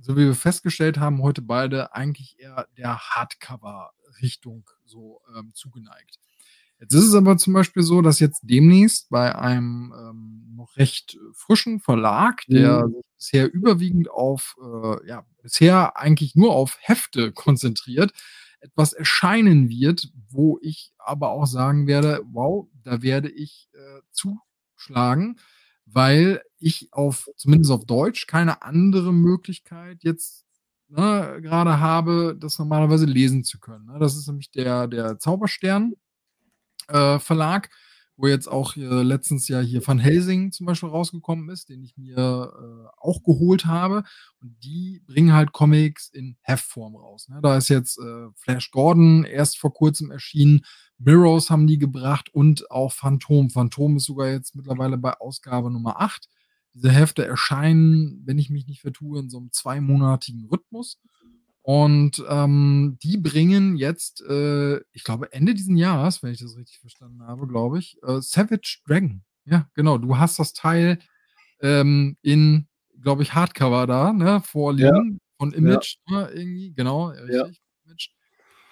[0.01, 6.17] so wie wir festgestellt haben, heute beide eigentlich eher der Hardcover-Richtung so ähm, zugeneigt.
[6.79, 11.17] Jetzt ist es aber zum Beispiel so, dass jetzt demnächst bei einem ähm, noch recht
[11.33, 12.93] frischen Verlag, der mhm.
[12.93, 18.11] sich bisher überwiegend auf, äh, ja, bisher eigentlich nur auf Hefte konzentriert,
[18.61, 25.39] etwas erscheinen wird, wo ich aber auch sagen werde, wow, da werde ich äh, zuschlagen,
[25.85, 30.45] weil ich auf, zumindest auf Deutsch, keine andere Möglichkeit jetzt
[30.87, 33.85] ne, gerade habe, das normalerweise lesen zu können.
[33.85, 33.99] Ne?
[33.99, 35.93] Das ist nämlich der, der Zauberstern
[36.87, 37.69] äh, Verlag,
[38.21, 41.97] wo jetzt auch äh, letztens ja hier Van Helsing zum Beispiel rausgekommen ist, den ich
[41.97, 44.03] mir äh, auch geholt habe.
[44.39, 47.27] Und die bringen halt Comics in Heftform raus.
[47.29, 47.39] Ne?
[47.41, 50.61] Da ist jetzt äh, Flash Gordon erst vor kurzem erschienen.
[50.99, 53.49] Mirrors haben die gebracht und auch Phantom.
[53.49, 56.27] Phantom ist sogar jetzt mittlerweile bei Ausgabe Nummer 8.
[56.73, 61.01] Diese Hefte erscheinen, wenn ich mich nicht vertue, in so einem zweimonatigen Rhythmus.
[61.63, 66.79] Und ähm, die bringen jetzt, äh, ich glaube, Ende diesen Jahres, wenn ich das richtig
[66.79, 69.23] verstanden habe, glaube ich, äh, Savage Dragon.
[69.45, 69.97] Ja, genau.
[69.97, 70.99] Du hast das Teil
[71.61, 72.67] ähm, in,
[72.99, 75.19] glaube ich, Hardcover da, ne, vorliegen ja.
[75.37, 76.21] von Image, ja.
[76.21, 77.61] ne, irgendwie, genau, richtig.
[77.85, 77.93] Ja.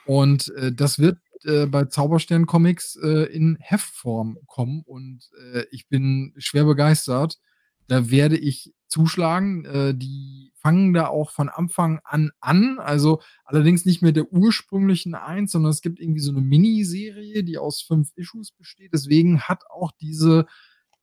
[0.06, 5.88] Und äh, das wird äh, bei Zauberstern Comics äh, in Heftform kommen und äh, ich
[5.88, 7.38] bin schwer begeistert.
[7.88, 9.66] Da werde ich zuschlagen.
[9.66, 12.80] Äh, die fangen da auch von Anfang an an.
[12.80, 17.58] Also allerdings nicht mit der ursprünglichen Eins, sondern es gibt irgendwie so eine Miniserie, die
[17.58, 18.92] aus fünf Issues besteht.
[18.94, 20.46] Deswegen hat auch diese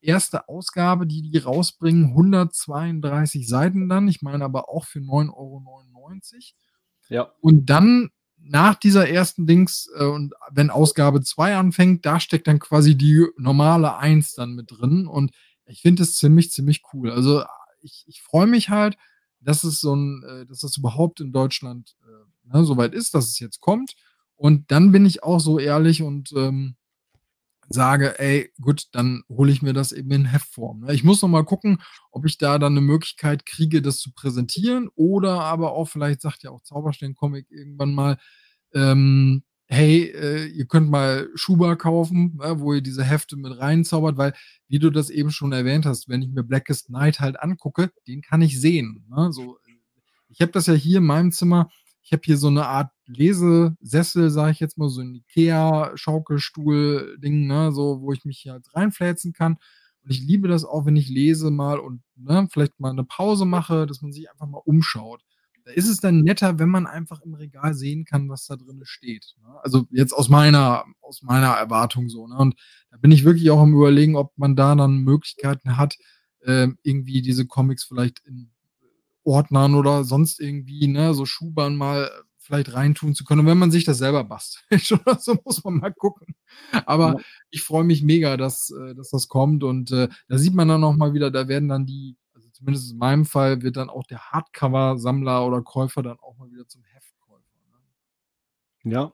[0.00, 4.08] erste Ausgabe, die die rausbringen, 132 Seiten dann.
[4.08, 5.62] Ich meine aber auch für 9,99 Euro.
[7.08, 7.32] Ja.
[7.40, 12.58] Und dann nach dieser ersten Dings, äh, und wenn Ausgabe 2 anfängt, da steckt dann
[12.58, 15.06] quasi die normale 1 dann mit drin.
[15.06, 15.32] Und
[15.66, 17.10] ich finde es ziemlich, ziemlich cool.
[17.10, 17.42] Also
[17.86, 18.96] ich, ich freue mich halt,
[19.40, 23.14] dass es so ein, äh, dass das überhaupt in Deutschland äh, ne, so weit ist,
[23.14, 23.94] dass es jetzt kommt.
[24.34, 26.76] Und dann bin ich auch so ehrlich und ähm,
[27.68, 30.80] sage, ey, gut, dann hole ich mir das eben in Heftform.
[30.80, 30.94] Ne?
[30.94, 31.78] Ich muss noch mal gucken,
[32.10, 36.42] ob ich da dann eine Möglichkeit kriege, das zu präsentieren oder aber auch, vielleicht sagt
[36.42, 38.18] ja auch Zauberstein Comic irgendwann mal,
[38.74, 44.16] ähm, hey, äh, ihr könnt mal Schuber kaufen, äh, wo ihr diese Hefte mit reinzaubert,
[44.16, 44.32] weil,
[44.68, 48.22] wie du das eben schon erwähnt hast, wenn ich mir Blackest Night halt angucke, den
[48.22, 49.04] kann ich sehen.
[49.08, 49.32] Ne?
[49.32, 49.58] So,
[50.28, 51.70] ich habe das ja hier in meinem Zimmer,
[52.02, 57.72] ich habe hier so eine Art Lesesessel, sage ich jetzt mal, so ein Ikea-Schaukelstuhl-Ding, ne?
[57.72, 59.56] so, wo ich mich halt reinfläzen kann.
[60.04, 63.44] Und ich liebe das auch, wenn ich lese mal und ne, vielleicht mal eine Pause
[63.44, 65.24] mache, dass man sich einfach mal umschaut.
[65.66, 68.80] Da ist es dann netter, wenn man einfach im Regal sehen kann, was da drin
[68.84, 69.34] steht.
[69.42, 69.48] Ne?
[69.64, 72.28] Also jetzt aus meiner, aus meiner Erwartung so.
[72.28, 72.36] Ne?
[72.36, 72.54] Und
[72.92, 75.96] da bin ich wirklich auch am überlegen, ob man da dann Möglichkeiten hat,
[76.42, 78.52] äh, irgendwie diese Comics vielleicht in
[79.24, 83.40] Ordnern oder sonst irgendwie, ne, so Schubern mal vielleicht reintun zu können.
[83.40, 86.36] Und wenn man sich das selber bastelt oder so, muss man mal gucken.
[86.86, 87.20] Aber ja.
[87.50, 89.64] ich freue mich mega, dass, äh, dass das kommt.
[89.64, 92.16] Und äh, da sieht man dann auch mal wieder, da werden dann die
[92.56, 96.66] zumindest in meinem Fall, wird dann auch der Hardcover-Sammler oder Käufer dann auch mal wieder
[96.66, 97.42] zum Heftkäufer.
[98.82, 98.92] Ne?
[98.92, 99.12] Ja.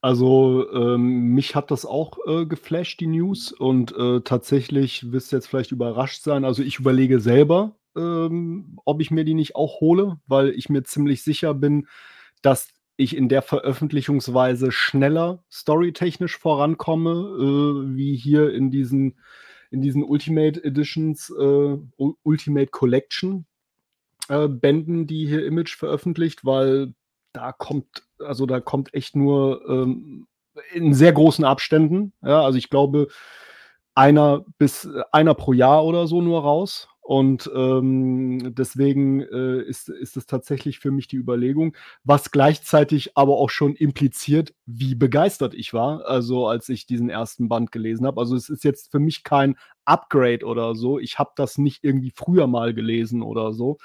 [0.00, 3.52] Also ähm, mich hat das auch äh, geflasht, die News.
[3.52, 6.44] Und äh, tatsächlich wirst du jetzt vielleicht überrascht sein.
[6.44, 10.82] Also ich überlege selber, ähm, ob ich mir die nicht auch hole, weil ich mir
[10.84, 11.86] ziemlich sicher bin,
[12.42, 19.18] dass ich in der Veröffentlichungsweise schneller storytechnisch vorankomme, äh, wie hier in diesen,
[19.72, 23.46] in diesen Ultimate Editions, äh, Ultimate Collection
[24.28, 26.94] äh, Bänden, die hier Image veröffentlicht, weil
[27.32, 30.26] da kommt, also da kommt echt nur ähm,
[30.72, 32.12] in sehr großen Abständen.
[32.22, 33.08] Ja, also ich glaube,
[33.94, 36.88] einer bis einer pro Jahr oder so nur raus.
[37.12, 43.36] Und ähm, deswegen äh, ist, ist es tatsächlich für mich die Überlegung, was gleichzeitig aber
[43.36, 48.18] auch schon impliziert, wie begeistert ich war, also als ich diesen ersten Band gelesen habe.
[48.18, 50.98] Also es ist jetzt für mich kein Upgrade oder so.
[50.98, 53.76] Ich habe das nicht irgendwie früher mal gelesen oder so.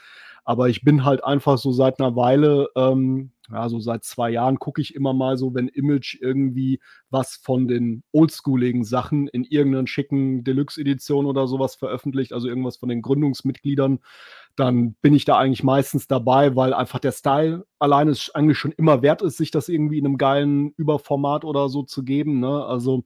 [0.45, 4.60] Aber ich bin halt einfach so seit einer Weile, ähm, ja, so seit zwei Jahren
[4.60, 6.80] gucke ich immer mal so, wenn Image irgendwie
[7.10, 12.90] was von den oldschooligen Sachen in irgendeiner schicken Deluxe-Edition oder sowas veröffentlicht, also irgendwas von
[12.90, 13.99] den Gründungsmitgliedern,
[14.56, 18.74] dann bin ich da eigentlich meistens dabei, weil einfach der Style alleine ist eigentlich schon
[18.74, 22.40] immer wert ist, sich das irgendwie in einem geilen Überformat oder so zu geben.
[22.40, 22.65] Ne?
[22.65, 23.06] Also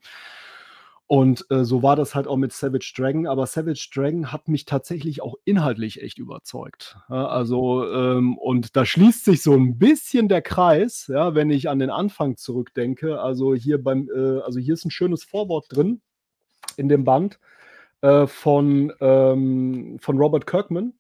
[1.12, 3.28] und äh, so war das halt auch mit Savage Dragon.
[3.28, 6.96] Aber Savage Dragon hat mich tatsächlich auch inhaltlich echt überzeugt.
[7.10, 11.68] Ja, also, ähm, und da schließt sich so ein bisschen der Kreis, ja, wenn ich
[11.68, 13.20] an den Anfang zurückdenke.
[13.20, 16.00] Also hier beim, äh, also hier ist ein schönes Vorwort drin
[16.78, 17.42] in dem Band
[18.00, 20.94] äh, von, ähm, von Robert Kirkman.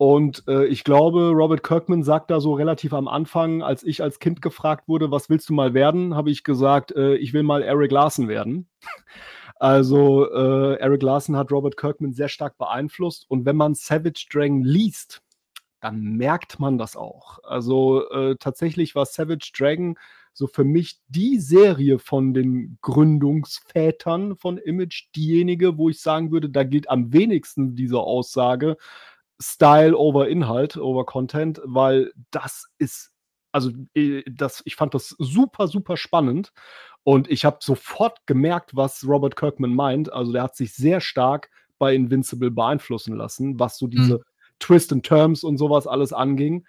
[0.00, 4.18] Und äh, ich glaube, Robert Kirkman sagt da so relativ am Anfang, als ich als
[4.18, 7.62] Kind gefragt wurde, was willst du mal werden, habe ich gesagt, äh, ich will mal
[7.62, 8.66] Eric Larson werden.
[9.56, 13.26] also äh, Eric Larson hat Robert Kirkman sehr stark beeinflusst.
[13.28, 15.20] Und wenn man Savage Dragon liest,
[15.82, 17.38] dann merkt man das auch.
[17.42, 19.98] Also äh, tatsächlich war Savage Dragon
[20.32, 26.48] so für mich die Serie von den Gründungsvätern von Image, diejenige, wo ich sagen würde,
[26.48, 28.78] da gilt am wenigsten diese Aussage,
[29.40, 33.10] Style over Inhalt, over Content, weil das ist,
[33.52, 36.52] also äh, das, ich fand das super, super spannend
[37.02, 40.12] und ich habe sofort gemerkt, was Robert Kirkman meint.
[40.12, 44.22] Also der hat sich sehr stark bei Invincible beeinflussen lassen, was so diese mhm.
[44.58, 46.66] Twist and Terms und sowas alles anging.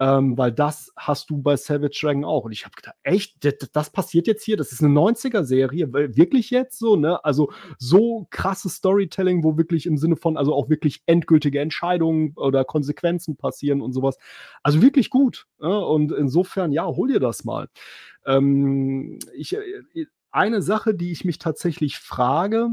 [0.00, 2.44] Ähm, weil das hast du bei Savage Dragon auch.
[2.44, 4.56] Und ich habe gedacht, echt, das, das, passiert jetzt hier?
[4.56, 7.24] Das ist eine 90er-Serie, wirklich jetzt so, ne?
[7.24, 12.64] Also so krasses Storytelling, wo wirklich im Sinne von, also auch wirklich endgültige Entscheidungen oder
[12.64, 14.18] Konsequenzen passieren und sowas.
[14.62, 15.46] Also wirklich gut.
[15.60, 15.84] Ne?
[15.84, 17.68] Und insofern, ja, hol dir das mal.
[18.26, 22.70] Ähm, ich, äh, eine Sache, die ich mich tatsächlich frage,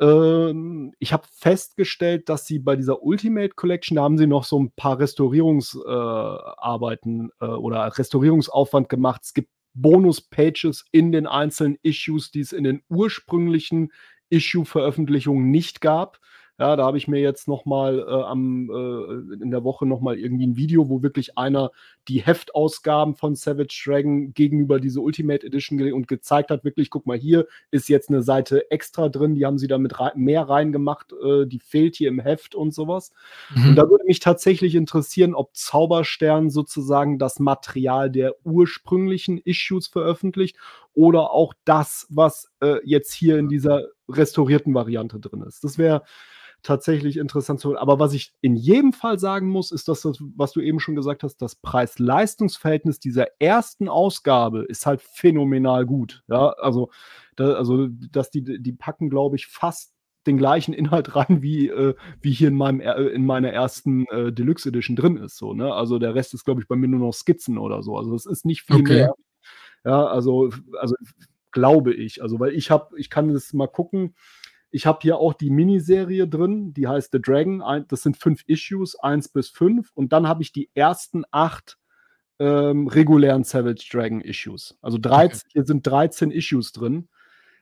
[0.00, 4.60] ähm, ich habe festgestellt, dass sie bei dieser Ultimate Collection, da haben sie noch so
[4.60, 9.20] ein paar Restaurierungsarbeiten äh, äh, oder Restaurierungsaufwand gemacht.
[9.24, 13.92] Es gibt Bonus-Pages in den einzelnen Issues, die es in den ursprünglichen
[14.30, 16.18] Issue-Veröffentlichungen nicht gab.
[16.56, 20.00] Ja, da habe ich mir jetzt noch mal äh, am, äh, in der Woche noch
[20.00, 21.72] mal irgendwie ein Video, wo wirklich einer
[22.06, 27.06] die Heftausgaben von Savage Dragon gegenüber diese Ultimate Edition ge und gezeigt hat, wirklich, guck
[27.06, 30.42] mal, hier ist jetzt eine Seite extra drin, die haben sie da mit rei mehr
[30.42, 33.10] reingemacht, äh, die fehlt hier im Heft und sowas.
[33.52, 33.70] Mhm.
[33.70, 40.56] Und da würde mich tatsächlich interessieren, ob Zauberstern sozusagen das Material der ursprünglichen Issues veröffentlicht
[40.94, 45.64] oder auch das, was äh, jetzt hier in dieser restaurierten Variante drin ist.
[45.64, 46.02] Das wäre
[46.64, 47.76] tatsächlich interessant zu.
[47.78, 50.96] Aber was ich in jedem Fall sagen muss, ist, dass das, was du eben schon
[50.96, 56.24] gesagt hast, das Preis-Leistungs-Verhältnis dieser ersten Ausgabe ist halt phänomenal gut.
[56.26, 56.90] Ja, also,
[57.36, 59.92] da, also dass die, die packen, glaube ich, fast
[60.26, 64.32] den gleichen Inhalt rein, wie, äh, wie hier in, meinem, äh, in meiner ersten äh,
[64.32, 65.36] Deluxe Edition drin ist.
[65.36, 65.72] So, ne?
[65.72, 67.98] Also der Rest ist, glaube ich, bei mir nur noch Skizzen oder so.
[67.98, 68.94] Also das ist nicht viel okay.
[68.94, 69.14] mehr.
[69.84, 70.94] Ja, also, also
[71.52, 72.22] glaube ich.
[72.22, 74.14] Also, weil ich habe, ich kann das mal gucken.
[74.70, 77.62] Ich habe hier auch die Miniserie drin, die heißt The Dragon.
[77.88, 79.92] Das sind fünf Issues, eins bis fünf.
[79.94, 81.78] Und dann habe ich die ersten acht
[82.40, 84.76] ähm, regulären Savage Dragon Issues.
[84.82, 85.50] Also 13, okay.
[85.52, 87.08] hier sind 13 Issues drin.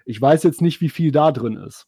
[0.04, 1.86] Ich weiß jetzt nicht, wie viel da drin ist.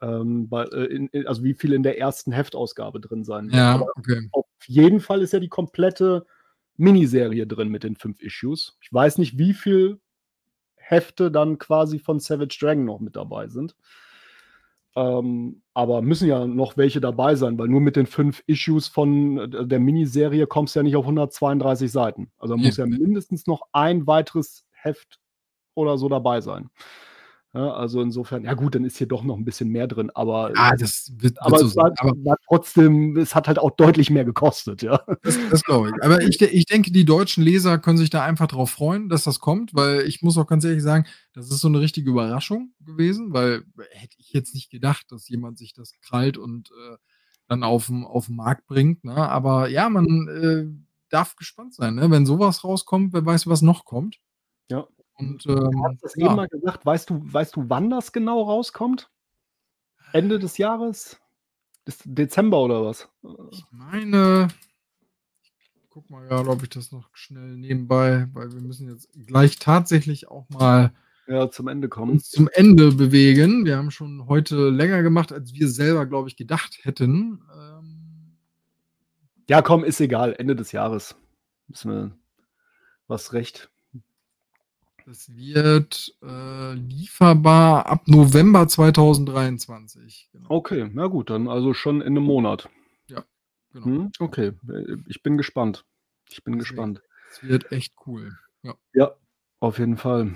[0.00, 3.56] Ähm, bei, äh, in, also wie viel in der ersten Heftausgabe drin sein wird.
[3.56, 4.28] Ja, okay.
[4.32, 6.26] Auf jeden Fall ist ja die komplette
[6.76, 8.76] Miniserie drin mit den fünf Issues.
[8.80, 10.00] Ich weiß nicht, wie viel
[10.76, 13.74] Hefte dann quasi von Savage Dragon noch mit dabei sind.
[14.96, 19.38] Ähm, aber müssen ja noch welche dabei sein, weil nur mit den fünf Issues von
[19.38, 22.30] äh, der Miniserie kommst du ja nicht auf 132 Seiten.
[22.38, 25.18] Also muss ja mindestens noch ein weiteres Heft
[25.74, 26.70] oder so dabei sein.
[27.54, 30.50] Ja, also insofern, ja gut, dann ist hier doch noch ein bisschen mehr drin, aber,
[30.56, 31.92] Ah, das wird, aber, wird so es war.
[31.98, 35.00] Aber war trotzdem, es hat halt auch deutlich mehr gekostet, ja.
[35.22, 36.02] das, das glaube ich.
[36.02, 39.38] Aber ich, ich denke, die deutschen Leser können sich da einfach drauf freuen, dass das
[39.38, 43.32] kommt, weil ich muss auch ganz ehrlich sagen, das ist so eine richtige Überraschung gewesen,
[43.32, 43.62] weil
[43.92, 46.96] hätte ich jetzt nicht gedacht, dass jemand sich das krallt und äh,
[47.46, 49.04] dann auf den auf den Markt bringt.
[49.04, 49.14] Ne?
[49.14, 50.64] Aber ja, man äh,
[51.08, 52.10] darf gespannt sein, ne?
[52.10, 54.18] wenn sowas rauskommt, wer weiß, was noch kommt.
[55.16, 56.34] Und Du ähm, hast das eben ja.
[56.36, 59.10] mal gesagt, weißt du, weißt du, wann das genau rauskommt?
[60.12, 61.20] Ende des Jahres?
[61.86, 63.08] Ist Dezember oder was?
[63.50, 64.48] Ich meine,
[65.42, 65.52] ich
[65.90, 70.28] guck mal gerade, ob ich das noch schnell nebenbei, weil wir müssen jetzt gleich tatsächlich
[70.28, 70.92] auch mal
[71.26, 72.20] Ja, zum Ende kommen.
[72.20, 73.64] zum Ende bewegen.
[73.66, 77.42] Wir haben schon heute länger gemacht, als wir selber, glaube ich, gedacht hätten.
[77.54, 78.36] Ähm,
[79.48, 80.34] Ja, komm, ist egal.
[80.38, 81.14] Ende des Jahres.
[81.68, 82.16] Müssen wir
[83.08, 83.70] was recht.
[85.06, 90.28] Das wird äh, lieferbar ab November 2023.
[90.32, 90.46] Genau.
[90.50, 92.68] Okay, na gut, dann also schon in einem Monat.
[93.08, 93.86] genau.
[93.86, 94.12] Hm?
[94.20, 94.52] Okay,
[95.08, 95.84] ich bin gespannt.
[96.30, 96.58] Ich bin Deswegen.
[96.58, 97.02] gespannt.
[97.30, 98.32] Das wird echt cool.
[98.62, 98.74] Ja.
[98.94, 99.12] Ja,
[99.60, 100.34] auf jeden Fall.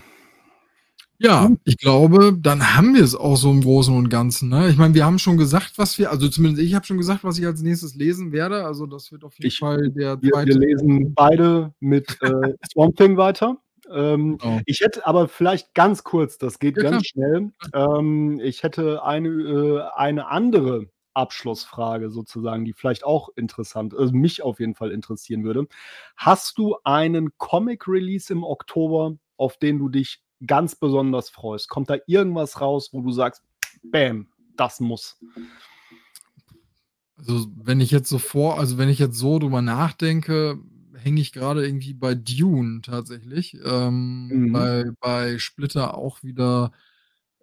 [1.20, 4.48] Ja, ich glaube, dann haben wir es auch so im Großen und Ganzen.
[4.50, 4.68] Ne?
[4.70, 7.38] Ich meine, wir haben schon gesagt, was wir, also zumindest ich habe schon gesagt, was
[7.38, 8.64] ich als nächstes lesen werde.
[8.64, 10.48] Also das wird auf jeden Ich- Fall der Wir, zweite.
[10.50, 13.56] wir lesen beide mit äh, Swamp Thing weiter.
[13.90, 14.60] Ähm, Genau.
[14.66, 17.52] Ich hätte aber vielleicht ganz kurz, das geht Ja, ganz schnell.
[17.72, 24.42] Ähm, ich hätte eine, äh, eine andere Abschlussfrage sozusagen, die vielleicht auch interessant, also mich
[24.42, 25.66] auf jeden Fall interessieren würde.
[26.16, 31.68] Hast du einen Comic-Release im Oktober, auf den du dich ganz besonders freust?
[31.68, 33.42] Kommt da irgendwas raus, wo du sagst,
[33.82, 35.18] bam, das muss?
[37.16, 40.58] Also wenn ich jetzt so vor, also wenn ich jetzt so drüber nachdenke,
[40.98, 43.56] hänge ich gerade irgendwie bei Dune tatsächlich.
[43.64, 44.52] Ähm, Mhm.
[44.52, 46.72] bei, bei Splitter auch wieder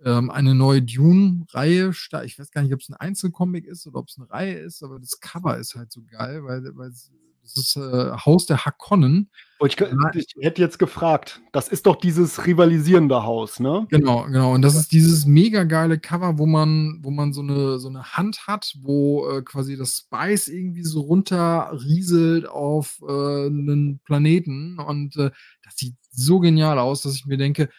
[0.03, 1.91] ähm, eine neue Dune-Reihe.
[2.25, 4.83] Ich weiß gar nicht, ob es ein Einzelcomic ist oder ob es eine Reihe ist,
[4.83, 7.11] aber das Cover ist halt so geil, weil, weil es,
[7.45, 9.29] das ist äh, Haus der Hakonnen.
[9.63, 13.85] Ich, ich hätte jetzt gefragt, das ist doch dieses rivalisierende Haus, ne?
[13.89, 14.53] Genau, genau.
[14.53, 18.03] Und das ist dieses mega geile Cover, wo man, wo man so eine, so eine
[18.03, 24.79] Hand hat, wo äh, quasi das Spice irgendwie so runterrieselt auf äh, einen Planeten.
[24.79, 25.31] Und äh,
[25.63, 27.69] das sieht so genial aus, dass ich mir denke,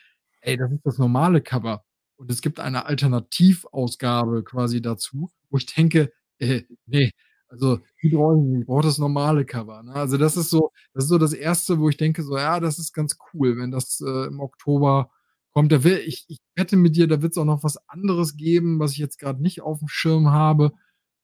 [0.40, 1.84] ey, das ist das normale Cover.
[2.16, 7.12] Und es gibt eine Alternativausgabe quasi dazu, wo ich denke, äh, nee,
[7.48, 9.82] also die brauche ich nicht, ich brauche das normale Cover.
[9.82, 9.92] Ne?
[9.94, 12.78] Also das ist so, das ist so das erste, wo ich denke, so, ja, das
[12.78, 15.10] ist ganz cool, wenn das äh, im Oktober
[15.52, 15.72] kommt.
[15.72, 18.78] Da will, ich, ich wette mit dir, da wird es auch noch was anderes geben,
[18.80, 20.72] was ich jetzt gerade nicht auf dem Schirm habe.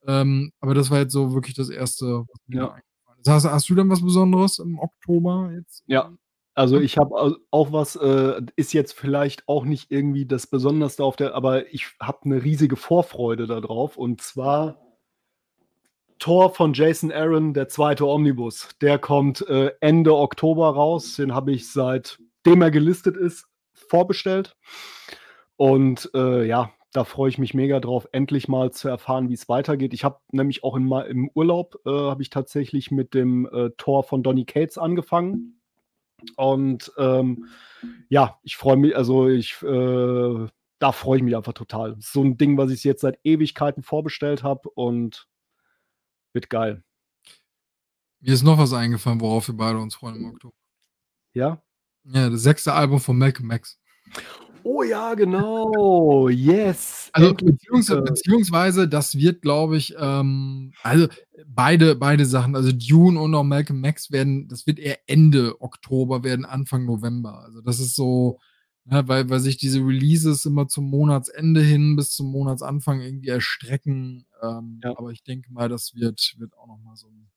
[0.07, 2.67] Ähm, aber das war jetzt so wirklich das erste, was mir Ja.
[2.67, 3.29] da eingefallen ist.
[3.29, 5.85] Hast, hast du denn was Besonderes im Oktober jetzt?
[5.87, 6.13] Ja.
[6.55, 11.17] Also ich habe auch was, äh, ist jetzt vielleicht auch nicht irgendwie das Besonderste auf
[11.17, 14.79] der, aber ich habe eine riesige Vorfreude darauf und zwar
[16.19, 18.69] Tor von Jason Aaron, der zweite Omnibus.
[18.81, 21.17] Der kommt äh, Ende Oktober raus.
[21.17, 24.57] Den habe ich seitdem er gelistet ist vorbestellt
[25.57, 29.49] und äh, ja, da freue ich mich mega drauf, endlich mal zu erfahren, wie es
[29.49, 29.95] weitergeht.
[29.95, 34.03] Ich habe nämlich auch in, im Urlaub äh, habe ich tatsächlich mit dem äh, Tor
[34.05, 35.61] von Donny Cates angefangen.
[36.37, 37.47] Und ähm,
[38.09, 40.47] ja, ich freue mich, also ich, äh,
[40.79, 41.97] da freue ich mich einfach total.
[41.99, 45.27] So ein Ding, was ich jetzt seit Ewigkeiten vorbestellt habe und
[46.33, 46.83] wird geil.
[48.21, 50.55] Mir ist noch was eingefallen, worauf wir beide uns freuen im Oktober.
[51.35, 51.63] Ja?
[52.05, 53.79] Ja, das sechste Album von Malcolm X.
[54.65, 56.29] Oh ja, genau.
[56.29, 57.11] Yes.
[57.13, 61.09] Also Endlich, beziehungsweise, beziehungsweise das wird, glaube ich, ähm, also
[61.47, 66.23] beide, beide Sachen, also Dune und auch Malcolm X werden, das wird eher Ende Oktober,
[66.23, 67.41] werden Anfang November.
[67.41, 68.39] Also das ist so,
[68.85, 74.27] ne, weil, weil sich diese Releases immer zum Monatsende hin bis zum Monatsanfang irgendwie erstrecken.
[74.43, 74.97] Ähm, Ja.
[74.99, 77.31] Aber ich denke mal, das wird, wird auch nochmal so ein,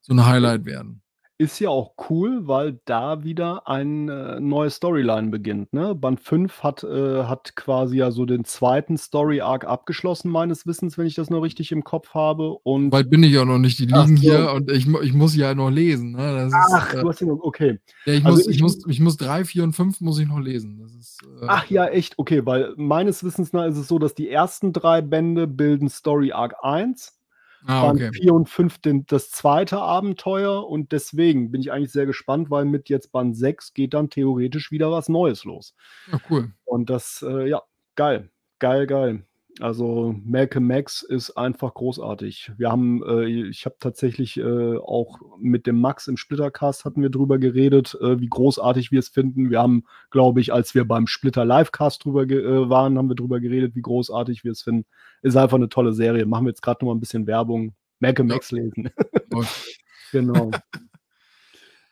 [0.00, 1.02] so ein Highlight werden.
[1.40, 5.72] Ist ja auch cool, weil da wieder eine äh, neue Storyline beginnt.
[5.72, 5.94] Ne?
[5.94, 11.06] Band 5 hat, äh, hat quasi ja so den zweiten Story-Arc abgeschlossen, meines Wissens, wenn
[11.06, 12.50] ich das noch richtig im Kopf habe.
[12.62, 13.78] Und Weit bin ich auch noch nicht.
[13.78, 14.22] Die Ach liegen so.
[14.22, 16.12] hier und ich, ich muss sie halt noch lesen.
[16.12, 16.18] Ne?
[16.18, 17.78] Das ist, ach, äh, du hast ihn noch, okay.
[18.04, 20.28] Ja, ich, Also muss, ich- ich, muss, ich muss drei, vier und fünf muss ich
[20.28, 20.78] noch lesen.
[20.82, 24.14] Das ist, äh, Ach ja, echt, okay, weil meines Wissens nach ist es so, dass
[24.14, 27.16] die ersten drei Bände bilden Story Arc 1,
[27.66, 28.10] ah, Band okay.
[28.12, 32.64] 4 und 5 den, das zweite Abenteuer und deswegen bin ich eigentlich sehr gespannt, weil
[32.64, 35.74] mit jetzt Band 6 geht dann theoretisch wieder was Neues los.
[36.10, 36.52] Ja, cool.
[36.64, 37.62] Und das, äh, ja,
[37.96, 39.26] geil, geil, geil.
[39.60, 42.50] Also, Malcolm Max ist einfach großartig.
[42.56, 47.10] Wir haben äh, ich habe tatsächlich, äh, auch mit dem Max im Splittercast hatten wir
[47.10, 49.50] drüber geredet, äh, wie großartig wir es finden.
[49.50, 53.16] Wir haben, glaube ich, als wir beim Splitter Livecast drüber ge äh, waren, haben wir
[53.16, 54.86] drüber geredet, wie großartig wir es finden.
[55.20, 56.24] Ist einfach 'ne tolle Serie.
[56.24, 57.74] Machen wir jetzt grad noch mal 'n bisschen Werbung.
[58.00, 58.36] Malcolm Ja.
[58.36, 58.90] Max lesen.
[60.12, 60.50] Genau.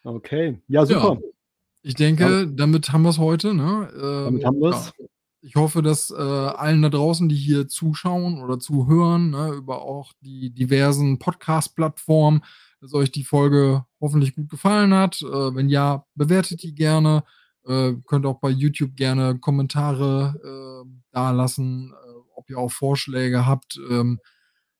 [0.04, 1.18] Okay, ja super.
[1.22, 1.28] Ja.
[1.82, 3.88] Ich denke, damit haben wir's heute, ne?
[4.24, 4.90] Damit Ähm, haben ja.
[5.40, 10.12] Ich hoffe, dass, äh, allen da draußen, die hier zuschauen oder zuhören, ne, über auch
[10.20, 12.42] die diversen Podcast-Plattformen,
[12.80, 15.22] dass euch die Folge hoffentlich gut gefallen hat.
[15.22, 17.22] Äh, wenn ja, bewertet die gerne.
[17.64, 23.78] Äh, könnt auch bei YouTube gerne Kommentare, ähm, dalassen, äh, ob ihr auch Vorschläge habt,
[23.90, 24.18] ähm,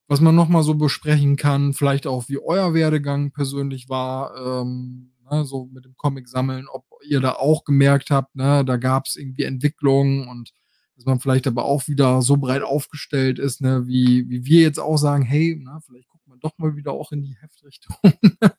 [0.09, 1.75] was man noch mal so besprechen kann.
[1.75, 6.85] Vielleicht auch, wie euer Werdegang persönlich war, ähm, ne, so mit dem Comic sammeln, ob
[7.07, 10.53] ihr da auch gemerkt habt, ne, da gab's irgendwie Entwicklungen und
[10.97, 14.81] dass man vielleicht aber auch wieder so breit aufgestellt ist, ne, wie wie wir jetzt
[14.81, 17.97] auch sagen: „Hey, ne, vielleicht guckt man doch mal wieder auch in die Heftrichtung.“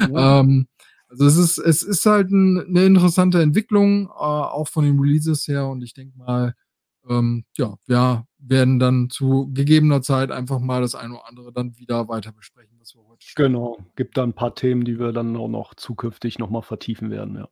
[0.00, 0.40] Ja.
[0.40, 0.68] Ähm,
[1.08, 5.48] also, es ist es ist halt 'n 'ne interessante Entwicklung, äh, auch von den Releases
[5.48, 6.54] her und ich denke mal,
[7.08, 11.76] ähm, ja, wir werden dann zu gegebener Zeit einfach mal das eine oder andere dann
[11.78, 13.02] wieder weiter besprechen, was wir
[13.36, 13.78] Genau.
[13.96, 17.36] Gibt da 'n paar Themen, die wir dann auch noch zukünftig noch mal vertiefen werden,
[17.36, 17.48] ja.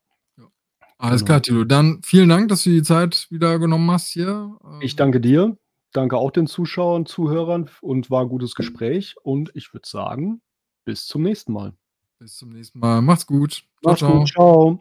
[1.01, 1.27] Alles Genau.
[1.27, 1.65] klar, Thilo.
[1.65, 4.59] Dann vielen Dank, dass du die Zeit wieder genommen hast hier.
[4.81, 5.57] Ich Ähm danke dir.
[5.93, 10.43] Danke auch den Zuschauern, Zuhörern und war 'n gutes Gespräch und ich würde sagen,
[10.85, 11.77] bis zum nächsten Mal.
[12.21, 13.03] Bis zum nächsten Mal.
[13.03, 13.65] Macht's gut.
[13.83, 14.25] Tschau, Mach's gut.
[14.25, 14.29] tschau.
[14.29, 14.79] Tschau.